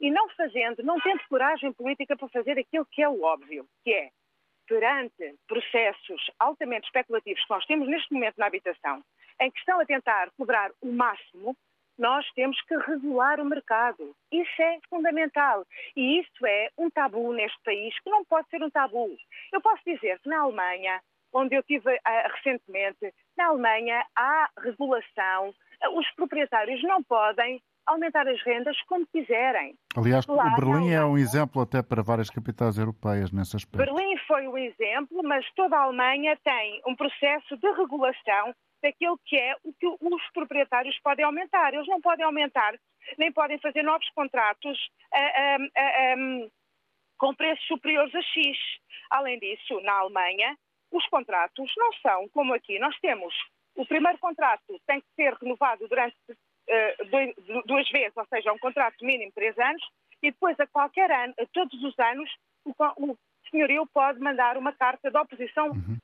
e 0.00 0.10
não 0.10 0.28
fazendo, 0.30 0.82
não 0.82 1.00
tendo 1.00 1.20
coragem 1.28 1.72
política 1.72 2.16
para 2.16 2.28
fazer 2.28 2.58
aquilo 2.58 2.86
que 2.90 3.02
é 3.02 3.08
o 3.08 3.22
óbvio, 3.22 3.66
que 3.84 3.92
é 3.92 4.10
perante 4.66 5.34
processos 5.46 6.30
altamente 6.38 6.86
especulativos 6.86 7.42
que 7.42 7.50
nós 7.50 7.66
temos 7.66 7.88
neste 7.88 8.12
momento 8.12 8.36
na 8.36 8.46
habitação, 8.46 9.02
em 9.40 9.50
que 9.50 9.58
estão 9.58 9.80
a 9.80 9.86
tentar 9.86 10.30
cobrar 10.36 10.70
o 10.82 10.92
máximo, 10.92 11.56
nós 11.98 12.24
temos 12.32 12.60
que 12.62 12.76
regular 12.76 13.40
o 13.40 13.44
mercado. 13.44 14.14
Isso 14.32 14.62
é 14.62 14.78
fundamental. 14.88 15.66
E 15.96 16.20
isso 16.20 16.46
é 16.46 16.68
um 16.78 16.88
tabu 16.88 17.32
neste 17.32 17.58
país 17.64 17.98
que 18.00 18.10
não 18.10 18.24
pode 18.24 18.48
ser 18.48 18.62
um 18.62 18.70
tabu. 18.70 19.16
Eu 19.52 19.60
posso 19.60 19.82
dizer 19.84 20.18
que 20.20 20.28
na 20.28 20.40
Alemanha, 20.40 21.00
onde 21.32 21.56
eu 21.56 21.60
estive 21.60 21.94
uh, 21.94 22.00
recentemente, 22.34 23.12
na 23.36 23.46
Alemanha 23.46 24.04
há 24.16 24.48
regulação, 24.58 25.48
uh, 25.50 25.98
os 25.98 26.08
proprietários 26.14 26.82
não 26.82 27.02
podem 27.02 27.60
aumentar 27.88 28.28
as 28.28 28.40
rendas 28.42 28.76
como 28.82 29.06
quiserem. 29.06 29.74
Aliás, 29.96 30.26
claro, 30.26 30.54
Berlim 30.56 30.92
é 30.92 31.04
um 31.04 31.16
exemplo 31.16 31.62
até 31.62 31.82
para 31.82 32.02
várias 32.02 32.28
capitais 32.28 32.76
europeias 32.76 33.32
nesse 33.32 33.56
aspecto. 33.56 33.78
Berlim 33.78 34.16
foi 34.26 34.46
um 34.46 34.58
exemplo, 34.58 35.22
mas 35.24 35.44
toda 35.56 35.76
a 35.76 35.84
Alemanha 35.84 36.38
tem 36.44 36.82
um 36.86 36.94
processo 36.94 37.56
de 37.56 37.72
regulação 37.72 38.54
daquilo 38.82 39.18
que 39.24 39.36
é 39.36 39.54
o 39.64 39.72
que 39.72 39.86
os 39.86 40.30
proprietários 40.32 40.98
podem 41.00 41.24
aumentar. 41.24 41.74
Eles 41.74 41.86
não 41.86 42.00
podem 42.00 42.24
aumentar, 42.24 42.74
nem 43.16 43.32
podem 43.32 43.58
fazer 43.58 43.82
novos 43.82 44.08
contratos 44.10 44.78
uh, 45.14 45.62
uh, 45.62 46.44
uh, 46.44 46.52
com 47.16 47.34
preços 47.34 47.66
superiores 47.66 48.14
a 48.14 48.22
X. 48.22 48.58
Além 49.10 49.38
disso, 49.38 49.80
na 49.80 49.94
Alemanha, 49.94 50.56
os 50.92 51.06
contratos 51.08 51.72
não 51.76 51.92
são 51.94 52.28
como 52.28 52.54
aqui. 52.54 52.78
Nós 52.78 52.96
temos 53.00 53.34
o 53.74 53.86
primeiro 53.86 54.18
contrato 54.18 54.80
tem 54.86 55.00
que 55.00 55.06
ser 55.14 55.34
renovado 55.34 55.86
durante 55.86 56.16
duas 57.64 57.88
vezes, 57.90 58.16
ou 58.16 58.26
seja, 58.26 58.52
um 58.52 58.58
contrato 58.58 59.04
mínimo 59.04 59.30
de 59.30 59.34
três 59.34 59.56
anos, 59.56 59.82
e 60.20 60.32
depois 60.32 60.58
a 60.58 60.66
qualquer 60.66 61.10
ano, 61.10 61.32
a 61.38 61.46
todos 61.46 61.80
os 61.82 61.96
anos, 61.98 62.28
o, 62.64 62.72
o 62.96 63.16
senhorio 63.50 63.86
pode 63.92 64.20
mandar 64.20 64.56
uma 64.56 64.72
carta 64.72 65.10
de 65.10 65.16
oposição 65.16 65.68
uhum. 65.68 65.98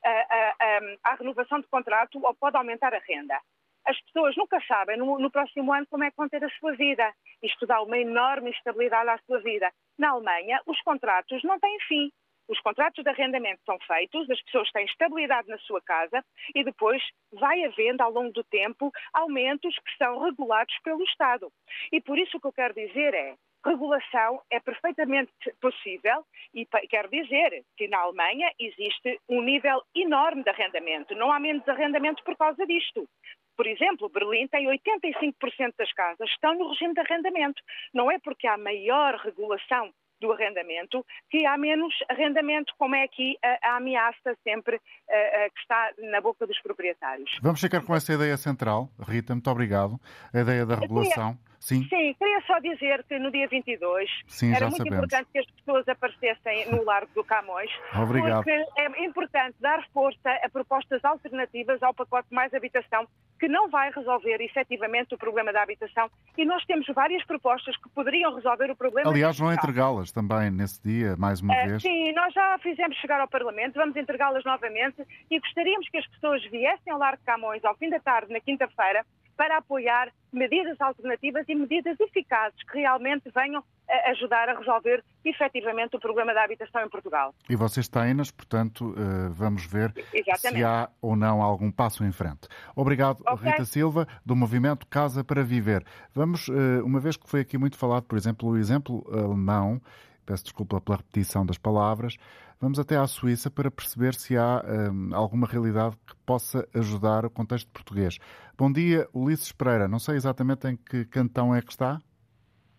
à 1.02 1.14
renovação 1.14 1.60
de 1.60 1.66
contrato 1.68 2.20
ou 2.22 2.34
pode 2.34 2.56
aumentar 2.56 2.94
a 2.94 2.98
renda. 2.98 3.40
As 3.86 4.00
pessoas 4.02 4.34
nunca 4.36 4.58
sabem 4.66 4.96
no, 4.96 5.18
no, 5.18 5.30
próximo 5.30 5.72
ano 5.72 5.86
como 5.90 6.04
é 6.04 6.10
que 6.10 6.16
vão 6.16 6.28
ter 6.28 6.42
a 6.42 6.48
sua 6.58 6.74
vida. 6.74 7.12
Isto 7.42 7.66
dá 7.66 7.82
uma 7.82 7.98
enorme 7.98 8.50
instabilidade 8.50 9.10
à 9.10 9.18
sua 9.26 9.40
vida. 9.40 9.70
Na 9.98 10.10
Alemanha, 10.10 10.60
os 10.66 10.80
contratos 10.80 11.42
não 11.44 11.58
têm 11.60 11.78
fim. 11.80 12.10
Os 12.48 12.60
contratos 12.60 13.02
de 13.02 13.08
arrendamento 13.08 13.60
são 13.64 13.78
feitos, 13.86 14.28
as 14.28 14.42
pessoas 14.42 14.70
têm 14.70 14.84
estabilidade 14.84 15.48
na 15.48 15.58
sua 15.58 15.80
casa 15.80 16.22
e 16.54 16.62
depois 16.62 17.02
vai 17.32 17.64
havendo, 17.64 18.02
ao 18.02 18.12
longo 18.12 18.32
do 18.32 18.44
tempo, 18.44 18.92
aumentos 19.12 19.74
que 19.76 19.96
são 19.96 20.18
regulados 20.22 20.74
pelo 20.82 21.02
Estado. 21.04 21.50
E 21.90 22.00
por 22.00 22.18
isso 22.18 22.36
o 22.36 22.40
que 22.40 22.46
eu 22.46 22.52
quero 22.52 22.74
dizer 22.74 23.14
é, 23.14 23.34
regulação 23.64 24.40
é 24.50 24.60
perfeitamente 24.60 25.32
possível 25.60 26.24
e 26.52 26.66
quero 26.88 27.08
dizer 27.08 27.64
que 27.76 27.88
na 27.88 27.98
Alemanha 27.98 28.50
existe 28.58 29.20
um 29.28 29.42
nível 29.42 29.82
enorme 29.94 30.42
de 30.42 30.50
arrendamento. 30.50 31.14
Não 31.14 31.32
há 31.32 31.40
menos 31.40 31.66
arrendamento 31.68 32.22
por 32.24 32.36
causa 32.36 32.66
disto. 32.66 33.08
Por 33.56 33.66
exemplo, 33.66 34.08
Berlim 34.08 34.48
tem 34.48 34.66
85% 34.66 35.74
das 35.78 35.92
casas 35.92 36.28
que 36.28 36.34
estão 36.34 36.54
no 36.54 36.68
regime 36.70 36.94
de 36.94 37.00
arrendamento. 37.00 37.62
Não 37.92 38.10
é 38.10 38.18
porque 38.18 38.46
há 38.46 38.58
maior 38.58 39.16
regulação 39.16 39.92
do 40.20 40.32
arrendamento, 40.32 41.04
que 41.30 41.44
há 41.44 41.58
menos 41.58 41.94
arrendamento, 42.08 42.72
como 42.78 42.94
é 42.94 43.02
aqui 43.02 43.36
a, 43.42 43.72
a 43.72 43.76
ameaça 43.76 44.36
sempre 44.42 44.78
que 44.78 45.60
está 45.60 45.92
na 45.98 46.20
boca 46.20 46.46
dos 46.46 46.60
proprietários. 46.62 47.30
Vamos 47.42 47.60
ficar 47.60 47.84
com 47.84 47.94
essa 47.94 48.12
ideia 48.12 48.36
central. 48.36 48.88
Rita, 48.98 49.34
muito 49.34 49.50
obrigado. 49.50 50.00
A 50.32 50.40
ideia 50.40 50.64
da 50.64 50.76
regulação. 50.76 51.32
Sim. 51.32 51.53
Sim, 51.64 51.82
queria 51.88 52.42
só 52.46 52.58
dizer 52.58 53.02
que 53.04 53.18
no 53.18 53.30
dia 53.30 53.48
22 53.48 54.10
Sim, 54.26 54.52
era 54.54 54.66
muito 54.66 54.76
sabemos. 54.76 54.98
importante 54.98 55.28
que 55.32 55.38
as 55.38 55.46
pessoas 55.46 55.88
aparecessem 55.88 56.70
no 56.70 56.84
Largo 56.84 57.10
do 57.14 57.24
Camões. 57.24 57.70
Obrigado. 57.94 58.44
Porque 58.44 58.50
é 58.50 59.04
importante 59.04 59.56
dar 59.60 59.82
força 59.88 60.30
a 60.42 60.48
propostas 60.50 61.02
alternativas 61.02 61.82
ao 61.82 61.94
pacote 61.94 62.28
Mais 62.30 62.52
Habitação, 62.52 63.08
que 63.40 63.48
não 63.48 63.70
vai 63.70 63.90
resolver 63.90 64.42
efetivamente 64.42 65.14
o 65.14 65.18
problema 65.18 65.52
da 65.54 65.62
habitação. 65.62 66.10
E 66.36 66.44
nós 66.44 66.62
temos 66.66 66.86
várias 66.94 67.24
propostas 67.24 67.74
que 67.78 67.88
poderiam 67.88 68.34
resolver 68.34 68.70
o 68.70 68.76
problema. 68.76 69.10
Aliás, 69.10 69.38
vão 69.38 69.50
entregá-las 69.50 70.12
também 70.12 70.50
nesse 70.50 70.82
dia, 70.82 71.16
mais 71.16 71.40
uma 71.40 71.54
uh, 71.54 71.68
vez. 71.68 71.82
Sim, 71.82 72.12
nós 72.12 72.34
já 72.34 72.58
fizemos 72.62 72.96
chegar 72.98 73.20
ao 73.20 73.28
Parlamento, 73.28 73.74
vamos 73.74 73.96
entregá-las 73.96 74.44
novamente 74.44 75.02
e 75.30 75.40
gostaríamos 75.40 75.88
que 75.88 75.96
as 75.96 76.06
pessoas 76.08 76.44
viessem 76.50 76.92
ao 76.92 76.98
Largo 76.98 77.18
de 77.18 77.24
Camões 77.24 77.64
ao 77.64 77.74
fim 77.76 77.88
da 77.88 78.00
tarde, 78.00 78.32
na 78.32 78.40
quinta-feira, 78.40 79.04
para 79.36 79.58
apoiar 79.58 80.12
medidas 80.32 80.80
alternativas 80.80 81.44
e 81.48 81.54
medidas 81.54 81.98
eficazes 82.00 82.60
que 82.70 82.78
realmente 82.78 83.30
venham 83.34 83.62
a 83.88 84.10
ajudar 84.10 84.48
a 84.48 84.58
resolver 84.58 85.04
efetivamente 85.24 85.96
o 85.96 86.00
problema 86.00 86.34
da 86.34 86.42
habitação 86.42 86.82
em 86.82 86.88
Portugal. 86.88 87.34
E 87.48 87.54
vocês 87.54 87.88
têm-nas, 87.88 88.30
portanto, 88.30 88.94
eh, 88.96 89.28
vamos 89.30 89.64
ver 89.66 89.92
Exatamente. 90.12 90.58
se 90.58 90.64
há 90.64 90.88
ou 91.00 91.14
não 91.14 91.42
algum 91.42 91.70
passo 91.70 92.04
em 92.04 92.10
frente. 92.10 92.48
Obrigado, 92.74 93.22
okay. 93.26 93.50
Rita 93.50 93.64
Silva, 93.64 94.08
do 94.24 94.34
movimento 94.34 94.86
Casa 94.86 95.22
para 95.22 95.42
Viver. 95.42 95.84
Vamos, 96.12 96.48
eh, 96.48 96.82
uma 96.82 96.98
vez 96.98 97.16
que 97.16 97.28
foi 97.28 97.40
aqui 97.40 97.56
muito 97.58 97.76
falado, 97.76 98.04
por 98.04 98.16
exemplo, 98.16 98.48
o 98.48 98.56
exemplo 98.56 99.04
alemão, 99.12 99.80
peço 100.24 100.44
desculpa 100.44 100.80
pela 100.80 100.98
repetição 100.98 101.44
das 101.44 101.58
palavras, 101.58 102.16
Vamos 102.64 102.78
até 102.78 102.96
à 102.96 103.06
Suíça 103.06 103.50
para 103.50 103.70
perceber 103.70 104.14
se 104.14 104.38
há 104.38 104.62
hum, 104.64 105.10
alguma 105.12 105.46
realidade 105.46 105.96
que 106.06 106.14
possa 106.24 106.66
ajudar 106.74 107.26
o 107.26 107.30
contexto 107.30 107.70
português. 107.70 108.18
Bom 108.56 108.72
dia, 108.72 109.06
Ulisses 109.12 109.52
Pereira. 109.52 109.86
Não 109.86 109.98
sei 109.98 110.14
exatamente 110.14 110.66
em 110.68 110.74
que 110.74 111.04
cantão 111.04 111.54
é 111.54 111.60
que 111.60 111.70
está. 111.70 111.98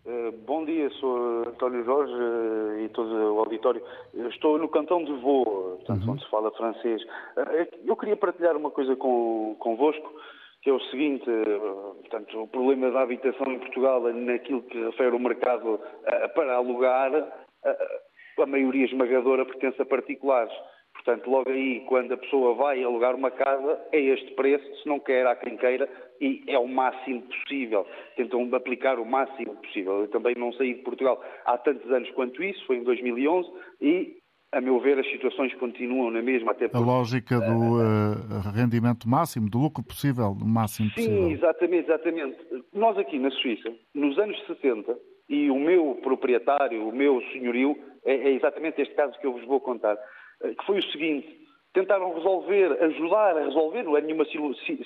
Uh, 0.04 0.32
bom 0.44 0.64
dia, 0.64 0.90
sou 0.98 1.44
António 1.46 1.84
Jorge 1.84 2.12
uh, 2.12 2.80
e 2.80 2.88
todo 2.88 3.10
o 3.10 3.38
auditório. 3.38 3.80
Estou 4.28 4.58
no 4.58 4.68
cantão 4.68 5.04
de 5.04 5.12
Vaux, 5.20 5.44
portanto, 5.76 6.04
uhum. 6.04 6.12
onde 6.14 6.24
se 6.24 6.30
fala 6.30 6.50
francês. 6.50 7.02
Uh, 7.36 7.68
eu 7.84 7.96
queria 7.96 8.16
partilhar 8.16 8.56
uma 8.56 8.72
coisa 8.72 8.96
com, 8.96 9.54
convosco, 9.60 10.10
que 10.66 10.70
é 10.70 10.72
o 10.72 10.80
seguinte, 10.80 11.30
portanto, 12.00 12.42
o 12.42 12.48
problema 12.48 12.90
da 12.90 13.02
habitação 13.02 13.52
em 13.52 13.60
Portugal, 13.60 14.00
naquilo 14.12 14.64
que 14.64 14.76
refere 14.76 15.14
o 15.14 15.20
mercado 15.20 15.80
para 16.34 16.56
alugar, 16.56 17.12
a 18.36 18.46
maioria 18.46 18.84
esmagadora 18.86 19.44
pertence 19.44 19.80
a 19.80 19.86
particulares. 19.86 20.52
Portanto, 20.92 21.30
logo 21.30 21.48
aí, 21.48 21.84
quando 21.86 22.14
a 22.14 22.16
pessoa 22.16 22.54
vai 22.54 22.82
alugar 22.82 23.14
uma 23.14 23.30
casa, 23.30 23.80
é 23.92 24.00
este 24.00 24.32
preço, 24.34 24.82
se 24.82 24.88
não 24.88 24.98
quer, 24.98 25.24
há 25.28 25.36
quem 25.36 25.56
queira, 25.56 25.88
e 26.20 26.42
é 26.48 26.58
o 26.58 26.66
máximo 26.66 27.22
possível. 27.22 27.86
Tentam 28.16 28.52
aplicar 28.52 28.98
o 28.98 29.06
máximo 29.06 29.54
possível. 29.58 30.00
Eu 30.00 30.08
também 30.08 30.34
não 30.36 30.52
saí 30.54 30.74
de 30.74 30.82
Portugal 30.82 31.22
há 31.44 31.56
tantos 31.58 31.88
anos 31.92 32.10
quanto 32.10 32.42
isso, 32.42 32.66
foi 32.66 32.78
em 32.78 32.82
2011, 32.82 33.48
e, 33.80 34.16
a 34.56 34.60
meu 34.60 34.80
ver, 34.80 34.98
as 34.98 35.06
situações 35.10 35.54
continuam 35.54 36.10
na 36.10 36.22
mesma. 36.22 36.52
Até 36.52 36.68
porque, 36.68 36.82
a 36.82 36.86
lógica 36.86 37.38
do 37.38 37.76
uh, 37.76 38.50
rendimento 38.54 39.08
máximo, 39.08 39.50
do 39.50 39.58
lucro 39.58 39.84
possível, 39.84 40.34
do 40.34 40.46
máximo 40.46 40.88
sim, 40.90 40.94
possível. 40.94 41.24
Sim, 41.24 41.32
exatamente, 41.32 41.90
exatamente. 41.90 42.38
Nós 42.72 42.96
aqui 42.98 43.18
na 43.18 43.30
Suíça, 43.30 43.70
nos 43.94 44.18
anos 44.18 44.38
60, 44.46 44.96
e 45.28 45.50
o 45.50 45.58
meu 45.58 45.98
proprietário, 46.02 46.88
o 46.88 46.92
meu 46.94 47.20
senhorio, 47.32 47.76
é, 48.04 48.14
é 48.14 48.30
exatamente 48.32 48.80
este 48.80 48.94
caso 48.94 49.18
que 49.18 49.26
eu 49.26 49.32
vos 49.32 49.44
vou 49.44 49.60
contar, 49.60 49.96
eh, 50.42 50.54
que 50.54 50.64
foi 50.64 50.78
o 50.78 50.92
seguinte, 50.92 51.46
tentaram 51.72 52.14
resolver, 52.14 52.72
ajudar 52.84 53.36
a 53.36 53.44
resolver, 53.44 53.82
não 53.82 53.96
é 53.96 54.00
nenhuma 54.00 54.24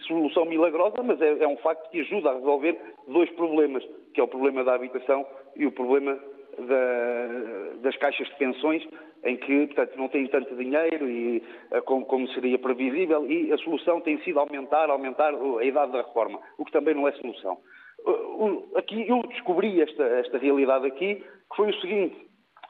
solução 0.09 0.45
milagrosa, 0.47 1.03
mas 1.05 1.21
é, 1.21 1.45
é, 1.45 1.47
um 1.47 1.57
facto 1.59 1.89
que 1.91 2.01
ajuda 2.01 2.31
a 2.31 2.35
resolver 2.35 2.77
dois 3.07 3.31
problemas, 3.31 3.85
que 4.13 4.21
é 4.21 4.25
o 4.25 4.29
problema 4.29 4.65
da 4.65 4.75
habitação 4.75 5.25
e 5.55 5.67
o 5.67 5.73
problema 5.73 6.19
da, 6.59 7.75
das 7.83 7.97
caixas 7.97 8.27
de 8.29 8.37
pensões, 8.37 8.83
em 9.25 9.37
que, 9.37 9.67
portanto, 9.67 9.97
não 9.97 10.09
têm 10.09 10.27
tanto 10.29 10.55
dinheiro 10.57 11.09
e, 11.09 11.43
eh, 11.71 11.81
como, 11.83 12.05
como, 12.07 12.29
seria 12.29 12.59
previsível, 12.59 13.31
e 13.31 13.53
a 13.53 13.59
solução 13.59 14.01
tem 14.01 14.19
sido 14.23 14.39
aumentar, 14.39 14.89
aumentar 14.91 15.35
a 15.35 15.65
idade 15.65 15.93
da 15.93 16.03
reforma, 16.03 16.41
o 16.59 16.65
que 16.65 16.73
também 16.73 16.95
não 16.95 17.07
é 17.07 17.13
solução. 17.13 17.59
Aqui 18.77 19.07
eu 19.07 19.23
descobri 19.29 19.83
esta, 19.83 20.03
esta 20.03 20.39
realidade 20.39 20.87
aqui, 20.87 21.17
que 21.17 21.57
foi 21.57 21.71
o 21.71 21.81
seguinte, 21.81 22.17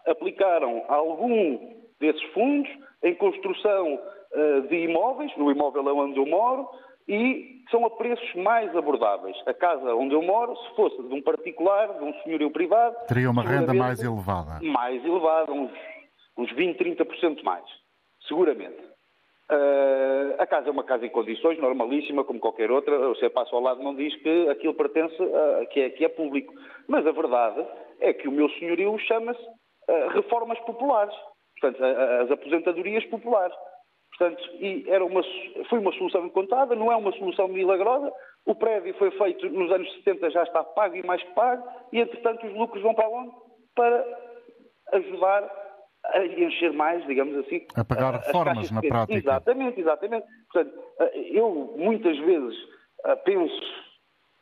aplicaram 0.06 0.84
algum 0.88 1.58
desses 2.00 2.22
fundos 2.32 2.68
em 3.02 3.14
construção 3.14 3.94
uh, 3.94 4.62
de 4.68 4.76
imóveis, 4.76 5.30
no 5.36 5.50
imóvel 5.50 5.86
onde 5.96 6.18
eu 6.18 6.26
moro, 6.26 6.68
e 7.08 7.60
são 7.70 7.84
a 7.84 7.90
preços 7.90 8.34
mais 8.36 8.74
abordáveis. 8.76 9.36
A 9.46 9.54
casa 9.54 9.94
onde 9.94 10.14
eu 10.14 10.22
moro, 10.22 10.56
se 10.56 10.76
fosse 10.76 11.02
de 11.02 11.14
um 11.14 11.22
particular, 11.22 11.98
de 11.98 12.04
um 12.04 12.12
senhorio 12.22 12.50
privado... 12.50 12.94
Teria 13.06 13.30
uma 13.30 13.42
renda 13.42 13.72
mais 13.74 14.02
elevada. 14.02 14.60
Mais 14.62 15.04
elevada, 15.04 15.52
uns, 15.52 15.70
uns 16.36 16.50
20, 16.52 16.78
30% 16.78 17.42
mais, 17.42 17.64
seguramente. 18.26 18.90
Uh, 19.50 20.34
a 20.38 20.46
casa 20.46 20.68
é 20.68 20.70
uma 20.70 20.84
casa 20.84 21.04
em 21.04 21.10
condições, 21.10 21.58
normalíssima, 21.58 22.22
como 22.22 22.38
qualquer 22.38 22.70
outra. 22.70 22.96
Você 23.08 23.28
passa 23.28 23.54
ao 23.54 23.60
lado 23.60 23.82
não 23.82 23.96
diz 23.96 24.14
que 24.22 24.48
aquilo 24.48 24.74
pertence, 24.74 25.16
a, 25.20 25.66
que, 25.66 25.80
é, 25.80 25.90
que 25.90 26.04
é 26.04 26.08
público. 26.08 26.54
Mas 26.86 27.04
a 27.04 27.10
verdade 27.10 27.66
é 27.98 28.12
que 28.12 28.28
o 28.28 28.32
meu 28.32 28.48
senhorio 28.50 28.96
chama-se 29.00 29.42
uh, 29.42 30.08
Reformas 30.10 30.58
Populares. 30.60 31.14
Portanto, 31.60 31.84
as 31.84 32.30
aposentadorias 32.30 33.04
populares. 33.06 33.54
Portanto, 34.16 34.42
e 34.54 34.84
era 34.88 35.04
uma, 35.04 35.22
foi 35.68 35.78
uma 35.78 35.92
solução 35.92 36.26
encontrada, 36.26 36.74
não 36.74 36.90
é 36.90 36.96
uma 36.96 37.12
solução 37.12 37.48
milagrosa. 37.48 38.12
O 38.46 38.54
prédio 38.54 38.94
foi 38.94 39.10
feito 39.12 39.48
nos 39.48 39.70
anos 39.70 39.92
70, 40.04 40.30
já 40.30 40.42
está 40.42 40.64
pago 40.64 40.96
e 40.96 41.06
mais 41.06 41.22
que 41.22 41.32
pago, 41.34 41.66
e 41.92 42.00
entretanto 42.00 42.46
os 42.46 42.54
lucros 42.54 42.82
vão 42.82 42.94
para 42.94 43.08
onde? 43.08 43.32
Para 43.74 44.04
ajudar 44.92 45.59
a 46.14 46.26
encher 46.26 46.72
mais, 46.72 47.04
digamos 47.06 47.36
assim. 47.38 47.66
A 47.74 47.84
pagar 47.84 48.14
reformas 48.14 48.70
na 48.70 48.80
prática. 48.80 49.18
Exatamente, 49.18 49.80
exatamente. 49.80 50.26
Portanto, 50.52 50.78
eu 51.32 51.74
muitas 51.76 52.18
vezes 52.18 52.56
penso, 53.24 53.60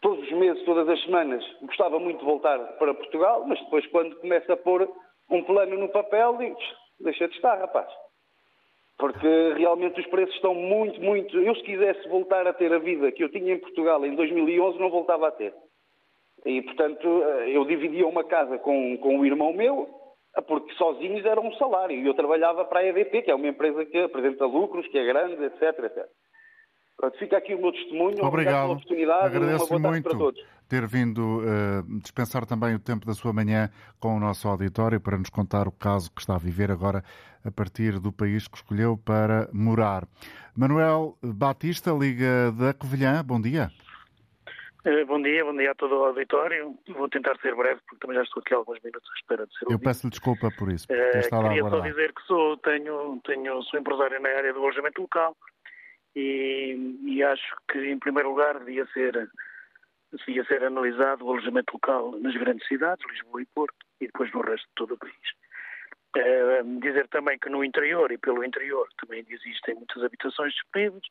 todos 0.00 0.24
os 0.24 0.32
meses, 0.32 0.64
todas 0.64 0.88
as 0.88 1.02
semanas, 1.04 1.44
gostava 1.62 1.98
muito 1.98 2.18
de 2.18 2.24
voltar 2.24 2.58
para 2.78 2.94
Portugal, 2.94 3.44
mas 3.46 3.58
depois 3.60 3.86
quando 3.88 4.16
começa 4.16 4.52
a 4.52 4.56
pôr 4.56 4.88
um 5.30 5.42
plano 5.44 5.76
no 5.76 5.88
papel, 5.88 6.36
digo, 6.38 6.56
deixa 7.00 7.28
de 7.28 7.34
estar, 7.34 7.58
rapaz. 7.58 7.88
Porque 8.98 9.52
realmente 9.56 10.00
os 10.00 10.06
preços 10.08 10.34
estão 10.34 10.54
muito, 10.54 11.00
muito. 11.00 11.38
Eu, 11.38 11.54
se 11.54 11.62
quisesse 11.62 12.08
voltar 12.08 12.46
a 12.46 12.52
ter 12.52 12.72
a 12.72 12.78
vida 12.78 13.12
que 13.12 13.22
eu 13.22 13.28
tinha 13.28 13.54
em 13.54 13.60
Portugal 13.60 14.04
em 14.04 14.16
2011, 14.16 14.78
não 14.78 14.90
voltava 14.90 15.28
a 15.28 15.30
ter. 15.30 15.54
E, 16.44 16.62
portanto, 16.62 17.06
eu 17.46 17.64
dividia 17.64 18.06
uma 18.06 18.24
casa 18.24 18.58
com, 18.58 18.96
com 18.98 19.18
o 19.20 19.26
irmão 19.26 19.52
meu, 19.52 19.88
porque 20.46 20.72
sozinhos 20.74 21.24
era 21.24 21.40
um 21.40 21.52
salário. 21.54 21.96
E 21.96 22.06
eu 22.06 22.14
trabalhava 22.14 22.64
para 22.64 22.80
a 22.80 22.86
EDP, 22.86 23.22
que 23.22 23.30
é 23.30 23.34
uma 23.34 23.48
empresa 23.48 23.84
que 23.84 23.98
apresenta 23.98 24.46
lucros, 24.46 24.86
que 24.88 24.98
é 24.98 25.04
grande, 25.04 25.42
etc. 25.44 25.62
etc. 25.84 26.06
Pronto, 26.96 27.16
fica 27.18 27.36
aqui 27.36 27.54
o 27.54 27.60
meu 27.60 27.72
testemunho. 27.72 28.24
Obrigado. 28.24 28.72
oportunidade. 28.72 29.26
Agradeço 29.26 29.78
muito 29.78 30.34
ter 30.68 30.86
vindo 30.86 31.40
uh, 31.40 31.98
dispensar 32.00 32.44
também 32.44 32.74
o 32.74 32.78
tempo 32.78 33.06
da 33.06 33.14
sua 33.14 33.32
manhã 33.32 33.70
com 33.98 34.16
o 34.16 34.20
nosso 34.20 34.46
auditório 34.46 35.00
para 35.00 35.16
nos 35.16 35.30
contar 35.30 35.66
o 35.66 35.72
caso 35.72 36.10
que 36.12 36.20
está 36.20 36.34
a 36.34 36.38
viver 36.38 36.70
agora 36.70 37.02
a 37.44 37.50
partir 37.50 37.98
do 37.98 38.12
país 38.12 38.46
que 38.46 38.56
escolheu 38.56 38.96
para 38.96 39.48
morar. 39.52 40.06
Manuel 40.54 41.16
Batista, 41.22 41.92
Liga 41.92 42.52
da 42.52 42.74
Covilhã, 42.74 43.24
bom 43.24 43.40
dia. 43.40 43.70
Eh, 44.88 45.04
bom 45.04 45.20
dia, 45.20 45.44
bom 45.44 45.54
dia 45.54 45.70
a 45.70 45.74
todo 45.74 45.94
o 45.96 46.04
auditório. 46.06 46.74
Vou 46.88 47.10
tentar 47.10 47.38
ser 47.40 47.54
breve, 47.54 47.78
porque 47.86 47.98
também 48.00 48.16
já 48.16 48.22
estou 48.22 48.40
aqui 48.40 48.54
há 48.54 48.56
alguns 48.56 48.80
minutos 48.82 49.06
à 49.10 49.14
espera 49.18 49.46
de 49.46 49.52
ser 49.52 49.66
ouvido. 49.66 49.78
Eu 49.78 49.84
peço-lhe 49.84 50.10
desculpa 50.10 50.48
por 50.58 50.72
isso. 50.72 50.88
Por 50.88 50.96
ter 50.96 51.26
uh, 51.26 51.42
queria 51.42 51.68
só 51.68 51.80
dizer 51.80 52.14
que 52.14 52.22
sou, 52.22 52.56
tenho, 52.56 53.20
tenho, 53.22 53.62
sou 53.64 53.78
empresário 53.78 54.18
na 54.18 54.30
área 54.30 54.50
do 54.50 54.60
alojamento 54.60 55.02
local 55.02 55.36
e, 56.16 56.96
e, 57.04 57.22
acho 57.22 57.54
que, 57.70 57.78
em 57.80 57.98
primeiro 57.98 58.30
lugar, 58.30 58.58
devia 58.60 58.86
ser, 58.94 59.28
devia 60.26 60.44
ser 60.46 60.64
analisado 60.64 61.26
o 61.26 61.32
alojamento 61.32 61.74
local 61.74 62.12
nas 62.12 62.34
grandes 62.34 62.66
cidades, 62.66 63.04
Lisboa 63.10 63.42
e 63.42 63.46
Porto, 63.54 63.76
e 64.00 64.06
depois 64.06 64.32
no 64.32 64.40
resto 64.40 64.66
de 64.68 64.74
todo 64.74 64.94
o 64.94 64.98
país. 64.98 65.12
Uh, 66.16 66.80
dizer 66.80 67.06
também 67.08 67.38
que 67.38 67.50
no 67.50 67.62
interior 67.62 68.10
e 68.10 68.16
pelo 68.16 68.42
interior 68.42 68.88
também 68.98 69.22
existem 69.28 69.74
muitas 69.74 70.02
habitações 70.02 70.54
disponíveis 70.54 71.04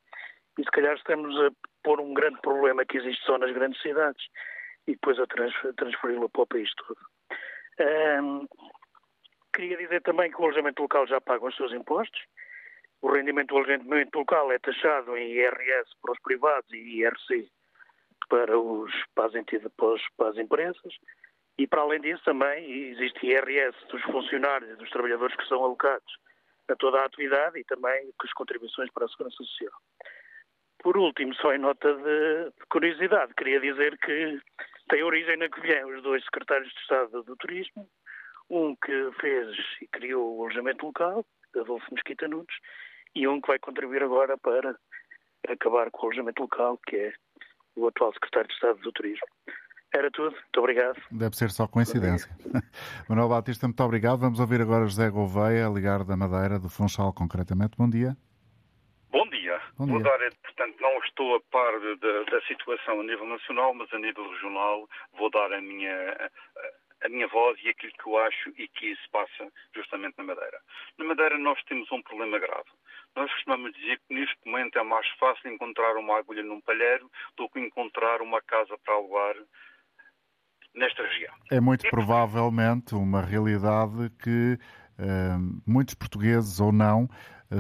e 0.57 0.63
se 0.63 0.71
calhar 0.71 0.95
estamos 0.95 1.35
a 1.41 1.51
pôr 1.83 1.99
um 1.99 2.13
grande 2.13 2.39
problema 2.41 2.85
que 2.85 2.97
existe 2.97 3.23
só 3.25 3.37
nas 3.37 3.51
grandes 3.53 3.81
cidades 3.81 4.25
e 4.87 4.93
depois 4.93 5.19
a 5.19 5.27
transferi-lo 5.27 6.29
para 6.29 6.41
o 6.41 6.47
país 6.47 6.69
todo. 6.75 6.99
Queria 9.53 9.77
dizer 9.77 10.01
também 10.01 10.31
que 10.31 10.39
o 10.39 10.45
alojamento 10.45 10.81
local 10.81 11.07
já 11.07 11.19
paga 11.21 11.45
os 11.45 11.55
seus 11.55 11.71
impostos. 11.73 12.21
O 13.01 13.11
rendimento 13.11 13.49
do 13.49 13.57
alojamento 13.57 14.17
local 14.17 14.51
é 14.51 14.59
taxado 14.59 15.15
em 15.17 15.31
IRS 15.33 15.89
para 16.01 16.13
os 16.13 16.19
privados 16.19 16.71
e 16.71 17.01
IRC 17.01 17.49
para, 18.29 18.57
os, 18.57 18.91
para, 19.13 19.27
as, 19.27 19.35
entidades, 19.35 19.71
para, 19.75 19.95
para 20.17 20.29
as 20.29 20.37
empresas. 20.37 20.93
E, 21.57 21.65
para 21.67 21.81
além 21.81 22.01
disso, 22.01 22.23
também 22.23 22.89
existe 22.91 23.25
IRS 23.25 23.75
dos 23.89 24.01
funcionários 24.03 24.71
e 24.71 24.75
dos 24.75 24.89
trabalhadores 24.89 25.35
que 25.35 25.47
são 25.47 25.63
alocados 25.63 26.17
a 26.69 26.75
toda 26.75 26.99
a 26.99 27.05
atividade 27.05 27.59
e 27.59 27.63
também 27.63 28.11
as 28.23 28.33
contribuições 28.33 28.91
para 28.91 29.05
a 29.05 29.09
Segurança 29.09 29.37
Social. 29.37 29.73
Por 30.79 30.97
último, 30.97 31.33
só 31.35 31.53
em 31.53 31.59
nota 31.59 31.93
de, 31.93 32.51
de 32.51 32.65
curiosidade, 32.69 33.33
queria 33.35 33.59
dizer 33.59 33.97
que 33.99 34.39
tem 34.89 35.03
origem 35.03 35.37
na 35.37 35.49
Covilhã 35.49 35.85
os 35.87 36.03
dois 36.03 36.23
secretários 36.23 36.71
de 36.71 36.79
Estado 36.79 37.23
do 37.23 37.35
Turismo, 37.35 37.87
um 38.49 38.75
que 38.75 39.11
fez 39.19 39.57
e 39.81 39.87
criou 39.87 40.37
o 40.37 40.43
alojamento 40.43 40.85
local, 40.85 41.25
Adolfo 41.55 41.93
Mesquita 41.93 42.27
Nunes, 42.27 42.55
e 43.15 43.27
um 43.27 43.41
que 43.41 43.47
vai 43.47 43.59
contribuir 43.59 44.03
agora 44.03 44.37
para 44.37 44.77
acabar 45.47 45.89
com 45.91 46.05
o 46.05 46.09
alojamento 46.09 46.41
local, 46.41 46.79
que 46.87 46.95
é 46.95 47.13
o 47.75 47.87
atual 47.87 48.13
secretário 48.13 48.47
de 48.47 48.53
Estado 48.53 48.79
do 48.79 48.91
Turismo. 48.91 49.27
Era 49.93 50.11
tudo. 50.11 50.31
Muito 50.31 50.59
obrigado. 50.59 51.01
Deve 51.11 51.35
ser 51.35 51.49
só 51.49 51.67
coincidência. 51.67 52.29
Manuel 53.07 53.29
Batista, 53.29 53.67
muito 53.67 53.81
obrigado. 53.83 54.19
Vamos 54.19 54.39
ouvir 54.39 54.61
agora 54.61 54.85
José 54.85 55.09
Gouveia, 55.09 55.69
ligar 55.69 56.03
da 56.03 56.17
Madeira, 56.17 56.59
do 56.59 56.69
Funchal, 56.69 57.13
concretamente. 57.13 57.77
Bom 57.77 57.89
dia. 57.89 58.15
Bom 59.77 59.85
Vou 59.85 60.01
dar, 60.01 60.19
portanto, 60.43 60.75
não 60.79 60.97
estou 60.99 61.35
a 61.35 61.41
par 61.51 61.79
da, 61.79 62.23
da 62.23 62.41
situação 62.47 62.99
a 62.99 63.03
nível 63.03 63.27
nacional, 63.27 63.73
mas 63.75 63.93
a 63.93 63.99
nível 63.99 64.27
regional 64.31 64.89
vou 65.13 65.29
dar 65.29 65.53
a 65.53 65.61
minha, 65.61 66.31
a 67.03 67.09
minha 67.09 67.27
voz 67.27 67.59
e 67.63 67.69
aquilo 67.69 67.93
que 67.93 68.09
eu 68.09 68.17
acho 68.17 68.49
e 68.57 68.67
que 68.67 68.95
se 68.95 69.09
passa 69.11 69.51
justamente 69.75 70.15
na 70.17 70.23
Madeira. 70.23 70.59
Na 70.97 71.05
Madeira 71.05 71.37
nós 71.37 71.61
temos 71.65 71.91
um 71.91 72.01
problema 72.01 72.39
grave. 72.39 72.69
Nós 73.15 73.31
costumamos 73.33 73.71
dizer 73.73 73.99
que 74.07 74.13
neste 74.13 74.37
momento 74.45 74.79
é 74.79 74.83
mais 74.83 75.07
fácil 75.19 75.51
encontrar 75.51 75.95
uma 75.95 76.17
agulha 76.17 76.43
num 76.43 76.61
palheiro 76.61 77.09
do 77.35 77.49
que 77.49 77.59
encontrar 77.59 78.21
uma 78.21 78.41
casa 78.41 78.77
para 78.83 78.95
alugar 78.95 79.35
nesta 80.73 81.03
região. 81.03 81.33
É 81.51 81.59
muito 81.59 81.87
provavelmente 81.89 82.95
uma 82.95 83.21
realidade 83.21 84.09
que 84.23 84.57
uh, 84.99 85.61
muitos 85.67 85.93
portugueses 85.93 86.59
ou 86.59 86.71
não 86.71 87.07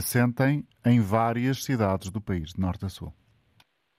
sentem 0.01 0.63
em 0.85 1.01
várias 1.01 1.63
cidades 1.63 2.09
do 2.09 2.21
país, 2.21 2.53
de 2.53 2.61
norte 2.61 2.85
a 2.85 2.89
sul. 2.89 3.13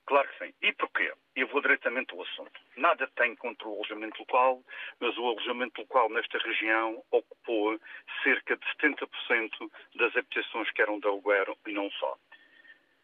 Claro 0.07 0.29
que 0.29 0.47
sim. 0.47 0.55
E 0.63 0.73
porquê? 0.73 1.13
Eu 1.37 1.47
vou 1.49 1.61
diretamente 1.61 2.15
ao 2.15 2.23
assunto. 2.23 2.61
Nada 2.77 3.09
tem 3.17 3.37
contra 3.37 3.69
o 3.69 3.75
alojamento 3.75 4.19
local, 4.21 4.63
mas 5.01 5.17
o 5.19 5.27
alojamento 5.27 5.81
local 5.81 6.09
nesta 6.11 6.39
região 6.39 7.03
ocupou 7.11 7.79
cerca 8.23 8.57
de 8.57 8.65
70% 8.81 9.71
das 9.97 10.17
habitações 10.17 10.71
que 10.73 10.83
eram 10.83 10.99
de 10.99 11.07
aluguer 11.07 11.47
e 11.67 11.73
não 11.73 11.91
só. 11.93 12.17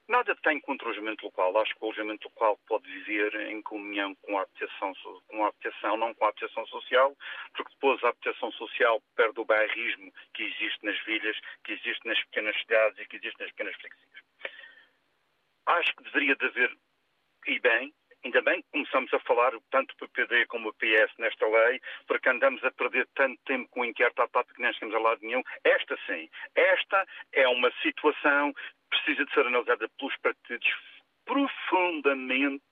Nada 0.06 0.36
tem 0.42 0.60
contra 0.60 0.86
o 0.86 0.90
alojamento 0.90 1.24
local. 1.24 1.56
Acho 1.58 1.74
que 1.74 1.82
o 1.82 1.86
alojamento 1.86 2.28
local 2.28 2.58
pode 2.66 2.90
viver 2.90 3.34
em 3.48 3.62
comunhão 3.62 4.14
com 4.16 4.38
a 4.38 4.42
habitação, 4.42 4.92
com 5.26 5.44
a 5.44 5.48
habitação, 5.48 5.96
não 5.96 6.14
com 6.14 6.26
a 6.26 6.28
habitação 6.28 6.66
social, 6.66 7.16
porque 7.54 7.72
depois 7.72 8.04
a 8.04 8.10
habitação 8.10 8.52
social 8.52 9.02
perde 9.16 9.40
o 9.40 9.46
bairrismo 9.46 10.12
que 10.34 10.42
existe 10.42 10.84
nas 10.84 10.98
vilhas, 11.04 11.38
que 11.64 11.72
existe 11.72 12.06
nas 12.06 12.22
pequenas 12.24 12.56
cidades 12.60 12.98
e 12.98 13.06
que 13.06 13.16
existe 13.16 13.40
nas 13.40 13.50
pequenas 13.50 13.74
freguesias. 13.76 14.24
Acho 15.66 15.96
que 15.96 16.04
deveria 16.04 16.36
de 16.36 16.44
haver, 16.44 16.78
e 17.46 17.58
bem, 17.60 17.94
Ainda 18.24 18.40
bem 18.40 18.62
que 18.62 18.70
começamos 18.72 19.12
a 19.12 19.20
falar 19.20 19.52
tanto 19.70 19.92
o 19.92 20.08
PPD 20.08 20.46
como 20.46 20.70
o 20.70 20.72
PS 20.72 21.12
nesta 21.18 21.46
lei, 21.46 21.78
porque 22.06 22.30
andamos 22.30 22.64
a 22.64 22.70
perder 22.70 23.06
tanto 23.14 23.38
tempo 23.44 23.68
com 23.68 23.80
o 23.80 23.84
inquérito 23.84 24.22
à 24.22 24.28
TAP 24.28 24.48
que 24.54 24.62
nem 24.62 24.72
chegamos 24.72 24.94
a 24.94 24.98
lado 24.98 25.20
nenhum. 25.20 25.42
Esta 25.62 25.94
sim, 26.06 26.30
esta 26.54 27.06
é 27.32 27.46
uma 27.48 27.70
situação 27.82 28.54
precisa 28.94 29.24
de 29.24 29.32
ser 29.32 29.46
analisada 29.46 29.88
pelos 29.98 30.16
partidos 30.18 30.68
profundamente 31.24 32.62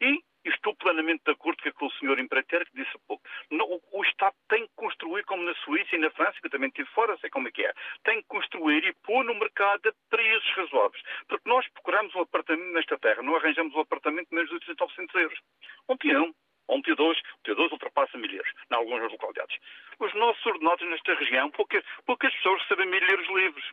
e 0.00 0.22
estou 0.44 0.74
plenamente 0.76 1.22
de 1.24 1.32
acordo 1.32 1.62
com 1.62 1.68
aquele 1.68 1.98
senhor 1.98 2.18
empreiteiro 2.18 2.64
que 2.66 2.76
disse 2.76 2.90
há 2.94 2.98
pouco. 3.06 3.22
o, 3.50 3.98
o, 3.98 4.04
Estado 4.04 4.34
tem 4.48 4.66
que 4.66 4.72
construir, 4.76 5.24
como 5.24 5.42
na 5.42 5.54
Suíça 5.56 5.96
e 5.96 5.98
na 5.98 6.10
França, 6.10 6.38
que 6.40 6.46
eu 6.46 6.50
também 6.50 6.68
estive 6.68 6.88
fora, 6.90 7.16
sei 7.18 7.30
como 7.30 7.48
é 7.48 7.50
que 7.50 7.64
é. 7.64 7.72
Tem 8.04 8.22
que 8.22 8.28
construir 8.28 8.84
e 8.84 8.94
pôr 9.04 9.24
no 9.24 9.34
mercado 9.34 9.88
a 9.88 9.92
preços 10.08 10.50
razoáveis. 10.56 11.02
Porque 11.28 11.48
nós 11.48 11.66
procuramos 11.68 12.14
um 12.14 12.20
apartamento 12.20 12.72
nesta 12.72 12.98
terra, 12.98 13.22
não 13.22 13.36
arranjamos 13.36 13.74
um 13.74 13.80
apartamento 13.80 14.28
menos 14.30 14.48
de 14.48 14.54
800 14.54 14.80
ou 14.80 14.88
900 14.88 15.14
euros. 15.22 15.40
Um 15.88 15.96
peão. 15.96 16.34
Um 16.70 16.82
T2, 16.82 17.00
o 17.00 17.48
T2 17.48 17.72
ultrapassa 17.72 18.18
mil 18.18 18.30
euros, 18.30 18.52
em 18.70 18.74
algumas 18.74 19.10
localidades. 19.10 19.56
Os 19.98 20.12
nossos 20.12 20.44
ordenados 20.44 20.86
nesta 20.86 21.14
região, 21.14 21.50
poucas, 21.50 21.82
poucas 22.04 22.30
pessoas 22.34 22.60
recebem 22.60 22.86
mil 22.88 23.00
euros 23.08 23.26
livres. 23.28 23.64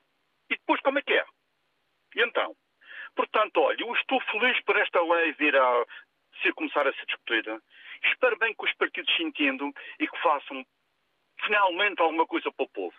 E 0.50 0.56
depois 0.56 0.80
como 0.80 1.00
é 1.00 1.02
que 1.02 1.12
é? 1.12 1.26
E 2.16 2.24
então? 2.24 2.56
Portanto, 3.16 3.62
olha, 3.62 3.82
eu 3.82 3.94
estou 3.96 4.20
feliz 4.22 4.60
por 4.64 4.76
esta 4.78 5.02
lei 5.02 5.34
vir 5.34 5.56
a, 5.56 5.86
se 6.42 6.52
começar 6.54 6.88
a 6.88 6.94
ser 6.94 7.06
discutida. 7.06 7.62
Espero 8.04 8.38
bem 8.38 8.54
que 8.54 8.66
os 8.66 8.74
partidos 8.74 9.14
se 9.16 9.24
entendam 9.24 9.74
e 10.00 10.08
que 10.08 10.22
façam 10.22 10.66
finalmente 11.44 12.02
alguma 12.02 12.26
coisa 12.26 12.52
para 12.52 12.66
o 12.66 12.70
povo. 12.70 12.96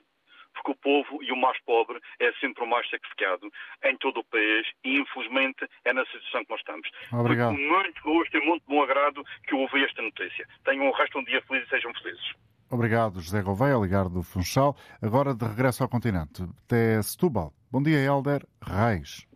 Porque 0.54 0.70
o 0.70 0.76
povo 0.76 1.22
e 1.22 1.30
o 1.32 1.36
mais 1.36 1.60
pobre 1.64 2.00
é 2.18 2.32
sempre 2.34 2.64
o 2.64 2.66
mais 2.66 2.88
sacrificado 2.88 3.50
em 3.84 3.96
todo 3.98 4.20
o 4.20 4.24
país 4.24 4.66
e, 4.84 4.98
infelizmente, 4.98 5.68
é 5.84 5.92
na 5.92 6.04
situação 6.06 6.44
que 6.44 6.50
nós 6.50 6.60
estamos. 6.60 6.90
Obrigado. 7.12 7.52
Muito 7.52 7.68
muito 7.68 8.02
gosto 8.02 8.36
e 8.36 8.40
muito 8.40 8.64
bom 8.66 8.82
agrado 8.82 9.22
que 9.46 9.52
eu 9.54 9.58
ouvi 9.58 9.84
esta 9.84 10.00
notícia. 10.00 10.48
Tenham 10.64 10.88
o 10.88 10.92
resto 10.92 11.18
um 11.18 11.24
dia 11.24 11.42
feliz 11.42 11.66
e 11.66 11.68
sejam 11.68 11.92
felizes. 11.94 12.34
Obrigado, 12.70 13.20
José 13.20 13.42
Gouveia, 13.42 13.76
ligado 13.76 14.10
do 14.10 14.22
Funchal. 14.22 14.76
Agora 15.00 15.34
de 15.34 15.44
regresso 15.44 15.82
ao 15.82 15.88
continente, 15.88 16.42
até 16.64 17.00
Setúbal. 17.02 17.52
Bom 17.70 17.82
dia, 17.82 17.98
Helder 17.98 18.44
Reis. 18.62 19.26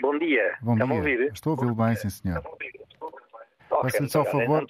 Bom 0.00 0.18
dia. 0.18 0.58
Bom 0.60 0.74
Está-me 0.74 0.92
a 0.98 1.00
dia. 1.00 1.12
ouvir? 1.12 1.32
Estou 1.32 1.52
a 1.52 1.54
ouvi-lo 1.56 1.74
bem, 1.74 1.96
sim, 1.96 2.10
senhor. 2.10 2.42
Peço-lhe 3.82 4.08
só 4.08 4.22
o 4.22 4.24
favor, 4.24 4.66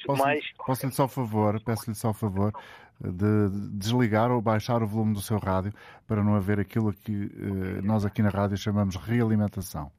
posso-lhe 0.65 0.93
só 0.93 1.05
o 1.05 1.09
favor, 1.09 1.61
peço-lhe 1.63 1.95
só 1.95 2.11
o 2.11 2.15
favor 2.15 2.53
de 3.01 3.51
desligar 3.77 4.31
ou 4.31 4.41
baixar 4.41 4.83
o 4.83 4.87
volume 4.87 5.15
do 5.15 5.21
seu 5.21 5.39
rádio 5.39 5.73
para 6.07 6.23
não 6.23 6.35
haver 6.37 6.61
aquilo 6.61 6.93
que 6.93 7.13
eh, 7.25 7.83
nós 7.83 8.05
aqui 8.05 8.23
na 8.23 8.31
rádio 8.31 8.57
chamamos 8.57 8.97
realimentação. 8.97 9.91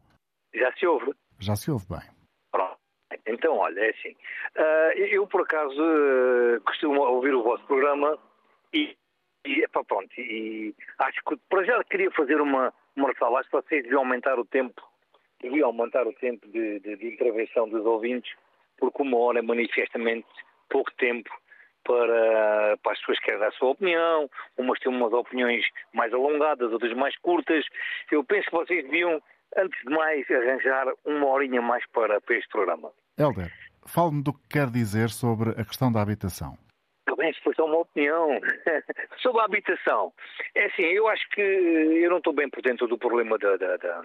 já 0.54 0.72
se 0.74 0.88
ouve? 0.88 1.14
Já 1.40 1.56
se 1.56 1.70
ouve 1.70 1.86
bem. 1.90 2.15
Então, 3.28 3.58
olha, 3.58 3.80
é 3.80 3.90
assim. 3.90 4.16
Ah, 4.56 4.92
eu, 4.96 5.26
por 5.28 5.42
acaso, 5.42 5.82
ah, 5.82 6.60
costumo 6.66 7.02
ouvir 7.02 7.34
o 7.34 7.44
vosso 7.44 7.66
programa 7.66 8.18
e, 8.74 8.96
e 9.46 9.64
epá, 9.64 9.84
pronto, 9.84 10.10
e 10.20 10.74
acho 11.00 11.20
que, 11.28 11.36
para 11.50 11.64
já, 11.64 11.84
queria 11.86 12.12
fazer 12.12 12.40
uma, 12.40 12.74
uma 12.96 13.10
ressalva. 13.10 13.40
Acho 13.40 13.50
que 13.50 13.56
vocês 13.56 13.84
deviam 13.84 14.02
aumentar 14.02 14.38
o 14.40 14.46
tempo, 14.46 14.82
deviam 15.42 15.68
aumentar 15.68 16.06
o 16.08 16.14
tempo 16.14 16.48
de, 16.48 16.80
de- 16.80 16.96
de 16.98 17.08
intervenção 17.08 17.68
dos 17.68 17.86
ouvintes, 17.86 18.32
porque 18.78 19.02
uma 19.02 19.18
hora 19.18 19.40
é 19.40 19.42
manifestamente 19.42 20.28
pouco 20.70 20.92
tempo 20.96 21.30
para, 21.84 22.78
para 22.84 22.92
as 22.94 23.00
pessoas 23.00 23.20
que 23.20 23.26
querem 23.26 23.40
dar 23.40 23.48
a 23.48 23.52
sua 23.52 23.70
opinião, 23.70 24.30
umas 24.58 24.80
têm 24.80 24.92
umas 24.92 25.14
opiniões 25.14 25.66
mais 25.94 26.14
alongadas, 26.14 26.72
outras 26.72 26.94
mais 26.94 27.16
curtas. 27.18 27.66
Eu 28.12 28.24
penso 28.24 28.46
que 28.50 28.56
vocês 28.56 28.84
deviam, 28.84 29.22
antes 29.56 29.80
de 29.84 29.90
mais, 29.94 30.30
arranjar 30.30 30.88
uma 31.06 31.28
horinha 31.28 31.62
mais 31.62 31.86
para, 31.92 32.20
para 32.22 32.36
este 32.36 32.50
programa. 32.50 32.92
Helder, 33.18 33.50
fale-me 33.88 34.22
do 34.24 34.34
que 34.34 34.48
quer 34.50 34.70
dizer 34.70 35.10
sobre 35.10 35.52
a 35.52 35.64
questão 35.66 35.92
da 35.92 36.02
habitação. 36.02 36.58
Bem, 37.18 37.34
se 37.34 37.40
só 37.56 37.66
uma 37.66 37.78
opinião. 37.78 38.40
Sobre 39.22 39.42
a 39.42 39.46
habitação. 39.46 40.14
É 40.54 40.66
assim, 40.66 40.82
eu 40.84 41.08
acho 41.08 41.28
que 41.30 41.40
eu 41.42 42.10
não 42.10 42.18
estou 42.18 42.34
bem 42.34 42.50
por 42.50 42.62
dentro 42.62 42.88
do 42.88 42.98
problema 42.98 43.38
da- 43.38 43.56
da- 43.56 43.78
da- 43.78 44.04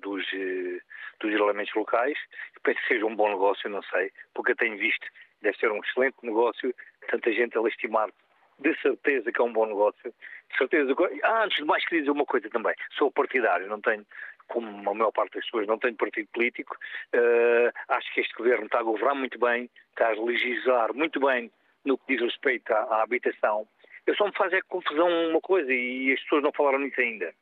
dos, 0.00 0.26
eh, 0.34 0.80
dos 1.20 1.32
elementos 1.32 1.72
locais. 1.74 2.18
Penso 2.64 2.80
que 2.80 2.88
seja 2.88 3.06
um 3.06 3.14
bom 3.14 3.28
negócio, 3.28 3.70
não 3.70 3.82
sei, 3.84 4.10
porque 4.34 4.52
eu 4.52 4.56
tenho 4.56 4.76
visto, 4.76 5.06
deve 5.40 5.56
ser 5.58 5.70
um 5.70 5.78
excelente 5.84 6.16
negócio, 6.22 6.74
tanta 7.08 7.32
gente 7.32 7.56
a 7.56 7.62
estimar 7.68 8.10
de 8.58 8.76
certeza 8.82 9.30
que 9.32 9.40
é 9.40 9.44
um 9.44 9.52
bom 9.52 9.66
negócio. 9.66 10.12
De 10.50 10.58
certeza. 10.58 10.92
Ah, 11.22 11.44
antes 11.44 11.58
de 11.58 11.64
mais, 11.64 11.84
queria 11.84 12.00
dizer 12.02 12.10
uma 12.10 12.26
coisa 12.26 12.50
também. 12.50 12.74
Sou 12.98 13.10
partidário, 13.12 13.68
não 13.68 13.80
tenho, 13.80 14.04
como 14.50 14.90
a 14.90 14.94
maior 14.94 15.12
parte 15.12 15.34
das 15.34 15.44
pessoas, 15.44 15.66
não 15.66 15.78
tenho 15.78 15.94
partido 15.96 16.28
político. 16.32 16.76
Eh, 17.12 17.72
acho 17.88 18.12
que 18.14 18.20
este 18.20 18.34
governo 18.34 18.66
está 18.66 18.80
a 18.80 18.82
governar 18.82 19.14
muito 19.14 19.38
bem, 19.38 19.70
está 19.90 20.08
a 20.08 20.20
legislar 20.22 20.92
muito 20.94 21.18
bem 21.20 21.50
no 21.84 21.96
que 21.96 22.12
diz 22.14 22.20
respeito 22.22 22.70
à, 22.72 22.78
à 22.96 23.02
habitação. 23.02 23.66
Eu 24.06 24.14
só 24.16 24.26
me 24.26 24.34
faz 24.36 24.52
é 24.52 24.60
confusão 24.62 25.08
uma 25.30 25.40
coisa, 25.40 25.72
e 25.72 26.12
as 26.12 26.20
pessoas 26.22 26.42
não 26.42 26.52
falaram 26.52 26.78
nisso 26.80 27.00
ainda. 27.00 27.32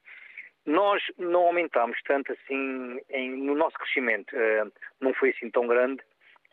Nós 0.66 1.02
não 1.16 1.40
aumentámos 1.46 1.98
tanto 2.02 2.32
assim 2.32 3.00
em- 3.08 3.30
no 3.36 3.54
nosso 3.54 3.78
crescimento, 3.78 4.36
eh, 4.36 4.64
não 5.00 5.14
foi 5.14 5.30
assim 5.30 5.50
tão 5.50 5.66
grande, 5.66 6.02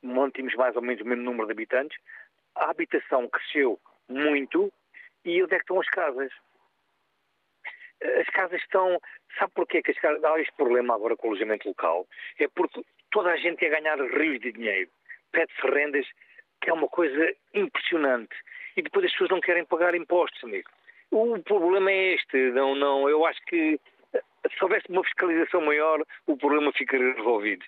mantínhamos 0.02 0.56
mais 0.56 0.76
ou 0.76 0.82
menos 0.82 1.02
o 1.02 1.06
mesmo 1.06 1.24
número 1.24 1.48
de 1.48 1.52
habitantes. 1.54 1.98
A 2.56 2.70
habitação 2.70 3.28
cresceu 3.28 3.78
muito 4.08 4.72
e 5.26 5.44
onde 5.44 5.54
é 5.54 5.58
que 5.58 5.64
estão 5.64 5.82
as 5.82 5.90
casas? 5.90 6.32
As 8.02 8.28
casas 8.28 8.62
estão. 8.62 9.00
Sabe 9.40 9.52
porquê 9.56 9.82
que 9.82 9.92
as 9.92 10.00
casas. 10.00 10.24
Há 10.24 10.40
este 10.40 10.54
problema 10.56 10.96
agora 10.96 11.16
com 11.16 11.28
o 11.28 11.32
alojamento 11.32 11.68
local? 11.68 12.08
É 12.40 12.48
porque 12.48 12.82
toda 13.12 13.32
a 13.32 13.38
gente 13.38 13.64
ia 13.64 13.70
ganhar 13.70 13.98
rios 14.00 14.40
de 14.40 14.52
dinheiro. 14.52 14.90
Pede-se 15.32 15.68
rendas, 15.68 16.06
que 16.62 16.70
é 16.70 16.74
uma 16.74 16.88
coisa 16.88 17.34
impressionante. 17.54 18.36
E 18.78 18.82
depois 18.82 19.06
as 19.06 19.12
pessoas 19.12 19.30
não 19.30 19.40
querem 19.40 19.66
pagar 19.66 19.96
impostos, 19.96 20.44
amigo. 20.44 20.70
O 21.12 21.42
problema 21.44 21.92
é 21.92 22.16
este. 22.16 22.52
Não, 22.52 22.76
não, 22.76 23.10
eu 23.10 23.26
acho 23.26 23.40
que 23.46 23.80
eh, 24.14 24.22
se 24.50 24.64
houvesse 24.64 24.86
uma 24.90 25.04
fiscalização 25.04 25.62
maior, 25.62 26.04
o 26.28 26.38
problema 26.38 26.72
ficaria 26.74 27.14
resolvido. 27.14 27.66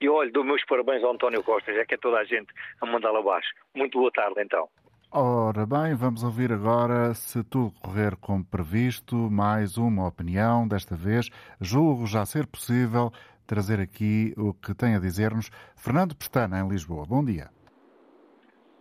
E 0.00 0.08
olha, 0.08 0.30
dou 0.30 0.44
meus 0.44 0.64
parabéns 0.64 1.02
ao 1.02 1.12
António 1.12 1.42
Costa, 1.42 1.72
já 1.72 1.84
que 1.84 1.94
é 1.94 1.98
toda 1.98 2.18
a 2.18 2.24
gente 2.24 2.52
a 2.80 2.86
mandá-lo 2.86 3.18
abaixo. 3.18 3.50
Muito 3.74 3.98
boa 3.98 4.10
tarde, 4.12 4.40
então. 4.42 4.68
Ora 5.12 5.64
bem, 5.64 5.94
vamos 5.94 6.24
ouvir 6.24 6.52
agora, 6.52 7.14
se 7.14 7.42
tudo 7.44 7.72
correr 7.80 8.16
como 8.16 8.44
previsto, 8.44 9.14
mais 9.30 9.78
uma 9.78 10.08
opinião. 10.08 10.66
Desta 10.66 10.96
vez, 10.96 11.30
julgo 11.60 12.06
já 12.06 12.26
ser 12.26 12.46
possível 12.46 13.12
trazer 13.46 13.80
aqui 13.80 14.34
o 14.36 14.52
que 14.52 14.74
tem 14.74 14.96
a 14.96 14.98
dizer-nos 14.98 15.48
Fernando 15.76 16.14
Pestana, 16.16 16.58
em 16.58 16.68
Lisboa. 16.68 17.06
Bom 17.06 17.24
dia. 17.24 17.48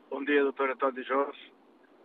Bom 0.10 0.26
dia, 0.26 0.42
doutor 0.42 0.72
António 0.72 1.04
Jorge. 1.04 1.54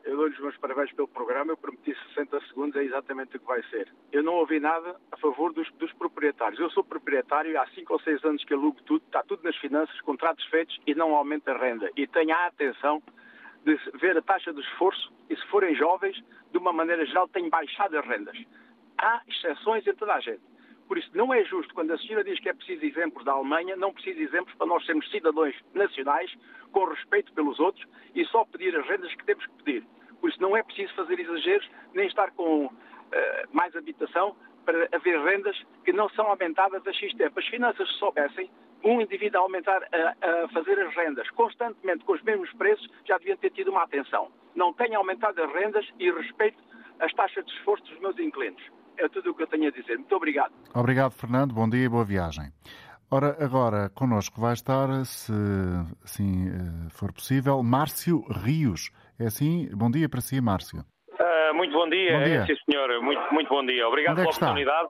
Eu 0.04 0.16
dou-lhe 0.16 0.34
os 0.34 0.40
meus 0.40 0.56
parabéns 0.58 0.92
pelo 0.92 1.08
programa. 1.08 1.52
Eu 1.52 1.56
prometi 1.56 1.94
60 2.14 2.40
segundos, 2.48 2.76
é 2.76 2.84
exatamente 2.84 3.36
o 3.36 3.40
que 3.40 3.46
vai 3.46 3.62
ser. 3.64 3.92
Eu 4.12 4.22
não 4.22 4.34
ouvi 4.34 4.60
nada 4.60 4.96
a 5.10 5.16
favor 5.16 5.52
dos, 5.52 5.68
dos 5.72 5.92
proprietários. 5.94 6.60
Eu 6.60 6.70
sou 6.70 6.84
proprietário 6.84 7.58
há 7.58 7.66
5 7.68 7.92
ou 7.92 8.00
6 8.00 8.24
anos 8.24 8.44
que 8.44 8.52
alugo 8.52 8.80
tudo, 8.82 9.02
está 9.06 9.22
tudo 9.22 9.42
nas 9.42 9.56
finanças, 9.56 9.98
contratos 10.02 10.44
feitos 10.46 10.78
e 10.86 10.94
não 10.94 11.14
aumenta 11.14 11.52
a 11.52 11.58
renda. 11.58 11.90
E 11.96 12.06
tenha 12.06 12.36
a 12.36 12.46
atenção 12.46 13.02
de 13.64 13.76
ver 13.98 14.16
a 14.16 14.22
taxa 14.22 14.52
de 14.52 14.60
esforço 14.60 15.12
e, 15.28 15.36
se 15.36 15.46
forem 15.46 15.74
jovens, 15.74 16.22
de 16.50 16.58
uma 16.58 16.72
maneira 16.72 17.04
geral, 17.06 17.28
tem 17.28 17.48
baixado 17.48 17.98
as 17.98 18.06
rendas. 18.06 18.36
Há 18.98 19.22
exceções 19.26 19.86
em 19.86 19.94
toda 19.94 20.14
a 20.14 20.20
gente. 20.20 20.42
Por 20.88 20.98
isso, 20.98 21.10
não 21.14 21.32
é 21.32 21.44
justo 21.44 21.72
quando 21.72 21.92
a 21.92 21.98
senhora 21.98 22.24
diz 22.24 22.40
que 22.40 22.48
é 22.48 22.52
preciso 22.52 22.84
exemplos 22.84 23.24
da 23.24 23.32
Alemanha, 23.32 23.76
não 23.76 23.92
precisa 23.92 24.20
exemplos 24.20 24.54
para 24.56 24.66
nós 24.66 24.84
sermos 24.84 25.08
cidadãos 25.10 25.54
nacionais, 25.72 26.34
com 26.72 26.84
respeito 26.84 27.32
pelos 27.32 27.60
outros 27.60 27.86
e 28.14 28.24
só 28.26 28.44
pedir 28.44 28.76
as 28.76 28.86
rendas 28.86 29.14
que 29.14 29.24
temos 29.24 29.46
que 29.46 29.62
pedir. 29.62 29.86
Por 30.20 30.28
isso, 30.28 30.42
não 30.42 30.56
é 30.56 30.62
preciso 30.62 30.92
fazer 30.94 31.18
exageros 31.20 31.68
nem 31.94 32.06
estar 32.06 32.30
com 32.32 32.70
eh, 33.12 33.46
mais 33.52 33.74
habitação 33.76 34.36
para 34.64 34.88
haver 34.92 35.20
rendas 35.20 35.56
que 35.84 35.92
não 35.92 36.08
são 36.10 36.26
aumentadas 36.26 36.86
a 36.86 36.92
X 36.92 37.14
tempo. 37.14 37.38
As 37.38 37.46
finanças, 37.46 37.88
se 37.88 37.98
soubessem, 37.98 38.50
um 38.84 39.00
indivíduo 39.00 39.40
a 39.40 39.42
aumentar, 39.44 39.82
a, 39.82 40.44
a 40.44 40.48
fazer 40.48 40.78
as 40.80 40.94
rendas 40.94 41.28
constantemente 41.30 42.04
com 42.04 42.12
os 42.12 42.22
mesmos 42.22 42.52
preços, 42.54 42.88
já 43.06 43.18
deviam 43.18 43.36
ter 43.36 43.50
tido 43.50 43.70
uma 43.70 43.84
atenção. 43.84 44.28
Não 44.54 44.72
tenho 44.72 44.98
aumentado 44.98 45.42
as 45.42 45.52
rendas 45.52 45.86
e 45.98 46.10
respeito 46.10 46.58
as 47.00 47.12
taxas 47.14 47.44
de 47.44 47.52
esforço 47.52 47.84
dos 47.84 48.00
meus 48.00 48.18
inquilinos. 48.18 48.62
É 48.98 49.08
tudo 49.08 49.30
o 49.30 49.34
que 49.34 49.42
eu 49.42 49.46
tenho 49.46 49.68
a 49.68 49.70
dizer. 49.70 49.96
Muito 49.96 50.14
obrigado. 50.14 50.52
Obrigado, 50.74 51.12
Fernando. 51.12 51.54
Bom 51.54 51.68
dia 51.68 51.84
e 51.84 51.88
boa 51.88 52.04
viagem. 52.04 52.52
Ora, 53.10 53.36
agora 53.40 53.90
connosco 53.90 54.40
vai 54.40 54.52
estar, 54.52 54.86
se 55.04 55.32
assim 56.04 56.48
eh, 56.48 56.90
for 56.90 57.12
possível, 57.12 57.60
Márcio 57.62 58.22
Rios. 58.30 58.90
É 59.18 59.26
assim? 59.26 59.68
Bom 59.74 59.90
dia 59.90 60.08
para 60.08 60.20
si, 60.20 60.40
Márcio. 60.40 60.84
Ah, 61.18 61.52
muito 61.52 61.72
bom 61.72 61.88
dia, 61.88 62.12
Bom 62.18 62.24
dia. 62.24 62.42
É, 62.42 62.46
sim 62.46 62.54
senhor, 62.70 63.02
muito, 63.02 63.20
muito 63.34 63.48
bom 63.48 63.66
dia. 63.66 63.88
Obrigado 63.88 64.12
Onde 64.12 64.20
é 64.20 64.24
pela 64.24 64.54
que 64.54 64.60
está? 64.62 64.88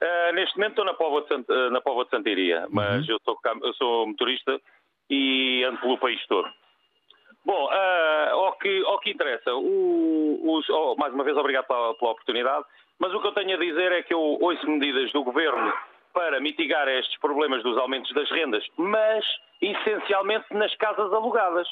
Ah, 0.00 0.32
neste 0.32 0.56
momento 0.56 0.70
estou 0.72 0.84
na 0.84 0.94
Póvoa 0.94 1.22
de, 1.22 1.28
Sant- 1.28 1.50
ah, 1.50 1.70
na 1.70 1.80
Póvoa 1.80 2.04
de 2.04 2.10
Santiria, 2.10 2.66
mas 2.70 3.06
Uhum. 3.08 3.14
eu, 3.14 3.18
sou, 3.24 3.38
eu 3.62 3.72
sou 3.74 4.06
motorista 4.06 4.60
e 5.10 5.64
ando 5.64 5.78
pelo 5.80 5.98
país 5.98 6.24
todo. 6.26 6.48
Bom, 7.44 7.68
ah, 7.70 8.28
ao, 8.32 8.52
que, 8.58 8.82
ao 8.84 8.98
que 9.00 9.10
interessa, 9.10 9.54
o- 9.54 10.40
os- 10.56 10.68
oh, 10.68 10.94
mais 10.96 11.12
uma 11.14 11.24
vez 11.24 11.36
obrigado 11.36 11.66
pela, 11.66 11.94
pela 11.94 12.10
oportunidade, 12.12 12.64
mas 12.98 13.12
o 13.14 13.20
que 13.20 13.26
eu 13.28 13.32
tenho 13.32 13.54
a 13.56 13.60
dizer 13.60 13.92
é 13.92 14.02
que 14.02 14.12
eu 14.14 14.20
ouço 14.20 14.68
medidas 14.68 15.10
do 15.12 15.22
Governo 15.24 15.72
para 16.12 16.40
mitigar 16.40 16.88
estes 16.88 17.18
problemas 17.20 17.62
dos 17.62 17.76
aumentos 17.78 18.12
das 18.12 18.28
rendas, 18.30 18.64
mas 18.76 19.24
essencialmente 19.60 20.46
nas 20.52 20.74
casas 20.76 21.12
alugadas. 21.12 21.68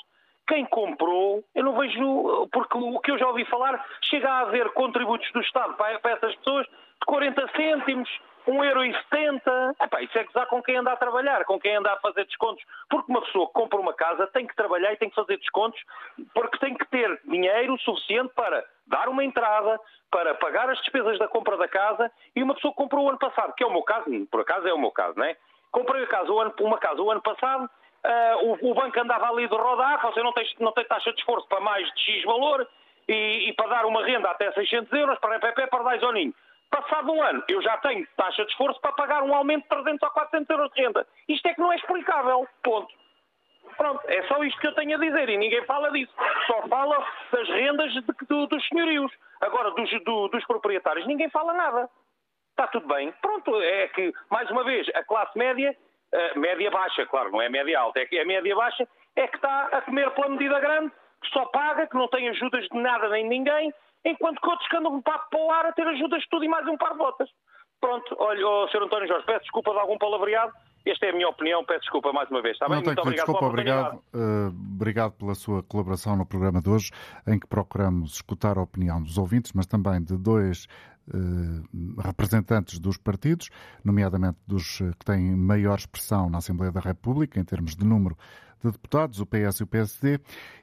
Quem 0.49 0.64
comprou, 0.66 1.43
eu 1.57 1.64
não 1.64 1.77
vejo, 1.77 2.49
porque 2.53 2.79
o 2.79 3.01
que 3.01 3.11
eu 3.11 3.18
já 3.18 3.27
ouvi 3.27 3.45
falar, 3.47 3.85
chega 4.03 4.31
a 4.31 4.41
haver 4.43 4.68
contributos 4.70 5.29
do 5.33 5.41
Estado 5.41 5.74
para, 5.74 5.99
para 5.99 6.12
essas 6.12 6.35
pessoas 6.37 6.66
de 7.01 7.07
40 7.07 7.49
cêntimos, 7.57 8.09
1,70€. 8.47 9.74
Epá, 9.82 10.03
isso 10.03 10.18
é 10.18 10.24
gozar 10.24 10.47
com 10.47 10.62
quem 10.62 10.76
anda 10.76 10.92
a 10.92 10.97
trabalhar, 10.97 11.44
com 11.44 11.59
quem 11.59 11.76
anda 11.76 11.92
a 11.92 11.97
fazer 11.99 12.24
descontos. 12.24 12.64
Porque 12.88 13.11
uma 13.11 13.22
pessoa 13.22 13.47
que 13.49 13.53
compra 13.53 13.78
uma 13.78 13.92
casa 13.92 14.26
tem 14.28 14.47
que 14.47 14.55
trabalhar 14.55 14.92
e 14.92 14.97
tem 14.97 15.09
que 15.09 15.14
fazer 15.14 15.36
descontos, 15.38 15.80
porque 16.32 16.59
tem 16.59 16.74
que 16.74 16.86
ter 16.86 17.20
dinheiro 17.24 17.78
suficiente 17.80 18.32
para 18.34 18.64
dar 18.86 19.09
uma 19.09 19.24
entrada, 19.24 19.80
para 20.11 20.34
pagar 20.36 20.70
as 20.70 20.78
despesas 20.78 21.18
da 21.18 21.26
compra 21.26 21.57
da 21.57 21.68
casa, 21.68 22.11
e 22.34 22.42
uma 22.42 22.55
pessoa 22.55 22.72
que 22.72 22.78
comprou 22.78 23.05
o 23.05 23.09
ano 23.09 23.18
passado, 23.18 23.53
que 23.55 23.64
é 23.64 23.66
o 23.66 23.72
meu 23.72 23.82
caso, 23.82 24.05
por 24.30 24.40
acaso 24.40 24.68
é 24.68 24.72
o 24.72 24.78
meu 24.78 24.92
caso, 24.92 25.18
não 25.18 25.24
é? 25.24 25.36
Comprei 25.72 26.05
a 26.05 26.07
casa, 26.07 26.30
uma 26.32 26.78
casa 26.78 27.03
o 27.03 27.11
ano 27.11 27.20
passado, 27.20 27.68
ah, 28.05 28.36
o, 28.42 28.70
o 28.70 28.74
banco 28.74 29.01
andava 29.01 29.28
ali 29.28 29.49
de 29.49 29.55
rodar, 29.55 30.01
você 30.01 30.22
não 30.22 30.32
tem, 30.32 30.47
não 30.61 30.72
tem 30.72 30.84
taxa 30.84 31.12
de 31.12 31.18
esforço 31.18 31.49
para 31.49 31.61
mais 31.61 31.84
de 31.94 32.01
X 32.01 32.24
valor 32.24 32.66
e, 33.09 33.49
e 33.49 33.53
para 33.55 33.68
dar 33.68 33.86
uma 33.86 34.05
renda 34.05 34.30
até 34.30 34.53
600 34.53 34.92
euros 34.92 35.18
para 35.18 35.36
EPP, 35.36 35.66
para 35.66 35.82
dar 35.82 35.99
Zoninho. 35.99 36.32
Passado 36.70 37.10
um 37.12 37.22
ano, 37.22 37.42
eu 37.48 37.62
já 37.62 37.76
tenho 37.78 38.06
taxa 38.16 38.44
de 38.44 38.50
esforço 38.50 38.80
para 38.80 38.92
pagar 38.92 39.22
um 39.22 39.34
aumento 39.34 39.62
de 39.62 39.68
300 39.68 40.02
ou 40.02 40.10
400 40.10 40.50
euros 40.50 40.72
de 40.72 40.82
renda. 40.82 41.06
Isto 41.28 41.46
é 41.48 41.54
que 41.54 41.60
não 41.60 41.72
é 41.72 41.76
explicável. 41.76 42.46
Ponto. 42.62 42.92
Pronto, 43.76 44.00
é 44.06 44.22
só 44.26 44.42
isto 44.44 44.60
que 44.60 44.66
eu 44.66 44.74
tenho 44.74 44.96
a 44.96 45.00
dizer 45.00 45.28
e 45.28 45.36
ninguém 45.36 45.64
fala 45.64 45.90
disso. 45.90 46.12
Só 46.46 46.66
fala 46.68 47.04
das 47.32 47.48
rendas 47.48 47.92
de- 47.92 48.00
do- 48.28 48.46
dos 48.46 48.66
senhorios. 48.68 49.12
Agora, 49.40 49.70
dos, 49.72 49.90
do, 50.04 50.28
dos 50.28 50.44
proprietários, 50.46 51.06
ninguém 51.06 51.28
fala 51.30 51.52
nada. 51.52 51.88
Está 52.50 52.66
tudo 52.68 52.86
bem. 52.88 53.12
Pronto, 53.20 53.54
é 53.60 53.88
que, 53.88 54.12
mais 54.30 54.50
uma 54.50 54.64
vez, 54.64 54.88
a 54.94 55.04
classe 55.04 55.36
média, 55.38 55.76
média 56.36 56.70
baixa, 56.70 57.04
claro, 57.06 57.30
não 57.30 57.42
é 57.42 57.48
média 57.50 57.78
alta, 57.78 58.00
é 58.00 58.06
que 58.06 58.16
é 58.18 58.24
média 58.24 58.54
baixa, 58.56 58.88
é 59.14 59.26
que 59.28 59.36
está 59.36 59.68
a 59.72 59.82
comer 59.82 60.10
pela 60.12 60.28
medida 60.30 60.58
grande, 60.58 60.90
que 61.22 61.28
só 61.30 61.44
paga, 61.46 61.86
que 61.86 61.94
não 61.96 62.08
tem 62.08 62.28
ajudas 62.30 62.66
de 62.68 62.78
nada 62.78 63.08
nem 63.10 63.24
de 63.24 63.28
ninguém, 63.28 63.74
enquanto 64.07 64.40
que 64.40 64.48
outros 64.48 64.68
que 64.68 64.76
andam 64.76 64.94
um 64.94 65.02
papo 65.02 65.30
para 65.30 65.40
o 65.40 65.50
ar 65.50 65.66
a 65.66 65.72
ter 65.72 65.86
ajudas 65.86 66.22
de 66.22 66.28
tudo 66.28 66.44
e 66.44 66.48
mais 66.48 66.66
um 66.66 66.76
par 66.76 66.92
de 66.92 66.98
botas. 66.98 67.28
Pronto, 67.80 68.16
olha, 68.18 68.46
oh, 68.46 68.68
Sr. 68.68 68.84
António 68.84 69.09
Jorge, 69.09 69.26
peço 69.26 69.42
desculpa 69.42 69.72
de 69.72 69.78
algum 69.78 69.98
palavreado, 69.98 70.52
esta 70.86 71.07
é 71.07 71.11
a 71.11 71.12
minha 71.12 71.28
opinião, 71.28 71.64
peço 71.64 71.80
desculpa 71.80 72.12
mais 72.12 72.30
uma 72.30 72.40
vez. 72.40 72.54
Está 72.54 72.68
bem? 72.68 72.76
Não 72.76 72.84
Muito 72.84 73.00
obrigado 73.00 73.26
desculpa, 73.26 73.46
obrigado, 73.46 73.96
uh, 74.14 74.48
obrigado 74.74 75.12
pela 75.12 75.34
sua 75.34 75.62
colaboração 75.62 76.16
no 76.16 76.24
programa 76.24 76.61
de 76.62 76.70
hoje, 76.70 76.90
em 77.26 77.38
que 77.38 77.46
procuramos 77.46 78.14
escutar 78.14 78.57
a 78.57 78.62
opinião 78.62 79.02
dos 79.02 79.18
ouvintes, 79.18 79.52
mas 79.52 79.66
também 79.66 80.02
de 80.02 80.16
dois 80.16 80.66
uh, 81.09 82.00
representantes 82.00 82.78
dos 82.78 82.96
partidos, 82.96 83.50
nomeadamente 83.84 84.38
dos 84.46 84.80
uh, 84.80 84.92
que 84.98 85.04
têm 85.04 85.36
maior 85.36 85.76
expressão 85.76 86.30
na 86.30 86.38
Assembleia 86.38 86.72
da 86.72 86.80
República, 86.80 87.38
em 87.40 87.44
termos 87.44 87.76
de 87.76 87.84
número 87.84 88.16
de 88.62 88.70
deputados, 88.70 89.20
o 89.20 89.26
PS 89.26 89.61
e 89.61 89.62
o 89.62 89.66
PSD, 89.66 90.20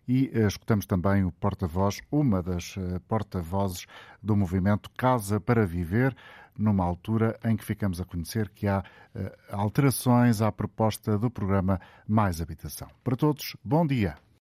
e 0.08 0.32
escutamos 0.46 0.86
também 0.86 1.24
o 1.24 1.32
porta-voz, 1.32 2.02
uma 2.12 2.42
das 2.42 2.76
porta-vozes 3.08 3.86
do 4.22 4.36
movimento 4.36 4.90
Casa 4.98 5.40
para 5.40 5.66
Viver, 5.66 6.16
numa 6.58 6.84
altura 6.84 7.40
em 7.44 7.56
que 7.56 7.64
ficamos 7.64 8.00
a 8.00 8.06
conhecer 8.06 8.50
que 8.50 8.68
há 8.68 8.80
uh, 8.80 9.32
alterações 9.50 10.42
à 10.42 10.52
proposta 10.52 11.18
do 11.18 11.30
programa 11.30 11.80
Mais 12.08 12.42
Habitação. 12.42 12.88
Para 13.04 13.16
todos, 13.16 13.56
bom 13.64 13.86
dia. 13.86 14.16